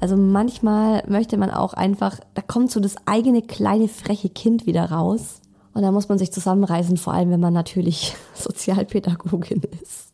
Also 0.00 0.16
manchmal 0.16 1.04
möchte 1.08 1.36
man 1.36 1.50
auch 1.50 1.72
einfach, 1.72 2.18
da 2.34 2.42
kommt 2.42 2.70
so 2.70 2.80
das 2.80 2.96
eigene 3.06 3.42
kleine 3.42 3.88
freche 3.88 4.28
Kind 4.28 4.66
wieder 4.66 4.90
raus. 4.90 5.40
Und 5.76 5.82
da 5.82 5.92
muss 5.92 6.08
man 6.08 6.16
sich 6.16 6.32
zusammenreißen, 6.32 6.96
vor 6.96 7.12
allem 7.12 7.30
wenn 7.30 7.40
man 7.40 7.52
natürlich 7.52 8.16
Sozialpädagogin 8.34 9.60
ist. 9.82 10.10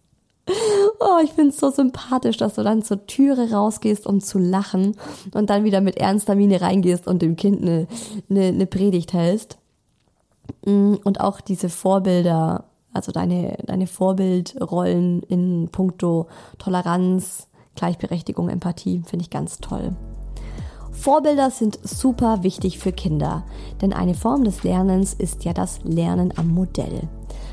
Oh, 0.99 1.21
ich 1.23 1.31
finde 1.31 1.51
es 1.51 1.59
so 1.59 1.71
sympathisch, 1.71 2.37
dass 2.37 2.55
du 2.55 2.65
dann 2.65 2.83
zur 2.83 3.07
Türe 3.07 3.53
rausgehst, 3.53 4.09
um 4.09 4.21
zu 4.21 4.41
lachen 4.41 4.97
und 5.33 5.51
dann 5.51 5.63
wieder 5.63 5.81
mit 5.81 5.99
ernster 5.99 6.35
Miene 6.35 6.61
reingehst 6.61 7.07
und 7.07 7.23
dem 7.23 7.37
Kind 7.37 7.63
eine, 7.63 7.87
eine, 8.29 8.47
eine 8.47 8.67
Predigt 8.67 9.13
hältst. 9.13 9.57
Mm, 10.67 10.95
und 11.05 11.21
auch 11.21 11.41
diese 11.41 11.69
Vorbilder, 11.69 12.65
also 12.93 13.13
deine, 13.13 13.57
deine 13.65 13.87
Vorbildrollen 13.87 15.23
in 15.23 15.69
puncto 15.71 16.27
Toleranz, 16.59 17.47
Gleichberechtigung, 17.77 18.49
Empathie, 18.49 19.03
finde 19.07 19.23
ich 19.23 19.31
ganz 19.31 19.59
toll. 19.59 19.95
Vorbilder 21.03 21.51
sind 21.51 21.81
super 21.83 22.45
wichtig 22.45 22.79
für 22.79 22.93
Kinder, 22.93 23.43
denn 23.81 23.93
eine 23.93 24.15
Form 24.15 24.45
des 24.45 24.63
Lernens 24.63 25.15
ist 25.15 25.45
ja 25.45 25.53
das 25.53 25.81
Lernen 25.83 26.33
am 26.37 26.47
Modell. 26.47 27.09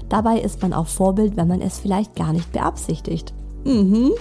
Dabei 0.07 0.39
ist 0.39 0.61
man 0.61 0.71
auch 0.71 0.85
Vorbild, 0.85 1.35
wenn 1.35 1.47
man 1.47 1.59
es 1.59 1.79
vielleicht 1.79 2.15
gar 2.15 2.31
nicht 2.31 2.51
beabsichtigt. 2.51 3.33
Mhm. 3.65 4.11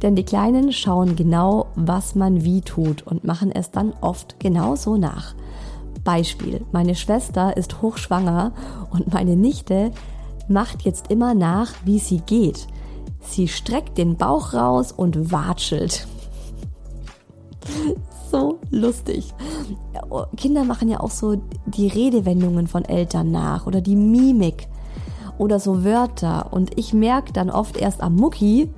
Denn 0.00 0.14
die 0.14 0.22
Kleinen 0.22 0.72
schauen 0.72 1.16
genau, 1.16 1.66
was 1.74 2.14
man 2.14 2.44
wie 2.44 2.60
tut 2.60 3.04
und 3.04 3.24
machen 3.24 3.50
es 3.50 3.72
dann 3.72 3.94
oft 4.00 4.38
genauso 4.38 4.96
nach. 4.96 5.34
Beispiel, 6.04 6.64
meine 6.70 6.94
Schwester 6.94 7.56
ist 7.56 7.82
hochschwanger 7.82 8.52
und 8.92 9.12
meine 9.12 9.34
Nichte 9.34 9.90
macht 10.46 10.82
jetzt 10.82 11.10
immer 11.10 11.34
nach, 11.34 11.72
wie 11.84 11.98
sie 11.98 12.20
geht. 12.20 12.68
Sie 13.22 13.48
streckt 13.48 13.98
den 13.98 14.16
Bauch 14.16 14.54
raus 14.54 14.92
und 14.92 15.32
watschelt. 15.32 16.06
So 18.32 18.58
lustig. 18.70 19.32
Kinder 20.36 20.64
machen 20.64 20.88
ja 20.88 20.98
auch 20.98 21.12
so 21.12 21.36
die 21.66 21.86
Redewendungen 21.86 22.66
von 22.66 22.84
Eltern 22.84 23.30
nach 23.30 23.66
oder 23.66 23.80
die 23.80 23.94
Mimik 23.94 24.66
oder 25.38 25.60
so 25.60 25.84
Wörter. 25.84 26.52
Und 26.52 26.76
ich 26.76 26.92
merke 26.92 27.32
dann 27.32 27.50
oft 27.50 27.76
erst 27.76 28.00
am 28.02 28.16
Mucki, 28.16 28.70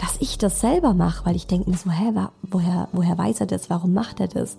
dass 0.00 0.16
ich 0.20 0.38
das 0.38 0.60
selber 0.60 0.94
mache, 0.94 1.26
weil 1.26 1.36
ich 1.36 1.46
denke 1.46 1.70
mir 1.70 1.76
so, 1.76 1.90
hä, 1.90 2.12
woher, 2.42 2.88
woher 2.92 3.18
weiß 3.18 3.40
er 3.40 3.46
das? 3.46 3.70
Warum 3.70 3.94
macht 3.94 4.20
er 4.20 4.28
das? 4.28 4.58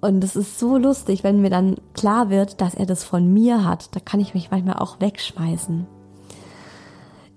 Und 0.00 0.22
es 0.22 0.36
ist 0.36 0.58
so 0.58 0.76
lustig, 0.76 1.24
wenn 1.24 1.40
mir 1.40 1.50
dann 1.50 1.76
klar 1.94 2.30
wird, 2.30 2.60
dass 2.60 2.74
er 2.74 2.86
das 2.86 3.02
von 3.02 3.32
mir 3.32 3.64
hat. 3.64 3.94
Da 3.96 4.00
kann 4.00 4.20
ich 4.20 4.34
mich 4.34 4.50
manchmal 4.50 4.76
auch 4.76 5.00
wegschmeißen. 5.00 5.86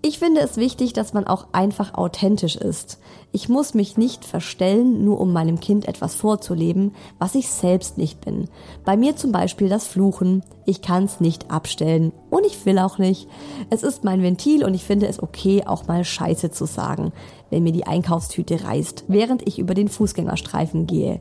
Ich 0.08 0.20
finde 0.20 0.40
es 0.40 0.56
wichtig, 0.56 0.94
dass 0.94 1.12
man 1.12 1.28
auch 1.28 1.48
einfach 1.52 1.96
authentisch 1.96 2.56
ist. 2.56 2.98
Ich 3.34 3.50
muss 3.50 3.74
mich 3.74 3.98
nicht 3.98 4.24
verstellen, 4.24 5.04
nur 5.04 5.20
um 5.20 5.34
meinem 5.34 5.60
Kind 5.60 5.86
etwas 5.86 6.16
vorzuleben, 6.16 6.96
was 7.20 7.36
ich 7.36 7.50
selbst 7.50 7.98
nicht 7.98 8.22
bin. 8.22 8.48
Bei 8.86 8.96
mir 8.96 9.18
zum 9.18 9.34
Beispiel 9.34 9.68
das 9.68 9.86
Fluchen. 9.86 10.46
Ich 10.66 10.82
kann 10.82 11.04
es 11.04 11.20
nicht 11.20 11.52
abstellen 11.52 12.14
und 12.30 12.46
ich 12.46 12.66
will 12.66 12.80
auch 12.80 13.00
nicht. 13.00 13.28
Es 13.70 13.84
ist 13.84 14.06
mein 14.06 14.24
Ventil 14.24 14.64
und 14.64 14.74
ich 14.76 14.86
finde 14.86 15.08
es 15.08 15.22
okay, 15.22 15.64
auch 15.66 15.88
mal 15.88 16.06
Scheiße 16.06 16.52
zu 16.52 16.64
sagen, 16.64 17.12
wenn 17.50 17.64
mir 17.64 17.74
die 17.74 17.86
Einkaufstüte 17.86 18.64
reißt, 18.64 19.04
während 19.10 19.46
ich 19.46 19.60
über 19.60 19.74
den 19.74 19.90
Fußgängerstreifen 19.90 20.88
gehe. 20.88 21.20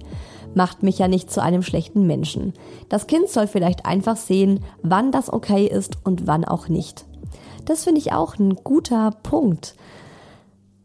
Macht 0.55 0.85
mich 0.85 1.01
ja 1.01 1.09
nicht 1.09 1.33
zu 1.33 1.43
einem 1.43 1.65
schlechten 1.65 2.07
Menschen. 2.07 2.53
Das 2.89 3.09
Kind 3.09 3.31
soll 3.31 3.49
vielleicht 3.49 3.85
einfach 3.85 4.17
sehen, 4.17 4.61
wann 4.85 5.11
das 5.11 5.33
okay 5.33 5.67
ist 5.67 5.97
und 6.05 6.29
wann 6.29 6.45
auch 6.45 6.69
nicht. 6.69 7.05
Das 7.67 7.85
finde 7.85 8.01
ich 8.01 8.13
auch 8.13 8.39
ein 8.39 8.55
guter 8.55 9.11
Punkt. 9.11 9.75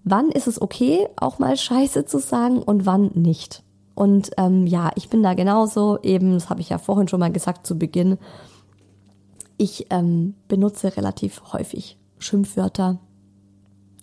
Wann 0.03 0.29
ist 0.29 0.47
es 0.47 0.61
okay, 0.61 1.07
auch 1.15 1.39
mal 1.39 1.55
Scheiße 1.55 2.05
zu 2.05 2.19
sagen 2.19 2.61
und 2.61 2.87
wann 2.87 3.11
nicht? 3.13 3.63
Und 3.93 4.31
ähm, 4.37 4.65
ja, 4.65 4.89
ich 4.95 5.09
bin 5.09 5.21
da 5.21 5.35
genauso, 5.35 5.99
eben, 6.01 6.33
das 6.33 6.49
habe 6.49 6.59
ich 6.59 6.69
ja 6.69 6.79
vorhin 6.79 7.07
schon 7.07 7.19
mal 7.19 7.31
gesagt 7.31 7.67
zu 7.67 7.77
Beginn. 7.77 8.17
Ich 9.57 9.87
ähm, 9.91 10.33
benutze 10.47 10.97
relativ 10.97 11.53
häufig 11.53 11.99
Schimpfwörter. 12.17 12.97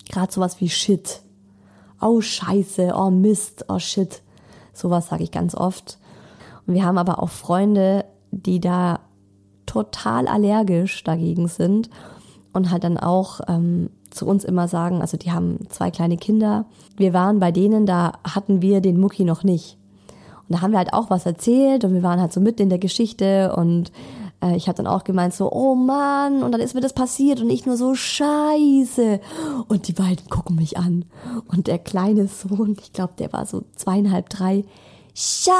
Gerade 0.09 0.31
sowas 0.31 0.61
wie 0.61 0.69
Shit. 0.69 1.21
Oh 1.99 2.21
Scheiße, 2.21 2.93
oh 2.95 3.09
Mist, 3.09 3.65
oh 3.67 3.79
Shit. 3.79 4.21
Sowas 4.73 5.09
sage 5.09 5.23
ich 5.23 5.31
ganz 5.31 5.53
oft. 5.53 5.99
Und 6.65 6.75
wir 6.75 6.85
haben 6.85 6.97
aber 6.97 7.21
auch 7.21 7.29
Freunde, 7.29 8.05
die 8.31 8.61
da 8.61 9.01
total 9.65 10.29
allergisch 10.29 11.03
dagegen 11.03 11.49
sind 11.49 11.89
und 12.53 12.71
halt 12.71 12.83
dann 12.83 12.97
auch 12.97 13.41
ähm, 13.47 13.89
zu 14.09 14.25
uns 14.25 14.43
immer 14.43 14.67
sagen, 14.67 15.01
also 15.01 15.17
die 15.17 15.31
haben 15.31 15.59
zwei 15.69 15.91
kleine 15.91 16.17
Kinder. 16.17 16.65
Wir 16.97 17.13
waren 17.13 17.39
bei 17.39 17.51
denen, 17.51 17.85
da 17.85 18.13
hatten 18.23 18.61
wir 18.61 18.81
den 18.81 18.99
Mucki 18.99 19.23
noch 19.23 19.43
nicht. 19.43 19.77
Und 20.47 20.55
da 20.55 20.61
haben 20.61 20.71
wir 20.71 20.79
halt 20.79 20.93
auch 20.93 21.09
was 21.09 21.25
erzählt 21.25 21.83
und 21.83 21.93
wir 21.93 22.03
waren 22.03 22.19
halt 22.19 22.33
so 22.33 22.41
mitten 22.41 22.63
in 22.63 22.69
der 22.69 22.79
Geschichte 22.79 23.55
und 23.55 23.91
äh, 24.41 24.55
ich 24.55 24.67
habe 24.67 24.77
dann 24.77 24.87
auch 24.87 25.03
gemeint 25.03 25.33
so, 25.33 25.51
oh 25.51 25.75
Mann, 25.75 26.43
und 26.43 26.51
dann 26.51 26.61
ist 26.61 26.73
mir 26.73 26.81
das 26.81 26.93
passiert 26.93 27.41
und 27.41 27.49
ich 27.49 27.65
nur 27.65 27.77
so 27.77 27.93
scheiße. 27.93 29.19
Und 29.67 29.87
die 29.87 29.93
beiden 29.93 30.27
gucken 30.29 30.55
mich 30.55 30.77
an. 30.77 31.05
Und 31.47 31.67
der 31.67 31.77
kleine 31.77 32.27
Sohn, 32.27 32.75
ich 32.81 32.93
glaube, 32.93 33.13
der 33.19 33.31
war 33.31 33.45
so 33.45 33.63
zweieinhalb, 33.75 34.29
drei, 34.29 34.65
scheiße 35.13 35.51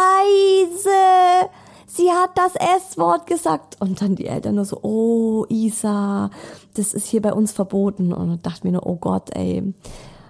sie 1.89 2.09
hat 2.11 2.37
das 2.37 2.55
S-Wort 2.55 3.27
gesagt. 3.27 3.77
Und 3.79 4.01
dann 4.01 4.15
die 4.15 4.27
Eltern 4.27 4.55
nur 4.55 4.65
so, 4.65 4.79
oh, 4.81 5.45
Isa, 5.49 6.29
das 6.75 6.93
ist 6.93 7.07
hier 7.07 7.21
bei 7.21 7.33
uns 7.33 7.51
verboten. 7.51 8.13
Und 8.13 8.35
ich 8.35 8.41
dachte 8.41 8.65
mir 8.65 8.73
nur, 8.73 8.85
oh 8.85 8.95
Gott, 8.95 9.35
ey, 9.35 9.73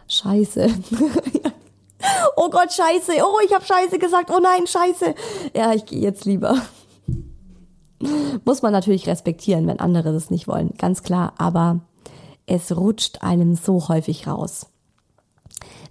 scheiße. 0.07 0.68
oh 2.36 2.49
Gott, 2.49 2.72
scheiße. 2.72 3.14
Oh, 3.24 3.39
ich 3.45 3.53
habe 3.53 3.66
scheiße 3.66 3.99
gesagt. 3.99 4.32
Oh 4.32 4.39
nein, 4.39 4.66
scheiße. 4.66 5.14
Ja, 5.55 5.74
ich 5.74 5.86
gehe 5.86 5.99
jetzt 5.99 6.26
lieber. 6.26 6.55
Muss 8.45 8.62
man 8.62 8.72
natürlich 8.72 9.07
respektieren, 9.07 9.68
wenn 9.68 9.80
andere 9.80 10.14
das 10.14 10.30
nicht 10.30 10.47
wollen, 10.47 10.74
ganz 10.78 11.03
klar. 11.03 11.34
Aber 11.38 11.82
es 12.45 12.76
rutscht 12.76 13.22
einem 13.22 13.55
so 13.55 13.89
häufig 13.89 14.28
raus. 14.28 14.68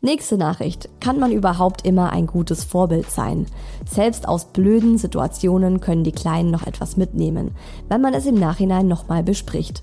Nächste 0.00 0.38
Nachricht. 0.38 0.88
Kann 1.00 1.18
man 1.18 1.32
überhaupt 1.32 1.84
immer 1.84 2.10
ein 2.12 2.28
gutes 2.28 2.62
Vorbild 2.62 3.10
sein? 3.10 3.46
Selbst 3.84 4.28
aus 4.28 4.44
blöden 4.46 4.96
Situationen 4.96 5.80
können 5.80 6.04
die 6.04 6.12
Kleinen 6.12 6.52
noch 6.52 6.66
etwas 6.66 6.96
mitnehmen, 6.96 7.50
wenn 7.88 8.00
man 8.00 8.14
es 8.14 8.24
im 8.24 8.36
Nachhinein 8.36 8.86
nochmal 8.86 9.24
bespricht. 9.24 9.82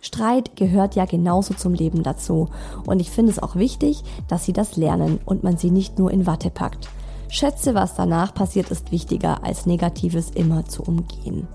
Streit 0.00 0.54
gehört 0.54 0.94
ja 0.94 1.06
genauso 1.06 1.54
zum 1.54 1.74
Leben 1.74 2.04
dazu 2.04 2.48
und 2.86 3.00
ich 3.00 3.10
finde 3.10 3.32
es 3.32 3.40
auch 3.40 3.56
wichtig, 3.56 4.04
dass 4.28 4.44
sie 4.44 4.52
das 4.52 4.76
lernen 4.76 5.18
und 5.24 5.42
man 5.42 5.56
sie 5.56 5.72
nicht 5.72 5.98
nur 5.98 6.12
in 6.12 6.24
Watte 6.24 6.50
packt. 6.50 6.88
Schätze, 7.28 7.74
was 7.74 7.96
danach 7.96 8.32
passiert, 8.32 8.70
ist 8.70 8.92
wichtiger 8.92 9.42
als 9.42 9.66
Negatives 9.66 10.30
immer 10.30 10.66
zu 10.66 10.84
umgehen. 10.84 11.48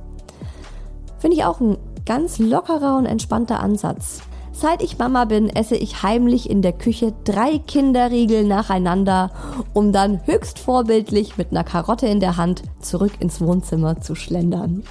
Finde 1.19 1.37
ich 1.37 1.45
auch 1.45 1.61
ein 1.61 1.77
ganz 2.05 2.37
lockerer 2.37 2.97
und 2.97 3.05
entspannter 3.05 3.61
Ansatz. 3.61 4.19
Seit 4.55 4.83
ich 4.83 4.99
Mama 4.99 5.25
bin, 5.25 5.49
esse 5.49 5.75
ich 5.75 6.03
heimlich 6.03 6.49
in 6.49 6.61
der 6.61 6.73
Küche 6.73 7.13
drei 7.25 7.57
Kinderriegel 7.57 8.45
nacheinander, 8.45 9.31
um 9.73 9.91
dann 9.91 10.25
höchst 10.25 10.59
vorbildlich 10.59 11.37
mit 11.37 11.51
einer 11.51 11.63
Karotte 11.63 12.05
in 12.05 12.19
der 12.19 12.37
Hand 12.37 12.61
zurück 12.79 13.13
ins 13.19 13.41
Wohnzimmer 13.41 13.99
zu 13.99 14.13
schlendern. 14.15 14.83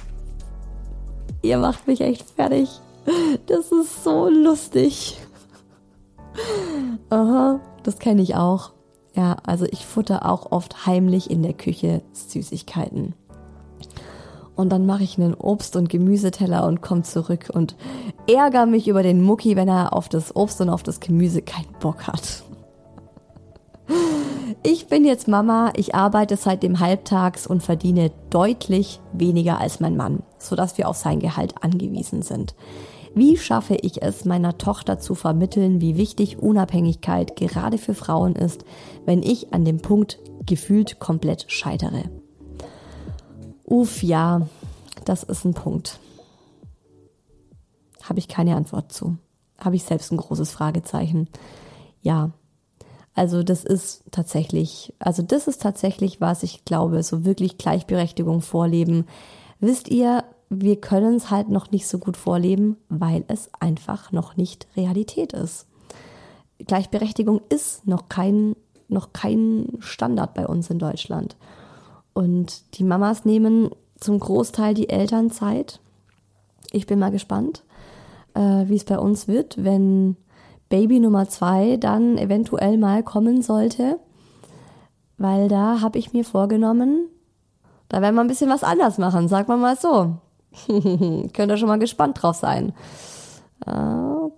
Ihr 1.41 1.57
macht 1.57 1.87
mich 1.87 2.01
echt 2.01 2.29
fertig. 2.31 2.69
Das 3.47 3.71
ist 3.71 4.03
so 4.03 4.29
lustig. 4.29 5.17
Aha, 7.09 7.59
das 7.83 7.99
kenne 7.99 8.21
ich 8.21 8.35
auch. 8.35 8.71
Ja, 9.15 9.37
also 9.45 9.65
ich 9.65 9.85
futter 9.85 10.29
auch 10.29 10.51
oft 10.51 10.85
heimlich 10.85 11.29
in 11.31 11.41
der 11.41 11.53
Küche 11.53 12.01
Süßigkeiten 12.11 13.13
und 14.55 14.69
dann 14.69 14.85
mache 14.85 15.03
ich 15.03 15.17
einen 15.17 15.33
Obst- 15.33 15.75
und 15.75 15.89
Gemüseteller 15.89 16.65
und 16.65 16.81
komme 16.81 17.03
zurück 17.03 17.49
und 17.53 17.75
ärgere 18.27 18.65
mich 18.65 18.87
über 18.87 19.03
den 19.03 19.21
Mucki, 19.21 19.55
wenn 19.55 19.67
er 19.67 19.93
auf 19.93 20.09
das 20.09 20.35
Obst 20.35 20.61
und 20.61 20.69
auf 20.69 20.83
das 20.83 20.99
Gemüse 20.99 21.41
keinen 21.41 21.73
Bock 21.79 22.07
hat. 22.07 22.43
Ich 24.65 24.87
bin 24.87 25.03
jetzt 25.03 25.27
Mama, 25.27 25.73
ich 25.75 25.93
arbeite 25.93 26.37
seit 26.37 26.63
dem 26.63 26.79
Halbtags 26.79 27.47
und 27.47 27.61
verdiene 27.61 28.11
deutlich 28.29 29.01
weniger 29.11 29.59
als 29.59 29.79
mein 29.79 29.97
Mann, 29.97 30.23
sodass 30.37 30.77
wir 30.77 30.87
auf 30.87 30.95
sein 30.95 31.19
Gehalt 31.19 31.55
angewiesen 31.61 32.21
sind. 32.21 32.55
Wie 33.15 33.37
schaffe 33.37 33.75
ich 33.75 34.01
es, 34.01 34.25
meiner 34.25 34.57
Tochter 34.57 34.99
zu 34.99 35.15
vermitteln, 35.15 35.81
wie 35.81 35.97
wichtig 35.97 36.39
Unabhängigkeit 36.39 37.35
gerade 37.35 37.77
für 37.77 37.93
Frauen 37.93 38.35
ist, 38.35 38.63
wenn 39.05 39.21
ich 39.21 39.53
an 39.53 39.65
dem 39.65 39.81
Punkt 39.81 40.19
gefühlt 40.45 40.99
komplett 40.99 41.45
scheitere? 41.49 42.03
Uff, 43.63 44.03
ja, 44.03 44.47
das 45.05 45.23
ist 45.23 45.45
ein 45.45 45.53
Punkt. 45.53 45.99
Habe 48.03 48.19
ich 48.19 48.27
keine 48.27 48.55
Antwort 48.55 48.91
zu. 48.91 49.17
Habe 49.57 49.75
ich 49.75 49.83
selbst 49.83 50.11
ein 50.11 50.17
großes 50.17 50.51
Fragezeichen. 50.51 51.29
Ja, 52.01 52.31
also 53.15 53.43
das 53.43 53.63
ist 53.63 54.03
tatsächlich, 54.11 54.93
also 54.99 55.21
das 55.21 55.47
ist 55.47 55.61
tatsächlich, 55.61 56.19
was 56.19 56.43
ich 56.43 56.65
glaube, 56.65 57.03
so 57.03 57.25
wirklich 57.25 57.57
Gleichberechtigung 57.57 58.41
vorleben. 58.41 59.05
Wisst 59.59 59.89
ihr, 59.89 60.23
wir 60.49 60.81
können 60.81 61.15
es 61.15 61.29
halt 61.29 61.49
noch 61.49 61.71
nicht 61.71 61.87
so 61.87 61.99
gut 61.99 62.17
vorleben, 62.17 62.77
weil 62.89 63.23
es 63.27 63.49
einfach 63.59 64.11
noch 64.11 64.35
nicht 64.35 64.67
Realität 64.75 65.33
ist. 65.33 65.67
Gleichberechtigung 66.59 67.41
ist 67.49 67.87
noch 67.87 68.09
kein, 68.09 68.55
noch 68.87 69.13
kein 69.13 69.67
Standard 69.79 70.33
bei 70.33 70.47
uns 70.47 70.69
in 70.69 70.79
Deutschland. 70.79 71.35
Und 72.13 72.77
die 72.77 72.83
Mamas 72.83 73.25
nehmen 73.25 73.69
zum 73.99 74.19
Großteil 74.19 74.73
die 74.73 74.89
Elternzeit. 74.89 75.79
Ich 76.71 76.87
bin 76.87 76.99
mal 76.99 77.11
gespannt, 77.11 77.63
äh, 78.33 78.65
wie 78.67 78.75
es 78.75 78.83
bei 78.83 78.99
uns 78.99 79.27
wird, 79.27 79.63
wenn 79.63 80.17
Baby 80.69 80.99
Nummer 80.99 81.27
zwei 81.29 81.77
dann 81.77 82.17
eventuell 82.17 82.77
mal 82.77 83.03
kommen 83.03 83.41
sollte. 83.41 83.99
Weil 85.17 85.47
da 85.47 85.81
habe 85.81 85.99
ich 85.99 86.13
mir 86.13 86.25
vorgenommen, 86.25 87.07
da 87.89 88.01
werden 88.01 88.15
wir 88.15 88.21
ein 88.21 88.27
bisschen 88.27 88.49
was 88.49 88.63
anders 88.63 88.97
machen, 88.97 89.27
sagt 89.27 89.49
man 89.49 89.61
mal 89.61 89.77
so. 89.77 90.17
Könnt 91.33 91.51
ihr 91.51 91.57
schon 91.57 91.67
mal 91.67 91.79
gespannt 91.79 92.21
drauf 92.21 92.35
sein. 92.35 92.73
Äh, 93.65 93.71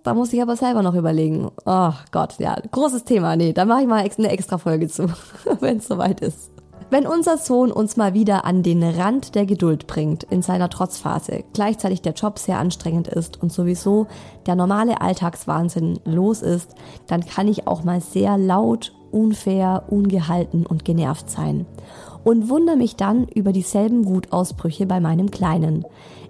da 0.02 0.14
muss 0.14 0.32
ich 0.32 0.40
aber 0.40 0.56
selber 0.56 0.82
noch 0.82 0.94
überlegen. 0.94 1.50
Oh 1.64 1.92
Gott, 2.12 2.38
ja, 2.38 2.56
großes 2.70 3.04
Thema. 3.04 3.36
Nee, 3.36 3.52
da 3.52 3.64
mache 3.64 3.82
ich 3.82 3.86
mal 3.88 4.04
eine 4.04 4.30
extra 4.30 4.58
Folge 4.58 4.88
zu, 4.88 5.08
wenn 5.60 5.78
es 5.78 5.88
soweit 5.88 6.20
ist. 6.20 6.50
Wenn 6.88 7.04
unser 7.04 7.36
Sohn 7.36 7.72
uns 7.72 7.96
mal 7.96 8.14
wieder 8.14 8.44
an 8.44 8.62
den 8.62 8.84
Rand 8.84 9.34
der 9.34 9.44
Geduld 9.44 9.88
bringt 9.88 10.22
in 10.22 10.42
seiner 10.42 10.70
Trotzphase, 10.70 11.42
gleichzeitig 11.52 12.00
der 12.00 12.12
Job 12.12 12.38
sehr 12.38 12.60
anstrengend 12.60 13.08
ist 13.08 13.42
und 13.42 13.52
sowieso 13.52 14.06
der 14.46 14.54
normale 14.54 15.00
Alltagswahnsinn 15.00 15.98
los 16.04 16.42
ist, 16.42 16.76
dann 17.08 17.26
kann 17.26 17.48
ich 17.48 17.66
auch 17.66 17.82
mal 17.82 18.00
sehr 18.00 18.38
laut, 18.38 18.92
unfair, 19.10 19.86
ungehalten 19.88 20.64
und 20.64 20.84
genervt 20.84 21.28
sein. 21.28 21.66
Und 22.22 22.48
wundere 22.48 22.76
mich 22.76 22.94
dann 22.94 23.26
über 23.26 23.52
dieselben 23.52 24.06
Wutausbrüche 24.06 24.86
bei 24.86 25.00
meinem 25.00 25.32
Kleinen. 25.32 25.84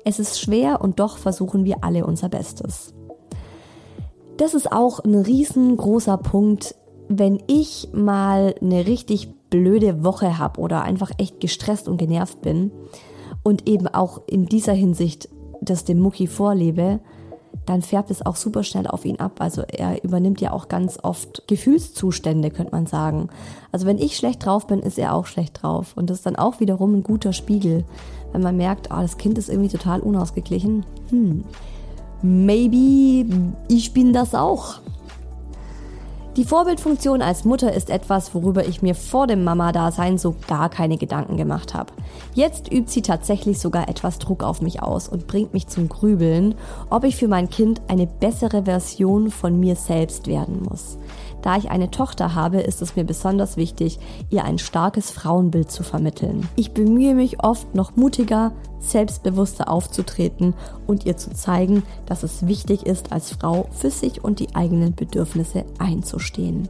Es 0.04 0.18
ist 0.18 0.40
schwer 0.40 0.80
und 0.80 1.00
doch 1.00 1.18
versuchen 1.18 1.66
wir 1.66 1.84
alle 1.84 2.06
unser 2.06 2.30
Bestes. 2.30 2.94
Das 4.38 4.54
ist 4.54 4.72
auch 4.72 5.00
ein 5.00 5.16
riesengroßer 5.16 6.16
Punkt, 6.16 6.76
wenn 7.08 7.42
ich 7.46 7.90
mal 7.92 8.54
eine 8.60 8.86
richtig 8.86 9.35
blöde 9.50 10.04
Woche 10.04 10.38
habe 10.38 10.60
oder 10.60 10.82
einfach 10.82 11.10
echt 11.18 11.40
gestresst 11.40 11.88
und 11.88 11.96
genervt 11.96 12.42
bin 12.42 12.70
und 13.42 13.68
eben 13.68 13.86
auch 13.88 14.22
in 14.26 14.46
dieser 14.46 14.72
Hinsicht 14.72 15.28
das 15.60 15.84
dem 15.84 16.00
Mucki 16.00 16.26
vorlebe, 16.26 17.00
dann 17.64 17.82
färbt 17.82 18.10
es 18.10 18.24
auch 18.24 18.36
super 18.36 18.62
schnell 18.62 18.86
auf 18.86 19.04
ihn 19.04 19.18
ab. 19.18 19.40
Also 19.40 19.62
er 19.62 20.02
übernimmt 20.04 20.40
ja 20.40 20.52
auch 20.52 20.68
ganz 20.68 20.98
oft 21.02 21.48
Gefühlszustände, 21.48 22.50
könnte 22.50 22.72
man 22.72 22.86
sagen. 22.86 23.28
Also 23.72 23.86
wenn 23.86 23.98
ich 23.98 24.16
schlecht 24.16 24.44
drauf 24.44 24.66
bin, 24.66 24.80
ist 24.80 24.98
er 24.98 25.14
auch 25.14 25.26
schlecht 25.26 25.62
drauf. 25.62 25.92
Und 25.96 26.10
das 26.10 26.18
ist 26.18 26.26
dann 26.26 26.36
auch 26.36 26.60
wiederum 26.60 26.94
ein 26.94 27.02
guter 27.02 27.32
Spiegel, 27.32 27.84
wenn 28.32 28.42
man 28.42 28.56
merkt, 28.56 28.88
oh, 28.90 29.00
das 29.00 29.18
Kind 29.18 29.38
ist 29.38 29.48
irgendwie 29.48 29.70
total 29.70 30.00
unausgeglichen. 30.00 30.84
Hm, 31.10 31.44
maybe 32.22 33.54
ich 33.68 33.92
bin 33.92 34.12
das 34.12 34.34
auch. 34.34 34.80
Die 36.36 36.44
Vorbildfunktion 36.44 37.22
als 37.22 37.46
Mutter 37.46 37.72
ist 37.72 37.88
etwas, 37.88 38.34
worüber 38.34 38.68
ich 38.68 38.82
mir 38.82 38.94
vor 38.94 39.26
dem 39.26 39.42
Mama-Dasein 39.42 40.18
so 40.18 40.36
gar 40.46 40.68
keine 40.68 40.98
Gedanken 40.98 41.38
gemacht 41.38 41.72
habe. 41.72 41.94
Jetzt 42.34 42.70
übt 42.70 42.90
sie 42.92 43.00
tatsächlich 43.00 43.58
sogar 43.58 43.88
etwas 43.88 44.18
Druck 44.18 44.42
auf 44.42 44.60
mich 44.60 44.82
aus 44.82 45.08
und 45.08 45.26
bringt 45.26 45.54
mich 45.54 45.68
zum 45.68 45.88
Grübeln, 45.88 46.54
ob 46.90 47.04
ich 47.04 47.16
für 47.16 47.26
mein 47.26 47.48
Kind 47.48 47.80
eine 47.88 48.06
bessere 48.06 48.64
Version 48.64 49.30
von 49.30 49.58
mir 49.58 49.76
selbst 49.76 50.26
werden 50.26 50.62
muss. 50.68 50.98
Da 51.46 51.56
ich 51.56 51.70
eine 51.70 51.92
Tochter 51.92 52.34
habe, 52.34 52.58
ist 52.58 52.82
es 52.82 52.96
mir 52.96 53.04
besonders 53.04 53.56
wichtig, 53.56 54.00
ihr 54.30 54.42
ein 54.42 54.58
starkes 54.58 55.12
Frauenbild 55.12 55.70
zu 55.70 55.84
vermitteln. 55.84 56.48
Ich 56.56 56.74
bemühe 56.74 57.14
mich 57.14 57.40
oft 57.44 57.72
noch 57.72 57.94
mutiger, 57.94 58.50
selbstbewusster 58.80 59.70
aufzutreten 59.70 60.54
und 60.88 61.06
ihr 61.06 61.16
zu 61.16 61.32
zeigen, 61.32 61.84
dass 62.04 62.24
es 62.24 62.48
wichtig 62.48 62.84
ist, 62.84 63.12
als 63.12 63.30
Frau 63.30 63.68
für 63.70 63.92
sich 63.92 64.24
und 64.24 64.40
die 64.40 64.56
eigenen 64.56 64.96
Bedürfnisse 64.96 65.64
einzustehen. 65.78 66.68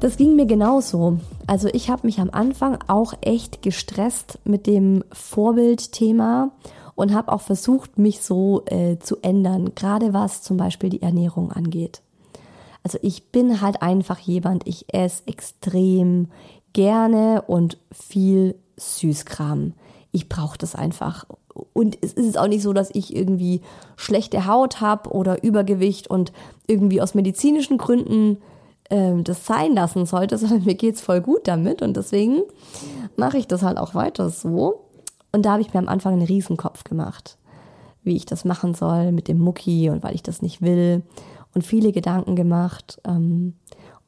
Das 0.00 0.18
ging 0.18 0.36
mir 0.36 0.44
genauso. 0.44 1.16
Also 1.46 1.68
ich 1.72 1.88
habe 1.88 2.06
mich 2.06 2.20
am 2.20 2.28
Anfang 2.28 2.76
auch 2.88 3.14
echt 3.22 3.62
gestresst 3.62 4.38
mit 4.44 4.66
dem 4.66 5.02
Vorbildthema 5.12 6.50
und 6.94 7.14
habe 7.14 7.32
auch 7.32 7.40
versucht, 7.40 7.96
mich 7.96 8.20
so 8.20 8.66
äh, 8.66 8.98
zu 8.98 9.16
ändern, 9.22 9.74
gerade 9.74 10.12
was 10.12 10.42
zum 10.42 10.58
Beispiel 10.58 10.90
die 10.90 11.00
Ernährung 11.00 11.50
angeht. 11.50 12.03
Also 12.84 12.98
ich 13.00 13.32
bin 13.32 13.62
halt 13.62 13.82
einfach 13.82 14.18
jemand, 14.18 14.68
ich 14.68 14.92
esse 14.94 15.22
extrem 15.26 16.28
gerne 16.74 17.42
und 17.46 17.78
viel 17.90 18.54
Süßkram. 18.76 19.72
Ich 20.12 20.28
brauche 20.28 20.58
das 20.58 20.74
einfach. 20.74 21.24
Und 21.72 21.96
es 22.02 22.12
ist 22.12 22.38
auch 22.38 22.46
nicht 22.46 22.62
so, 22.62 22.74
dass 22.74 22.90
ich 22.92 23.16
irgendwie 23.16 23.62
schlechte 23.96 24.46
Haut 24.46 24.80
habe 24.82 25.10
oder 25.10 25.42
Übergewicht 25.42 26.08
und 26.08 26.32
irgendwie 26.66 27.00
aus 27.00 27.14
medizinischen 27.14 27.78
Gründen 27.78 28.38
äh, 28.90 29.22
das 29.22 29.46
sein 29.46 29.72
lassen 29.72 30.04
sollte, 30.04 30.36
sondern 30.38 30.64
mir 30.64 30.74
geht's 30.74 31.00
voll 31.00 31.22
gut 31.22 31.48
damit 31.48 31.80
und 31.80 31.96
deswegen 31.96 32.42
mache 33.16 33.38
ich 33.38 33.48
das 33.48 33.62
halt 33.62 33.78
auch 33.78 33.94
weiter 33.94 34.28
so. 34.28 34.84
Und 35.32 35.46
da 35.46 35.52
habe 35.52 35.62
ich 35.62 35.72
mir 35.72 35.80
am 35.80 35.88
Anfang 35.88 36.12
einen 36.12 36.26
Riesenkopf 36.26 36.84
gemacht, 36.84 37.38
wie 38.02 38.14
ich 38.14 38.26
das 38.26 38.44
machen 38.44 38.74
soll 38.74 39.10
mit 39.10 39.26
dem 39.26 39.38
Mucki 39.38 39.88
und 39.88 40.02
weil 40.02 40.14
ich 40.14 40.22
das 40.22 40.42
nicht 40.42 40.60
will 40.60 41.02
und 41.54 41.62
viele 41.62 41.92
Gedanken 41.92 42.36
gemacht. 42.36 43.00
Ähm, 43.06 43.54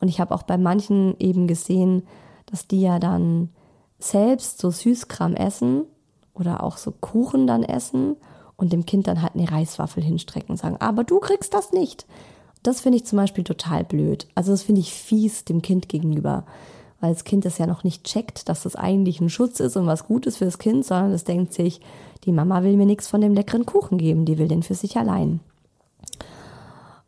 und 0.00 0.08
ich 0.08 0.20
habe 0.20 0.34
auch 0.34 0.42
bei 0.42 0.58
manchen 0.58 1.16
eben 1.18 1.46
gesehen, 1.46 2.02
dass 2.46 2.66
die 2.66 2.80
ja 2.80 2.98
dann 2.98 3.50
selbst 3.98 4.58
so 4.58 4.70
Süßkram 4.70 5.34
essen 5.34 5.84
oder 6.34 6.62
auch 6.62 6.76
so 6.76 6.92
Kuchen 6.92 7.46
dann 7.46 7.62
essen 7.62 8.16
und 8.56 8.72
dem 8.72 8.86
Kind 8.86 9.06
dann 9.06 9.22
halt 9.22 9.34
eine 9.34 9.50
Reiswaffel 9.50 10.02
hinstrecken 10.02 10.50
und 10.50 10.56
sagen, 10.56 10.76
aber 10.80 11.04
du 11.04 11.18
kriegst 11.18 11.54
das 11.54 11.72
nicht. 11.72 12.06
Das 12.62 12.80
finde 12.80 12.96
ich 12.96 13.06
zum 13.06 13.16
Beispiel 13.16 13.44
total 13.44 13.84
blöd. 13.84 14.26
Also 14.34 14.50
das 14.50 14.62
finde 14.62 14.80
ich 14.80 14.92
fies 14.92 15.44
dem 15.44 15.62
Kind 15.62 15.88
gegenüber, 15.88 16.44
weil 17.00 17.12
das 17.12 17.24
Kind 17.24 17.44
das 17.44 17.58
ja 17.58 17.66
noch 17.66 17.84
nicht 17.84 18.04
checkt, 18.04 18.48
dass 18.48 18.62
das 18.62 18.76
eigentlich 18.76 19.20
ein 19.20 19.30
Schutz 19.30 19.60
ist 19.60 19.76
und 19.76 19.86
was 19.86 20.06
Gutes 20.06 20.38
für 20.38 20.46
das 20.46 20.58
Kind, 20.58 20.84
sondern 20.84 21.12
es 21.12 21.24
denkt 21.24 21.52
sich, 21.52 21.80
die 22.24 22.32
Mama 22.32 22.62
will 22.62 22.76
mir 22.76 22.86
nichts 22.86 23.08
von 23.08 23.20
dem 23.20 23.34
leckeren 23.34 23.66
Kuchen 23.66 23.98
geben, 23.98 24.24
die 24.24 24.38
will 24.38 24.48
den 24.48 24.62
für 24.62 24.74
sich 24.74 24.96
allein. 24.96 25.40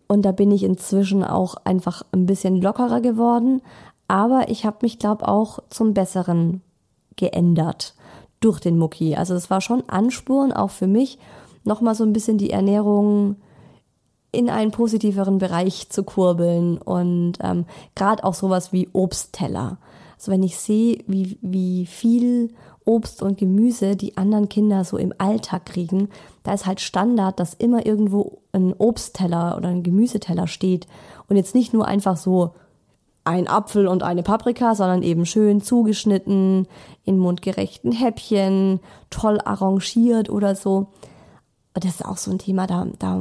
Und 0.08 0.22
da 0.22 0.32
bin 0.32 0.50
ich 0.50 0.64
inzwischen 0.64 1.22
auch 1.22 1.54
einfach 1.64 2.02
ein 2.12 2.26
bisschen 2.26 2.60
lockerer 2.60 3.00
geworden. 3.00 3.62
Aber 4.08 4.48
ich 4.48 4.64
habe 4.64 4.78
mich, 4.82 4.98
glaube 4.98 5.28
auch 5.28 5.60
zum 5.68 5.94
Besseren 5.94 6.62
geändert 7.16 7.94
durch 8.40 8.60
den 8.60 8.78
Mucki. 8.78 9.16
Also 9.16 9.34
es 9.34 9.50
war 9.50 9.60
schon 9.60 9.88
Anspuren 9.88 10.52
auch 10.52 10.70
für 10.70 10.86
mich, 10.86 11.18
nochmal 11.64 11.94
so 11.94 12.04
ein 12.04 12.12
bisschen 12.12 12.38
die 12.38 12.50
Ernährung 12.50 13.36
in 14.32 14.50
einen 14.50 14.70
positiveren 14.70 15.38
Bereich 15.38 15.88
zu 15.90 16.02
kurbeln 16.04 16.78
und 16.78 17.34
ähm, 17.40 17.66
gerade 17.94 18.24
auch 18.24 18.34
sowas 18.34 18.72
wie 18.72 18.88
Obstteller. 18.92 19.78
Also 20.16 20.32
wenn 20.32 20.42
ich 20.42 20.56
sehe, 20.56 20.98
wie, 21.06 21.38
wie 21.42 21.86
viel 21.86 22.54
Obst 22.88 23.22
und 23.22 23.36
Gemüse 23.36 23.96
die 23.96 24.16
anderen 24.16 24.48
Kinder 24.48 24.82
so 24.82 24.96
im 24.96 25.12
Alltag 25.18 25.66
kriegen, 25.66 26.08
da 26.42 26.54
ist 26.54 26.66
halt 26.66 26.80
Standard, 26.80 27.38
dass 27.38 27.52
immer 27.52 27.84
irgendwo 27.84 28.38
ein 28.52 28.74
Obstteller 28.78 29.56
oder 29.58 29.68
ein 29.68 29.82
Gemüseteller 29.82 30.46
steht 30.46 30.86
und 31.28 31.36
jetzt 31.36 31.54
nicht 31.54 31.74
nur 31.74 31.86
einfach 31.86 32.16
so 32.16 32.54
ein 33.24 33.46
Apfel 33.46 33.86
und 33.86 34.02
eine 34.02 34.22
Paprika, 34.22 34.74
sondern 34.74 35.02
eben 35.02 35.26
schön 35.26 35.60
zugeschnitten, 35.60 36.66
in 37.04 37.18
mundgerechten 37.18 37.92
Häppchen, 37.92 38.80
toll 39.10 39.38
arrangiert 39.44 40.30
oder 40.30 40.54
so. 40.54 40.86
Das 41.74 41.96
ist 41.96 42.04
auch 42.06 42.16
so 42.16 42.30
ein 42.30 42.38
Thema, 42.38 42.66
da, 42.66 42.86
da 42.98 43.20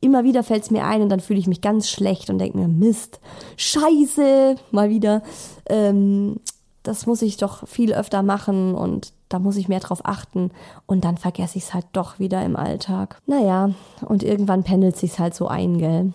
immer 0.00 0.24
wieder 0.24 0.42
fällt 0.42 0.64
es 0.64 0.72
mir 0.72 0.84
ein 0.84 1.00
und 1.00 1.10
dann 1.10 1.20
fühle 1.20 1.38
ich 1.38 1.46
mich 1.46 1.60
ganz 1.60 1.88
schlecht 1.88 2.28
und 2.28 2.38
denke 2.38 2.58
mir, 2.58 2.66
Mist, 2.66 3.20
scheiße, 3.56 4.56
mal 4.72 4.90
wieder. 4.90 5.22
Ähm, 5.68 6.40
das 6.86 7.06
muss 7.06 7.22
ich 7.22 7.36
doch 7.36 7.66
viel 7.66 7.92
öfter 7.92 8.22
machen 8.22 8.74
und 8.74 9.12
da 9.28 9.38
muss 9.38 9.56
ich 9.56 9.68
mehr 9.68 9.80
drauf 9.80 10.00
achten 10.04 10.50
und 10.86 11.04
dann 11.04 11.16
vergesse 11.16 11.58
ich 11.58 11.64
es 11.64 11.74
halt 11.74 11.86
doch 11.92 12.18
wieder 12.18 12.44
im 12.44 12.56
Alltag. 12.56 13.20
Naja, 13.26 13.70
und 14.06 14.22
irgendwann 14.22 14.62
pendelt 14.62 14.96
sich's 14.96 15.18
halt 15.18 15.34
so 15.34 15.48
ein, 15.48 15.78
gell? 15.78 16.12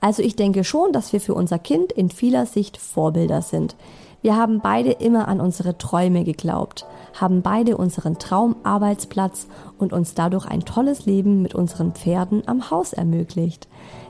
Also 0.00 0.22
ich 0.22 0.36
denke 0.36 0.62
schon, 0.62 0.92
dass 0.92 1.12
wir 1.12 1.20
für 1.20 1.34
unser 1.34 1.58
Kind 1.58 1.92
in 1.92 2.10
vieler 2.10 2.46
Sicht 2.46 2.76
Vorbilder 2.76 3.40
sind. 3.40 3.74
Wir 4.22 4.36
haben 4.36 4.60
beide 4.60 4.92
immer 4.92 5.28
an 5.28 5.40
unsere 5.40 5.78
Träume 5.78 6.24
geglaubt, 6.24 6.84
haben 7.14 7.42
beide 7.42 7.76
unseren 7.76 8.18
Traumarbeitsplatz 8.18 9.46
und 9.78 9.92
uns 9.92 10.14
dadurch 10.14 10.46
ein 10.46 10.64
tolles 10.64 11.06
Leben 11.06 11.42
mit 11.42 11.54
unseren 11.54 11.92
Pferden 11.92 12.42
am 12.46 12.70
Haus 12.70 12.92
ermöglicht. 12.92 13.68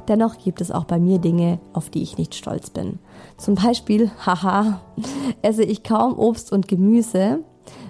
Dennoch 0.08 0.38
gibt 0.38 0.60
es 0.60 0.70
auch 0.70 0.84
bei 0.84 0.98
mir 0.98 1.18
Dinge, 1.18 1.58
auf 1.72 1.90
die 1.90 2.02
ich 2.02 2.16
nicht 2.18 2.34
stolz 2.34 2.70
bin. 2.70 2.98
Zum 3.36 3.56
Beispiel, 3.56 4.10
haha, 4.26 4.80
esse 5.42 5.64
ich 5.64 5.82
kaum 5.82 6.18
Obst 6.18 6.52
und 6.52 6.68
Gemüse. 6.68 7.40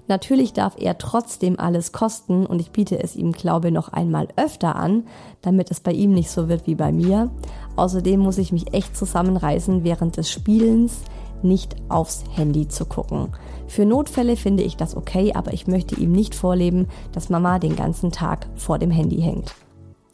Natürlich 0.09 0.53
darf 0.53 0.77
er 0.79 0.99
trotzdem 0.99 1.59
alles 1.59 1.93
kosten 1.93 2.47
und 2.47 2.61
ich 2.61 2.71
biete 2.71 3.03
es 3.03 3.17
ihm, 3.17 3.33
glaube 3.33 3.73
noch 3.73 3.89
einmal 3.89 4.29
öfter 4.37 4.77
an, 4.77 5.05
damit 5.43 5.71
es 5.71 5.81
bei 5.81 5.93
ihm 5.93 6.13
nicht 6.13 6.31
so 6.31 6.49
wird 6.49 6.67
wie 6.67 6.77
bei 6.77 6.93
mir. 6.93 7.31
Außerdem 7.75 8.21
muss 8.21 8.39
ich 8.39 8.53
mich 8.53 8.73
echt 8.73 8.97
zusammenreißen, 8.97 9.85
während 9.85 10.17
des 10.17 10.31
Spielens 10.31 11.01
nicht 11.43 11.77
aufs 11.89 12.25
Handy 12.35 12.69
zu 12.69 12.87
gucken. 12.87 13.29
Für 13.67 13.85
Notfälle 13.85 14.37
finde 14.37 14.63
ich 14.63 14.77
das 14.77 14.97
okay, 14.97 15.33
aber 15.35 15.53
ich 15.53 15.67
möchte 15.67 15.97
ihm 15.97 16.13
nicht 16.13 16.35
vorleben, 16.35 16.87
dass 17.13 17.29
Mama 17.29 17.59
den 17.59 17.77
ganzen 17.77 18.13
Tag 18.13 18.47
vor 18.55 18.79
dem 18.79 18.91
Handy 18.91 19.21
hängt. 19.21 19.55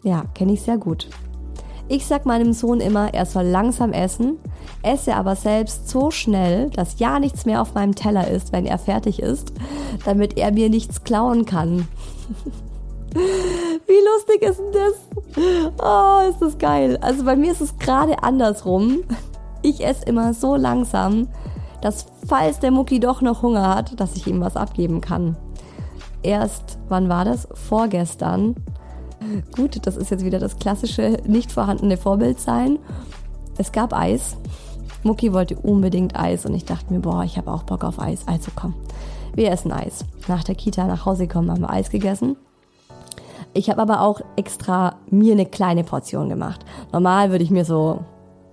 Ja, 0.02 0.24
kenne 0.34 0.52
ich 0.52 0.62
sehr 0.62 0.78
gut. 0.78 1.08
Ich 1.92 2.06
sag 2.06 2.24
meinem 2.24 2.54
Sohn 2.54 2.80
immer, 2.80 3.12
er 3.12 3.26
soll 3.26 3.44
langsam 3.44 3.92
essen, 3.92 4.38
esse 4.82 5.14
aber 5.14 5.36
selbst 5.36 5.90
so 5.90 6.10
schnell, 6.10 6.70
dass 6.70 6.98
ja 6.98 7.20
nichts 7.20 7.44
mehr 7.44 7.60
auf 7.60 7.74
meinem 7.74 7.94
Teller 7.94 8.28
ist, 8.28 8.50
wenn 8.50 8.64
er 8.64 8.78
fertig 8.78 9.20
ist, 9.20 9.52
damit 10.06 10.38
er 10.38 10.52
mir 10.52 10.70
nichts 10.70 11.04
klauen 11.04 11.44
kann. 11.44 11.86
Wie 13.12 13.18
lustig 13.18 14.40
ist 14.40 14.58
denn 14.58 14.72
das? 14.72 14.94
Oh, 15.84 16.30
ist 16.30 16.40
das 16.40 16.56
geil. 16.56 16.96
Also 17.02 17.26
bei 17.26 17.36
mir 17.36 17.52
ist 17.52 17.60
es 17.60 17.76
gerade 17.76 18.22
andersrum. 18.22 19.00
Ich 19.60 19.84
esse 19.84 20.06
immer 20.06 20.32
so 20.32 20.56
langsam, 20.56 21.28
dass 21.82 22.06
falls 22.26 22.58
der 22.58 22.70
Mucki 22.70 23.00
doch 23.00 23.20
noch 23.20 23.42
Hunger 23.42 23.68
hat, 23.68 24.00
dass 24.00 24.16
ich 24.16 24.26
ihm 24.26 24.40
was 24.40 24.56
abgeben 24.56 25.02
kann. 25.02 25.36
Erst, 26.22 26.78
wann 26.88 27.10
war 27.10 27.26
das? 27.26 27.46
Vorgestern 27.52 28.56
Gut, 29.54 29.86
das 29.86 29.96
ist 29.96 30.10
jetzt 30.10 30.24
wieder 30.24 30.38
das 30.38 30.58
klassische 30.58 31.18
nicht 31.26 31.52
vorhandene 31.52 31.96
Vorbild 31.96 32.40
sein. 32.40 32.78
Es 33.58 33.72
gab 33.72 33.92
Eis. 33.92 34.36
Mucki 35.02 35.32
wollte 35.32 35.56
unbedingt 35.56 36.16
Eis 36.18 36.46
und 36.46 36.54
ich 36.54 36.64
dachte 36.64 36.92
mir, 36.92 37.00
boah, 37.00 37.24
ich 37.24 37.36
habe 37.36 37.50
auch 37.50 37.64
Bock 37.64 37.84
auf 37.84 38.00
Eis. 38.00 38.26
Also 38.26 38.50
komm, 38.54 38.74
wir 39.34 39.50
essen 39.50 39.72
Eis. 39.72 40.04
Nach 40.28 40.44
der 40.44 40.54
Kita 40.54 40.86
nach 40.86 41.06
Hause 41.06 41.26
gekommen, 41.26 41.50
haben 41.50 41.62
wir 41.62 41.70
Eis 41.70 41.90
gegessen. 41.90 42.36
Ich 43.54 43.68
habe 43.68 43.82
aber 43.82 44.00
auch 44.00 44.20
extra 44.36 44.96
mir 45.10 45.32
eine 45.32 45.46
kleine 45.46 45.84
Portion 45.84 46.28
gemacht. 46.28 46.64
Normal 46.92 47.30
würde 47.30 47.44
ich 47.44 47.50
mir 47.50 47.64
so 47.64 48.04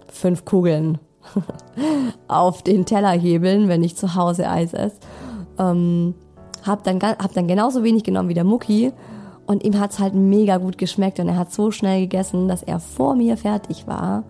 fünf 0.08 0.44
Kugeln 0.44 0.98
auf 2.28 2.64
den 2.64 2.86
Teller 2.86 3.12
hebeln, 3.12 3.68
wenn 3.70 3.84
ich 3.84 3.96
zu 3.96 4.16
Hause 4.16 4.50
Eis 4.50 4.74
esse. 4.74 4.98
Ähm, 5.58 6.16
hab 6.66 6.84
dann, 6.84 7.02
hab 7.02 7.34
dann 7.34 7.48
genauso 7.48 7.84
wenig 7.84 8.04
genommen 8.04 8.30
wie 8.30 8.34
der 8.34 8.44
Mucki 8.44 8.92
und 9.50 9.64
ihm 9.64 9.80
hat's 9.80 9.98
halt 9.98 10.14
mega 10.14 10.58
gut 10.58 10.78
geschmeckt 10.78 11.20
und 11.20 11.28
er 11.28 11.36
hat 11.36 11.52
so 11.52 11.72
schnell 11.72 12.02
gegessen, 12.02 12.48
dass 12.48 12.62
er 12.62 12.80
vor 12.80 13.16
mir 13.16 13.36
fertig 13.36 13.88
war. 13.88 14.24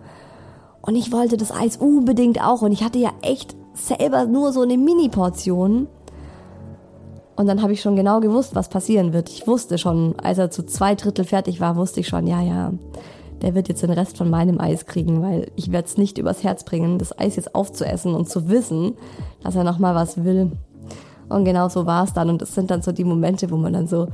Und 0.80 0.96
ich 0.96 1.12
wollte 1.12 1.36
das 1.36 1.52
Eis 1.52 1.76
unbedingt 1.76 2.42
auch 2.42 2.62
und 2.62 2.72
ich 2.72 2.82
hatte 2.82 2.98
ja 2.98 3.10
echt 3.20 3.54
selber 3.74 4.24
nur 4.24 4.54
so 4.54 4.62
eine 4.62 4.78
Mini-Portion. 4.78 5.88
Und 7.36 7.46
dann 7.46 7.60
habe 7.60 7.74
ich 7.74 7.82
schon 7.82 7.96
genau 7.96 8.20
gewusst, 8.20 8.54
was 8.54 8.70
passieren 8.70 9.12
wird. 9.12 9.28
Ich 9.28 9.46
wusste 9.46 9.76
schon, 9.76 10.18
als 10.20 10.38
er 10.38 10.50
zu 10.50 10.64
zwei 10.64 10.94
Drittel 10.94 11.26
fertig 11.26 11.60
war, 11.60 11.76
wusste 11.76 12.00
ich 12.00 12.08
schon, 12.08 12.26
ja, 12.26 12.40
ja, 12.40 12.72
der 13.42 13.54
wird 13.54 13.68
jetzt 13.68 13.82
den 13.82 13.90
Rest 13.90 14.16
von 14.16 14.30
meinem 14.30 14.58
Eis 14.58 14.86
kriegen, 14.86 15.20
weil 15.20 15.52
ich 15.54 15.70
werde 15.70 15.86
es 15.86 15.98
nicht 15.98 16.16
übers 16.16 16.44
Herz 16.44 16.64
bringen, 16.64 16.96
das 16.96 17.18
Eis 17.18 17.36
jetzt 17.36 17.54
aufzuessen 17.54 18.14
und 18.14 18.30
zu 18.30 18.48
wissen, 18.48 18.94
dass 19.42 19.54
er 19.54 19.64
noch 19.64 19.78
mal 19.78 19.94
was 19.94 20.24
will. 20.24 20.52
Und 21.28 21.44
genau 21.44 21.68
so 21.68 21.84
war 21.84 22.04
es 22.04 22.14
dann. 22.14 22.30
Und 22.30 22.40
es 22.40 22.54
sind 22.54 22.70
dann 22.70 22.80
so 22.80 22.90
die 22.90 23.04
Momente, 23.04 23.50
wo 23.50 23.58
man 23.58 23.74
dann 23.74 23.86
so 23.86 24.08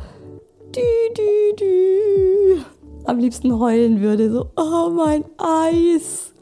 dü, 0.77 1.15
dü, 1.17 1.57
dü, 1.59 2.61
am 3.05 3.19
liebsten 3.19 3.51
heulen 3.51 4.01
würde. 4.01 4.31
So, 4.31 4.51
oh 4.57 4.91
mein 4.91 5.25
Eis. 5.39 6.33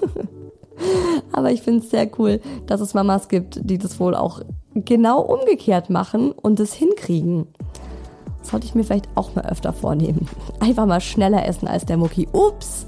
Aber 1.32 1.50
ich 1.50 1.62
finde 1.62 1.80
es 1.84 1.90
sehr 1.90 2.08
cool, 2.18 2.40
dass 2.66 2.80
es 2.80 2.94
Mamas 2.94 3.28
gibt, 3.28 3.60
die 3.62 3.78
das 3.78 3.98
wohl 3.98 4.14
auch 4.14 4.40
genau 4.74 5.20
umgekehrt 5.20 5.90
machen 5.90 6.32
und 6.32 6.60
es 6.60 6.74
hinkriegen. 6.74 7.46
Sollte 8.42 8.66
ich 8.66 8.74
mir 8.74 8.84
vielleicht 8.84 9.08
auch 9.14 9.34
mal 9.34 9.46
öfter 9.46 9.72
vornehmen. 9.72 10.28
Einfach 10.60 10.86
mal 10.86 11.00
schneller 11.00 11.46
essen 11.46 11.66
als 11.66 11.86
der 11.86 11.96
Mucki. 11.96 12.28
Ups, 12.32 12.86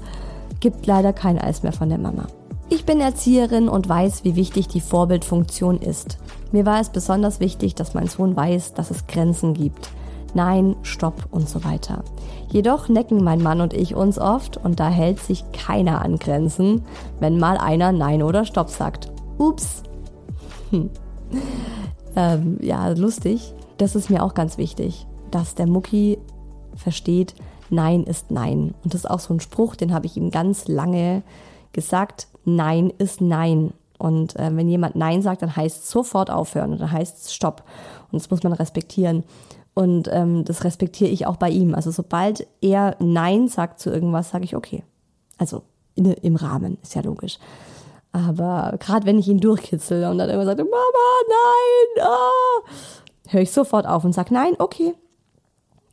gibt 0.59 0.85
leider 0.85 1.13
kein 1.13 1.37
Eis 1.39 1.63
mehr 1.63 1.73
von 1.73 1.89
der 1.89 1.97
Mama. 1.97 2.27
Ich 2.69 2.85
bin 2.85 3.01
Erzieherin 3.01 3.67
und 3.67 3.89
weiß, 3.89 4.23
wie 4.23 4.35
wichtig 4.35 4.67
die 4.67 4.81
Vorbildfunktion 4.81 5.79
ist. 5.79 6.19
Mir 6.51 6.65
war 6.65 6.79
es 6.79 6.89
besonders 6.89 7.39
wichtig, 7.39 7.75
dass 7.75 7.95
mein 7.95 8.07
Sohn 8.07 8.35
weiß, 8.35 8.75
dass 8.75 8.91
es 8.91 9.07
Grenzen 9.07 9.53
gibt. 9.53 9.89
Nein, 10.35 10.75
Stopp 10.83 11.27
und 11.31 11.49
so 11.49 11.63
weiter. 11.63 12.03
Jedoch 12.49 12.89
necken 12.89 13.23
mein 13.23 13.41
Mann 13.41 13.61
und 13.61 13.73
ich 13.73 13.95
uns 13.95 14.17
oft 14.17 14.57
und 14.57 14.79
da 14.79 14.89
hält 14.89 15.19
sich 15.19 15.43
keiner 15.51 16.01
an 16.01 16.17
Grenzen, 16.17 16.83
wenn 17.19 17.37
mal 17.37 17.57
einer 17.57 17.91
Nein 17.91 18.23
oder 18.23 18.45
Stopp 18.45 18.69
sagt. 18.69 19.11
Ups. 19.37 19.83
Hm. 20.71 20.89
Ähm, 22.15 22.57
ja, 22.61 22.89
lustig. 22.89 23.53
Das 23.77 23.95
ist 23.95 24.09
mir 24.09 24.23
auch 24.23 24.33
ganz 24.33 24.57
wichtig, 24.57 25.05
dass 25.31 25.55
der 25.55 25.67
Mucki 25.67 26.17
versteht, 26.75 27.35
Nein 27.69 28.03
ist 28.03 28.31
Nein. 28.31 28.73
Und 28.83 28.93
das 28.93 29.01
ist 29.01 29.09
auch 29.09 29.19
so 29.19 29.33
ein 29.33 29.39
Spruch, 29.39 29.75
den 29.75 29.93
habe 29.93 30.05
ich 30.05 30.17
ihm 30.17 30.31
ganz 30.31 30.67
lange 30.67 31.21
gesagt. 31.71 32.27
Nein 32.45 32.91
ist 32.97 33.21
Nein. 33.21 33.73
Und 33.97 34.35
äh, 34.37 34.55
wenn 34.55 34.69
jemand 34.69 34.95
Nein 34.95 35.21
sagt, 35.21 35.41
dann 35.41 35.55
heißt 35.55 35.83
es 35.83 35.89
sofort 35.91 36.31
aufhören 36.31 36.71
und 36.71 36.81
dann 36.81 36.91
heißt 36.91 37.17
es 37.17 37.33
Stopp. 37.33 37.63
Und 38.11 38.21
das 38.21 38.31
muss 38.31 38.43
man 38.43 38.53
respektieren. 38.53 39.23
Und 39.79 40.09
ähm, 40.11 40.43
das 40.43 40.65
respektiere 40.65 41.09
ich 41.09 41.25
auch 41.25 41.37
bei 41.37 41.49
ihm. 41.49 41.73
Also 41.73 41.89
sobald 41.89 42.45
er 42.59 42.97
Nein 42.99 43.47
sagt 43.47 43.79
zu 43.79 43.89
irgendwas, 43.89 44.31
sage 44.31 44.43
ich 44.43 44.57
okay. 44.57 44.83
Also 45.37 45.61
in, 45.95 46.03
im 46.03 46.35
Rahmen, 46.35 46.77
ist 46.83 46.95
ja 46.95 47.01
logisch. 47.01 47.39
Aber 48.11 48.75
gerade 48.79 49.05
wenn 49.05 49.17
ich 49.17 49.29
ihn 49.29 49.39
durchkitzel 49.39 50.03
und 50.09 50.17
dann 50.17 50.29
immer 50.29 50.43
sagt, 50.43 50.57
Mama, 50.57 50.69
nein, 51.29 52.05
oh, 52.09 52.69
höre 53.29 53.39
ich 53.39 53.51
sofort 53.51 53.87
auf 53.87 54.03
und 54.03 54.11
sage, 54.11 54.33
nein, 54.33 54.55
okay. 54.59 54.95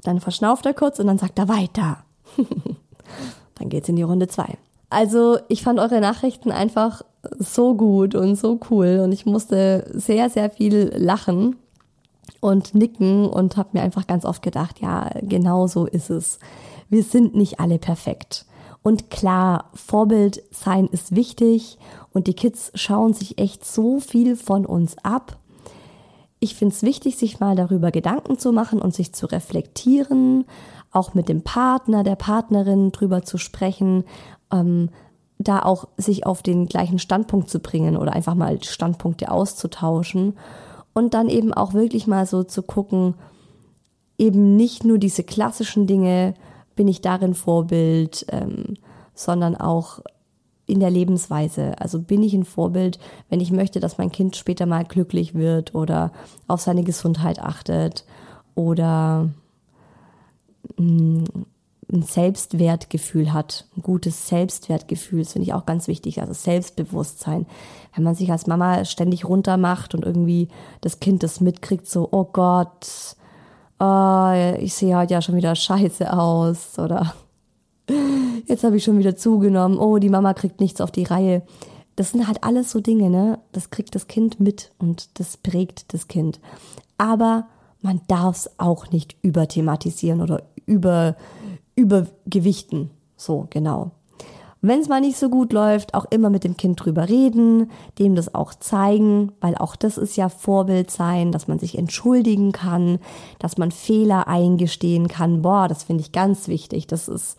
Dann 0.03 0.19
verschnauft 0.19 0.67
er 0.67 0.75
kurz 0.75 0.99
und 0.99 1.07
dann 1.07 1.19
sagt 1.19 1.39
er 1.39 1.49
weiter. 1.49 1.99
dann 3.55 3.69
geht's 3.69 3.89
in 3.89 3.95
die 3.95 4.03
Runde 4.03 4.27
zwei. 4.27 4.59
Also 4.91 5.39
ich 5.47 5.63
fand 5.63 5.79
eure 5.79 6.01
Nachrichten 6.01 6.51
einfach 6.51 7.03
so 7.39 7.77
gut 7.77 8.17
und 8.17 8.35
so 8.35 8.59
cool 8.69 9.01
und 9.05 9.13
ich 9.13 9.27
musste 9.27 9.89
sehr, 9.95 10.29
sehr 10.29 10.51
viel 10.51 10.93
lachen 10.97 11.55
und 12.41 12.75
nicken 12.75 13.27
und 13.29 13.57
habe 13.57 13.71
mir 13.73 13.83
einfach 13.83 14.07
ganz 14.07 14.25
oft 14.25 14.43
gedacht, 14.43 14.81
ja, 14.81 15.11
genau 15.23 15.67
so 15.67 15.87
ist 15.87 16.11
es. 16.11 16.39
Wir 16.89 17.03
sind 17.03 17.35
nicht 17.35 17.61
alle 17.61 17.79
perfekt. 17.79 18.47
Und 18.83 19.11
klar, 19.11 19.71
Vorbild 19.75 20.43
sein 20.53 20.87
ist 20.87 21.17
wichtig 21.17 21.77
und 22.13 22.29
die 22.29 22.35
Kids 22.35 22.71
schauen 22.75 23.15
sich 23.15 23.39
echt 23.39 23.65
so 23.65 23.99
viel 23.99 24.37
von 24.37 24.65
uns 24.65 24.97
ab. 25.03 25.39
Ich 26.39 26.55
finde 26.55 26.75
es 26.75 26.83
wichtig, 26.83 27.17
sich 27.17 27.41
mal 27.41 27.57
darüber 27.57 27.91
Gedanken 27.91 28.39
zu 28.39 28.53
machen 28.53 28.81
und 28.81 28.95
sich 28.95 29.13
zu 29.13 29.27
reflektieren, 29.27 30.45
auch 30.93 31.15
mit 31.15 31.29
dem 31.29 31.43
Partner, 31.43 32.05
der 32.05 32.15
Partnerin 32.15 32.93
drüber 32.93 33.23
zu 33.23 33.39
sprechen, 33.39 34.05
ähm, 34.53 34.91
da 35.39 35.63
auch 35.63 35.89
sich 35.97 36.25
auf 36.25 36.43
den 36.43 36.67
gleichen 36.67 36.99
Standpunkt 36.99 37.51
zu 37.51 37.59
bringen 37.59 37.97
oder 37.97 38.13
einfach 38.13 38.35
mal 38.35 38.63
Standpunkte 38.63 39.31
auszutauschen 39.31 40.35
und 40.97 41.13
dann 41.13 41.29
eben 41.29 41.53
auch 41.53 41.75
wirklich 41.75 42.07
mal 42.07 42.25
so 42.25 42.43
zu 42.43 42.63
gucken, 42.63 43.17
eben 44.17 44.57
nicht 44.57 44.83
nur 44.83 44.97
diese 44.97 45.25
klassischen 45.25 45.87
Dinge, 45.87 46.33
bin 46.75 46.89
ich 46.89 47.03
darin 47.03 47.35
Vorbild, 47.35 48.25
ähm, 48.31 48.79
sondern 49.15 49.57
auch 49.57 50.01
in 50.65 50.81
der 50.81 50.89
Lebensweise. 50.89 51.79
Also 51.79 52.01
bin 52.01 52.23
ich 52.23 52.33
ein 52.33 52.47
Vorbild, 52.47 52.99
wenn 53.29 53.41
ich 53.41 53.51
möchte, 53.51 53.79
dass 53.79 53.99
mein 53.99 54.11
Kind 54.11 54.37
später 54.37 54.65
mal 54.65 54.85
glücklich 54.87 55.35
wird 55.35 55.75
oder 55.75 56.13
auf 56.49 56.63
seine 56.63 56.83
Gesundheit 56.83 57.41
achtet 57.41 58.07
oder 58.55 59.29
mh, 60.79 60.83
mm, 60.83 61.25
ein 61.93 62.03
Selbstwertgefühl 62.03 63.33
hat, 63.33 63.67
ein 63.77 63.83
gutes 63.83 64.29
Selbstwertgefühl, 64.29 65.21
das 65.21 65.33
finde 65.33 65.47
ich 65.47 65.55
auch 65.55 65.67
ganz 65.67 65.87
wichtig, 65.87 66.21
also 66.21 66.33
Selbstbewusstsein. 66.33 67.47
Wenn 67.95 68.05
man 68.05 68.15
sich 68.15 68.31
als 68.31 68.47
Mama 68.47 68.85
ständig 68.85 69.25
runtermacht 69.25 69.95
und 69.95 70.05
irgendwie 70.05 70.49
das 70.81 71.01
Kind 71.01 71.23
das 71.23 71.41
mitkriegt, 71.41 71.89
so, 71.89 72.09
oh 72.11 72.25
Gott, 72.25 73.17
oh, 73.79 74.33
ich 74.59 74.75
sehe 74.75 74.97
heute 74.97 75.15
ja 75.15 75.23
schon 75.23 75.37
wieder 75.37 75.55
scheiße 75.55 76.13
aus 76.13 76.79
oder 76.79 77.15
jetzt 78.47 78.65
habe 78.65 78.77
ich 78.77 78.85
schon 78.85 78.99
wieder 78.99 79.17
zugenommen, 79.17 79.79
oh, 79.79 79.99
die 79.99 80.11
Mama 80.11 80.35
kriegt 80.35 80.61
nichts 80.61 80.81
auf 80.81 80.91
die 80.91 81.05
Reihe. 81.05 81.43
Das 81.95 82.11
sind 82.11 82.27
halt 82.27 82.45
alles 82.45 82.71
so 82.71 82.81
Dinge, 82.81 83.09
ne? 83.09 83.39
Das 83.53 83.71
kriegt 83.71 83.95
das 83.95 84.07
Kind 84.07 84.39
mit 84.39 84.73
und 84.79 85.19
das 85.19 85.37
prägt 85.37 85.95
das 85.95 86.09
Kind. 86.09 86.41
Aber 86.99 87.47
man 87.81 88.01
darf 88.09 88.37
es 88.37 88.51
auch 88.59 88.91
nicht 88.91 89.17
überthematisieren 89.23 90.21
oder 90.21 90.43
über, 90.67 91.17
übergewichten. 91.77 92.91
So, 93.17 93.47
genau. 93.51 93.93
Wenn 94.63 94.81
es 94.81 94.89
mal 94.89 95.01
nicht 95.01 95.19
so 95.19 95.29
gut 95.29 95.53
läuft, 95.53 95.95
auch 95.95 96.07
immer 96.11 96.31
mit 96.31 96.43
dem 96.43 96.57
Kind 96.57 96.83
drüber 96.83 97.09
reden, 97.09 97.71
dem 97.99 98.17
das 98.17 98.35
auch 98.35 98.53
zeigen, 98.55 99.31
weil 99.41 99.55
auch 99.55 99.77
das 99.77 99.97
ist 99.97 100.17
ja 100.17 100.29
Vorbild 100.29 100.91
sein, 100.91 101.31
dass 101.31 101.47
man 101.47 101.61
sich 101.61 101.79
entschuldigen 101.79 102.51
kann, 102.51 102.99
dass 103.39 103.59
man 103.59 103.71
Fehler 103.71 104.27
eingestehen 104.27 105.07
kann. 105.07 105.43
Boah, 105.43 105.69
das 105.69 105.85
finde 105.85 106.01
ich 106.01 106.11
ganz 106.11 106.49
wichtig. 106.49 106.87
Das 106.89 107.07
ist, 107.07 107.39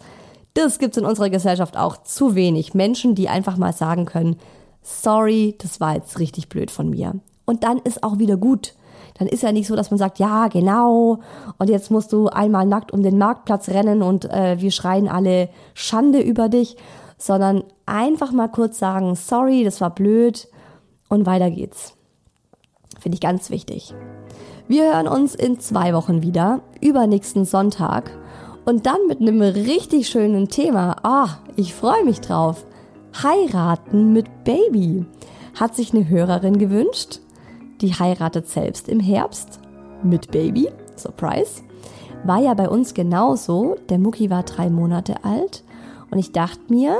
das 0.53 0.79
gibt's 0.79 0.97
in 0.97 1.05
unserer 1.05 1.29
Gesellschaft 1.29 1.75
auch 1.75 1.97
zu 2.03 2.35
wenig. 2.35 2.73
Menschen, 2.73 3.13
die 3.13 3.27
einfach 3.27 3.57
mal 3.57 3.73
sagen 3.73 4.05
können, 4.05 4.37
sorry, 4.81 5.55
das 5.57 5.81
war 5.81 5.95
jetzt 5.95 6.19
richtig 6.19 6.47
blöd 6.47 6.71
von 6.71 6.89
mir. 6.89 7.15
Und 7.45 7.63
dann 7.63 7.79
ist 7.79 8.03
auch 8.03 8.19
wieder 8.19 8.37
gut 8.37 8.73
dann 9.17 9.27
ist 9.27 9.43
ja 9.43 9.51
nicht 9.51 9.67
so, 9.67 9.75
dass 9.75 9.91
man 9.91 9.97
sagt, 9.97 10.19
ja, 10.19 10.47
genau, 10.47 11.19
und 11.57 11.69
jetzt 11.69 11.91
musst 11.91 12.13
du 12.13 12.27
einmal 12.27 12.65
nackt 12.65 12.91
um 12.91 13.03
den 13.03 13.17
Marktplatz 13.17 13.69
rennen 13.69 14.01
und 14.01 14.25
äh, 14.25 14.59
wir 14.59 14.71
schreien 14.71 15.07
alle 15.07 15.49
Schande 15.73 16.21
über 16.21 16.49
dich, 16.49 16.77
sondern 17.17 17.63
einfach 17.85 18.31
mal 18.31 18.47
kurz 18.47 18.79
sagen, 18.79 19.15
sorry, 19.15 19.63
das 19.63 19.81
war 19.81 19.89
blöd 19.89 20.47
und 21.09 21.25
weiter 21.25 21.49
geht's. 21.49 21.93
Finde 22.99 23.15
ich 23.15 23.21
ganz 23.21 23.49
wichtig. 23.49 23.93
Wir 24.67 24.93
hören 24.93 25.07
uns 25.07 25.33
in 25.33 25.59
zwei 25.59 25.93
Wochen 25.93 26.21
wieder, 26.21 26.61
übernächsten 26.81 27.45
Sonntag. 27.45 28.11
Und 28.65 28.85
dann 28.85 29.07
mit 29.07 29.21
einem 29.21 29.41
richtig 29.41 30.09
schönen 30.09 30.49
Thema. 30.49 30.97
Ah, 31.03 31.37
ich 31.55 31.73
freue 31.73 32.03
mich 32.03 32.19
drauf. 32.19 32.65
Heiraten 33.23 34.11
mit 34.11 34.43
Baby. 34.43 35.05
Hat 35.55 35.73
sich 35.73 35.93
eine 35.93 36.09
Hörerin 36.09 36.57
gewünscht. 36.57 37.21
Die 37.81 37.93
heiratet 37.93 38.47
selbst 38.47 38.89
im 38.89 38.99
Herbst 38.99 39.59
mit 40.03 40.31
Baby. 40.31 40.69
Surprise. 40.95 41.61
War 42.23 42.39
ja 42.39 42.53
bei 42.53 42.69
uns 42.69 42.93
genauso. 42.93 43.75
Der 43.89 43.99
Mucki 43.99 44.29
war 44.29 44.43
drei 44.43 44.69
Monate 44.69 45.23
alt. 45.23 45.63
Und 46.09 46.17
ich 46.17 46.31
dachte 46.31 46.61
mir, 46.69 46.97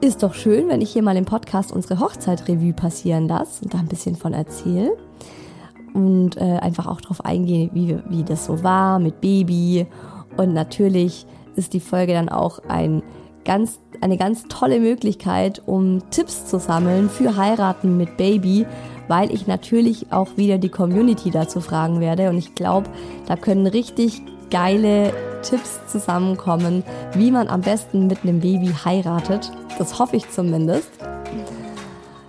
ist 0.00 0.22
doch 0.22 0.34
schön, 0.34 0.68
wenn 0.68 0.80
ich 0.80 0.92
hier 0.92 1.02
mal 1.02 1.16
im 1.16 1.24
Podcast 1.24 1.72
unsere 1.72 2.00
Hochzeitrevue 2.00 2.72
passieren 2.72 3.28
lasse 3.28 3.64
und 3.64 3.74
da 3.74 3.78
ein 3.78 3.88
bisschen 3.88 4.14
von 4.14 4.34
erzähle. 4.34 4.96
Und 5.94 6.36
äh, 6.36 6.58
einfach 6.58 6.86
auch 6.86 7.00
darauf 7.00 7.24
eingehe, 7.24 7.70
wie, 7.72 7.98
wie 8.08 8.22
das 8.22 8.44
so 8.44 8.62
war 8.62 8.98
mit 8.98 9.20
Baby. 9.20 9.86
Und 10.36 10.52
natürlich 10.52 11.26
ist 11.56 11.72
die 11.72 11.80
Folge 11.80 12.12
dann 12.12 12.28
auch 12.28 12.60
ein 12.68 13.02
ganz, 13.46 13.80
eine 14.02 14.18
ganz 14.18 14.44
tolle 14.48 14.80
Möglichkeit, 14.80 15.62
um 15.64 16.02
Tipps 16.10 16.46
zu 16.46 16.58
sammeln 16.58 17.08
für 17.08 17.36
Heiraten 17.36 17.96
mit 17.96 18.18
Baby 18.18 18.66
weil 19.08 19.32
ich 19.32 19.46
natürlich 19.46 20.12
auch 20.12 20.36
wieder 20.36 20.58
die 20.58 20.68
Community 20.68 21.30
dazu 21.30 21.60
fragen 21.60 22.00
werde. 22.00 22.28
Und 22.30 22.38
ich 22.38 22.54
glaube, 22.54 22.88
da 23.26 23.36
können 23.36 23.66
richtig 23.66 24.22
geile 24.50 25.12
Tipps 25.42 25.80
zusammenkommen, 25.86 26.82
wie 27.14 27.30
man 27.30 27.48
am 27.48 27.60
besten 27.60 28.06
mit 28.06 28.22
einem 28.22 28.40
Baby 28.40 28.72
heiratet. 28.84 29.50
Das 29.78 29.98
hoffe 29.98 30.16
ich 30.16 30.30
zumindest. 30.30 30.90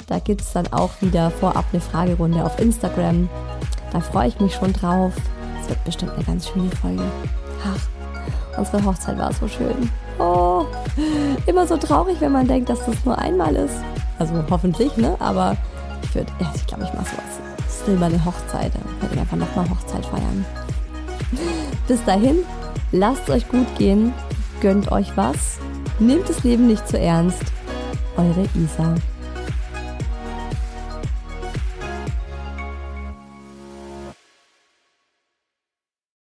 Da 0.08 0.20
gibt 0.20 0.42
es 0.42 0.54
dann 0.54 0.68
auch 0.72 0.92
wieder 1.02 1.32
vorab 1.32 1.66
eine 1.72 1.82
Fragerunde 1.82 2.44
auf 2.44 2.60
Instagram. 2.60 3.30
Da 3.92 4.00
freue 4.00 4.30
ich 4.30 4.40
mich 4.40 4.54
schon 4.54 4.74
drauf. 4.74 5.14
Es 5.62 5.70
wird 5.70 5.84
bestimmt 5.84 6.14
eine 6.14 6.24
ganz 6.24 6.48
schöne 6.48 6.70
Folge. 6.70 7.04
Ach, 7.66 8.58
unsere 8.58 8.86
Hochzeit 8.86 9.18
war 9.18 9.34
so 9.34 9.48
schön. 9.48 9.90
Oh, 10.20 10.66
immer 11.46 11.68
so 11.68 11.78
traurig, 11.78 12.18
wenn 12.22 12.32
man 12.32 12.48
denkt, 12.48 12.70
dass 12.70 12.86
das 12.86 13.04
nur 13.06 13.18
einmal 13.18 13.56
ist. 13.56 13.76
Also 14.18 14.34
hoffentlich, 14.50 14.96
ne? 14.98 15.16
Aber 15.20 15.58
ich 16.04 16.16
würde, 16.16 16.32
ja, 16.40 16.52
ich 16.56 16.66
glaube, 16.66 16.84
ich 16.84 16.94
mache 16.94 17.10
sowas. 17.10 17.86
Silberne 17.86 18.24
Hochzeit. 18.24 18.72
Dann 18.74 19.02
werde 19.02 19.16
ich 19.16 19.20
einfach 19.20 19.38
nochmal 19.38 19.70
Hochzeit 19.70 20.06
feiern. 20.06 20.46
Bis 21.88 22.04
dahin, 22.06 22.38
lasst 22.92 23.30
euch 23.30 23.48
gut 23.48 23.68
gehen, 23.78 24.14
gönnt 24.62 24.92
euch 24.92 25.16
was, 25.16 25.60
nehmt 26.00 26.30
das 26.30 26.44
Leben 26.44 26.68
nicht 26.68 26.88
zu 26.88 27.00
ernst. 27.00 27.44
Eure 28.18 28.48
Isa. 28.56 28.96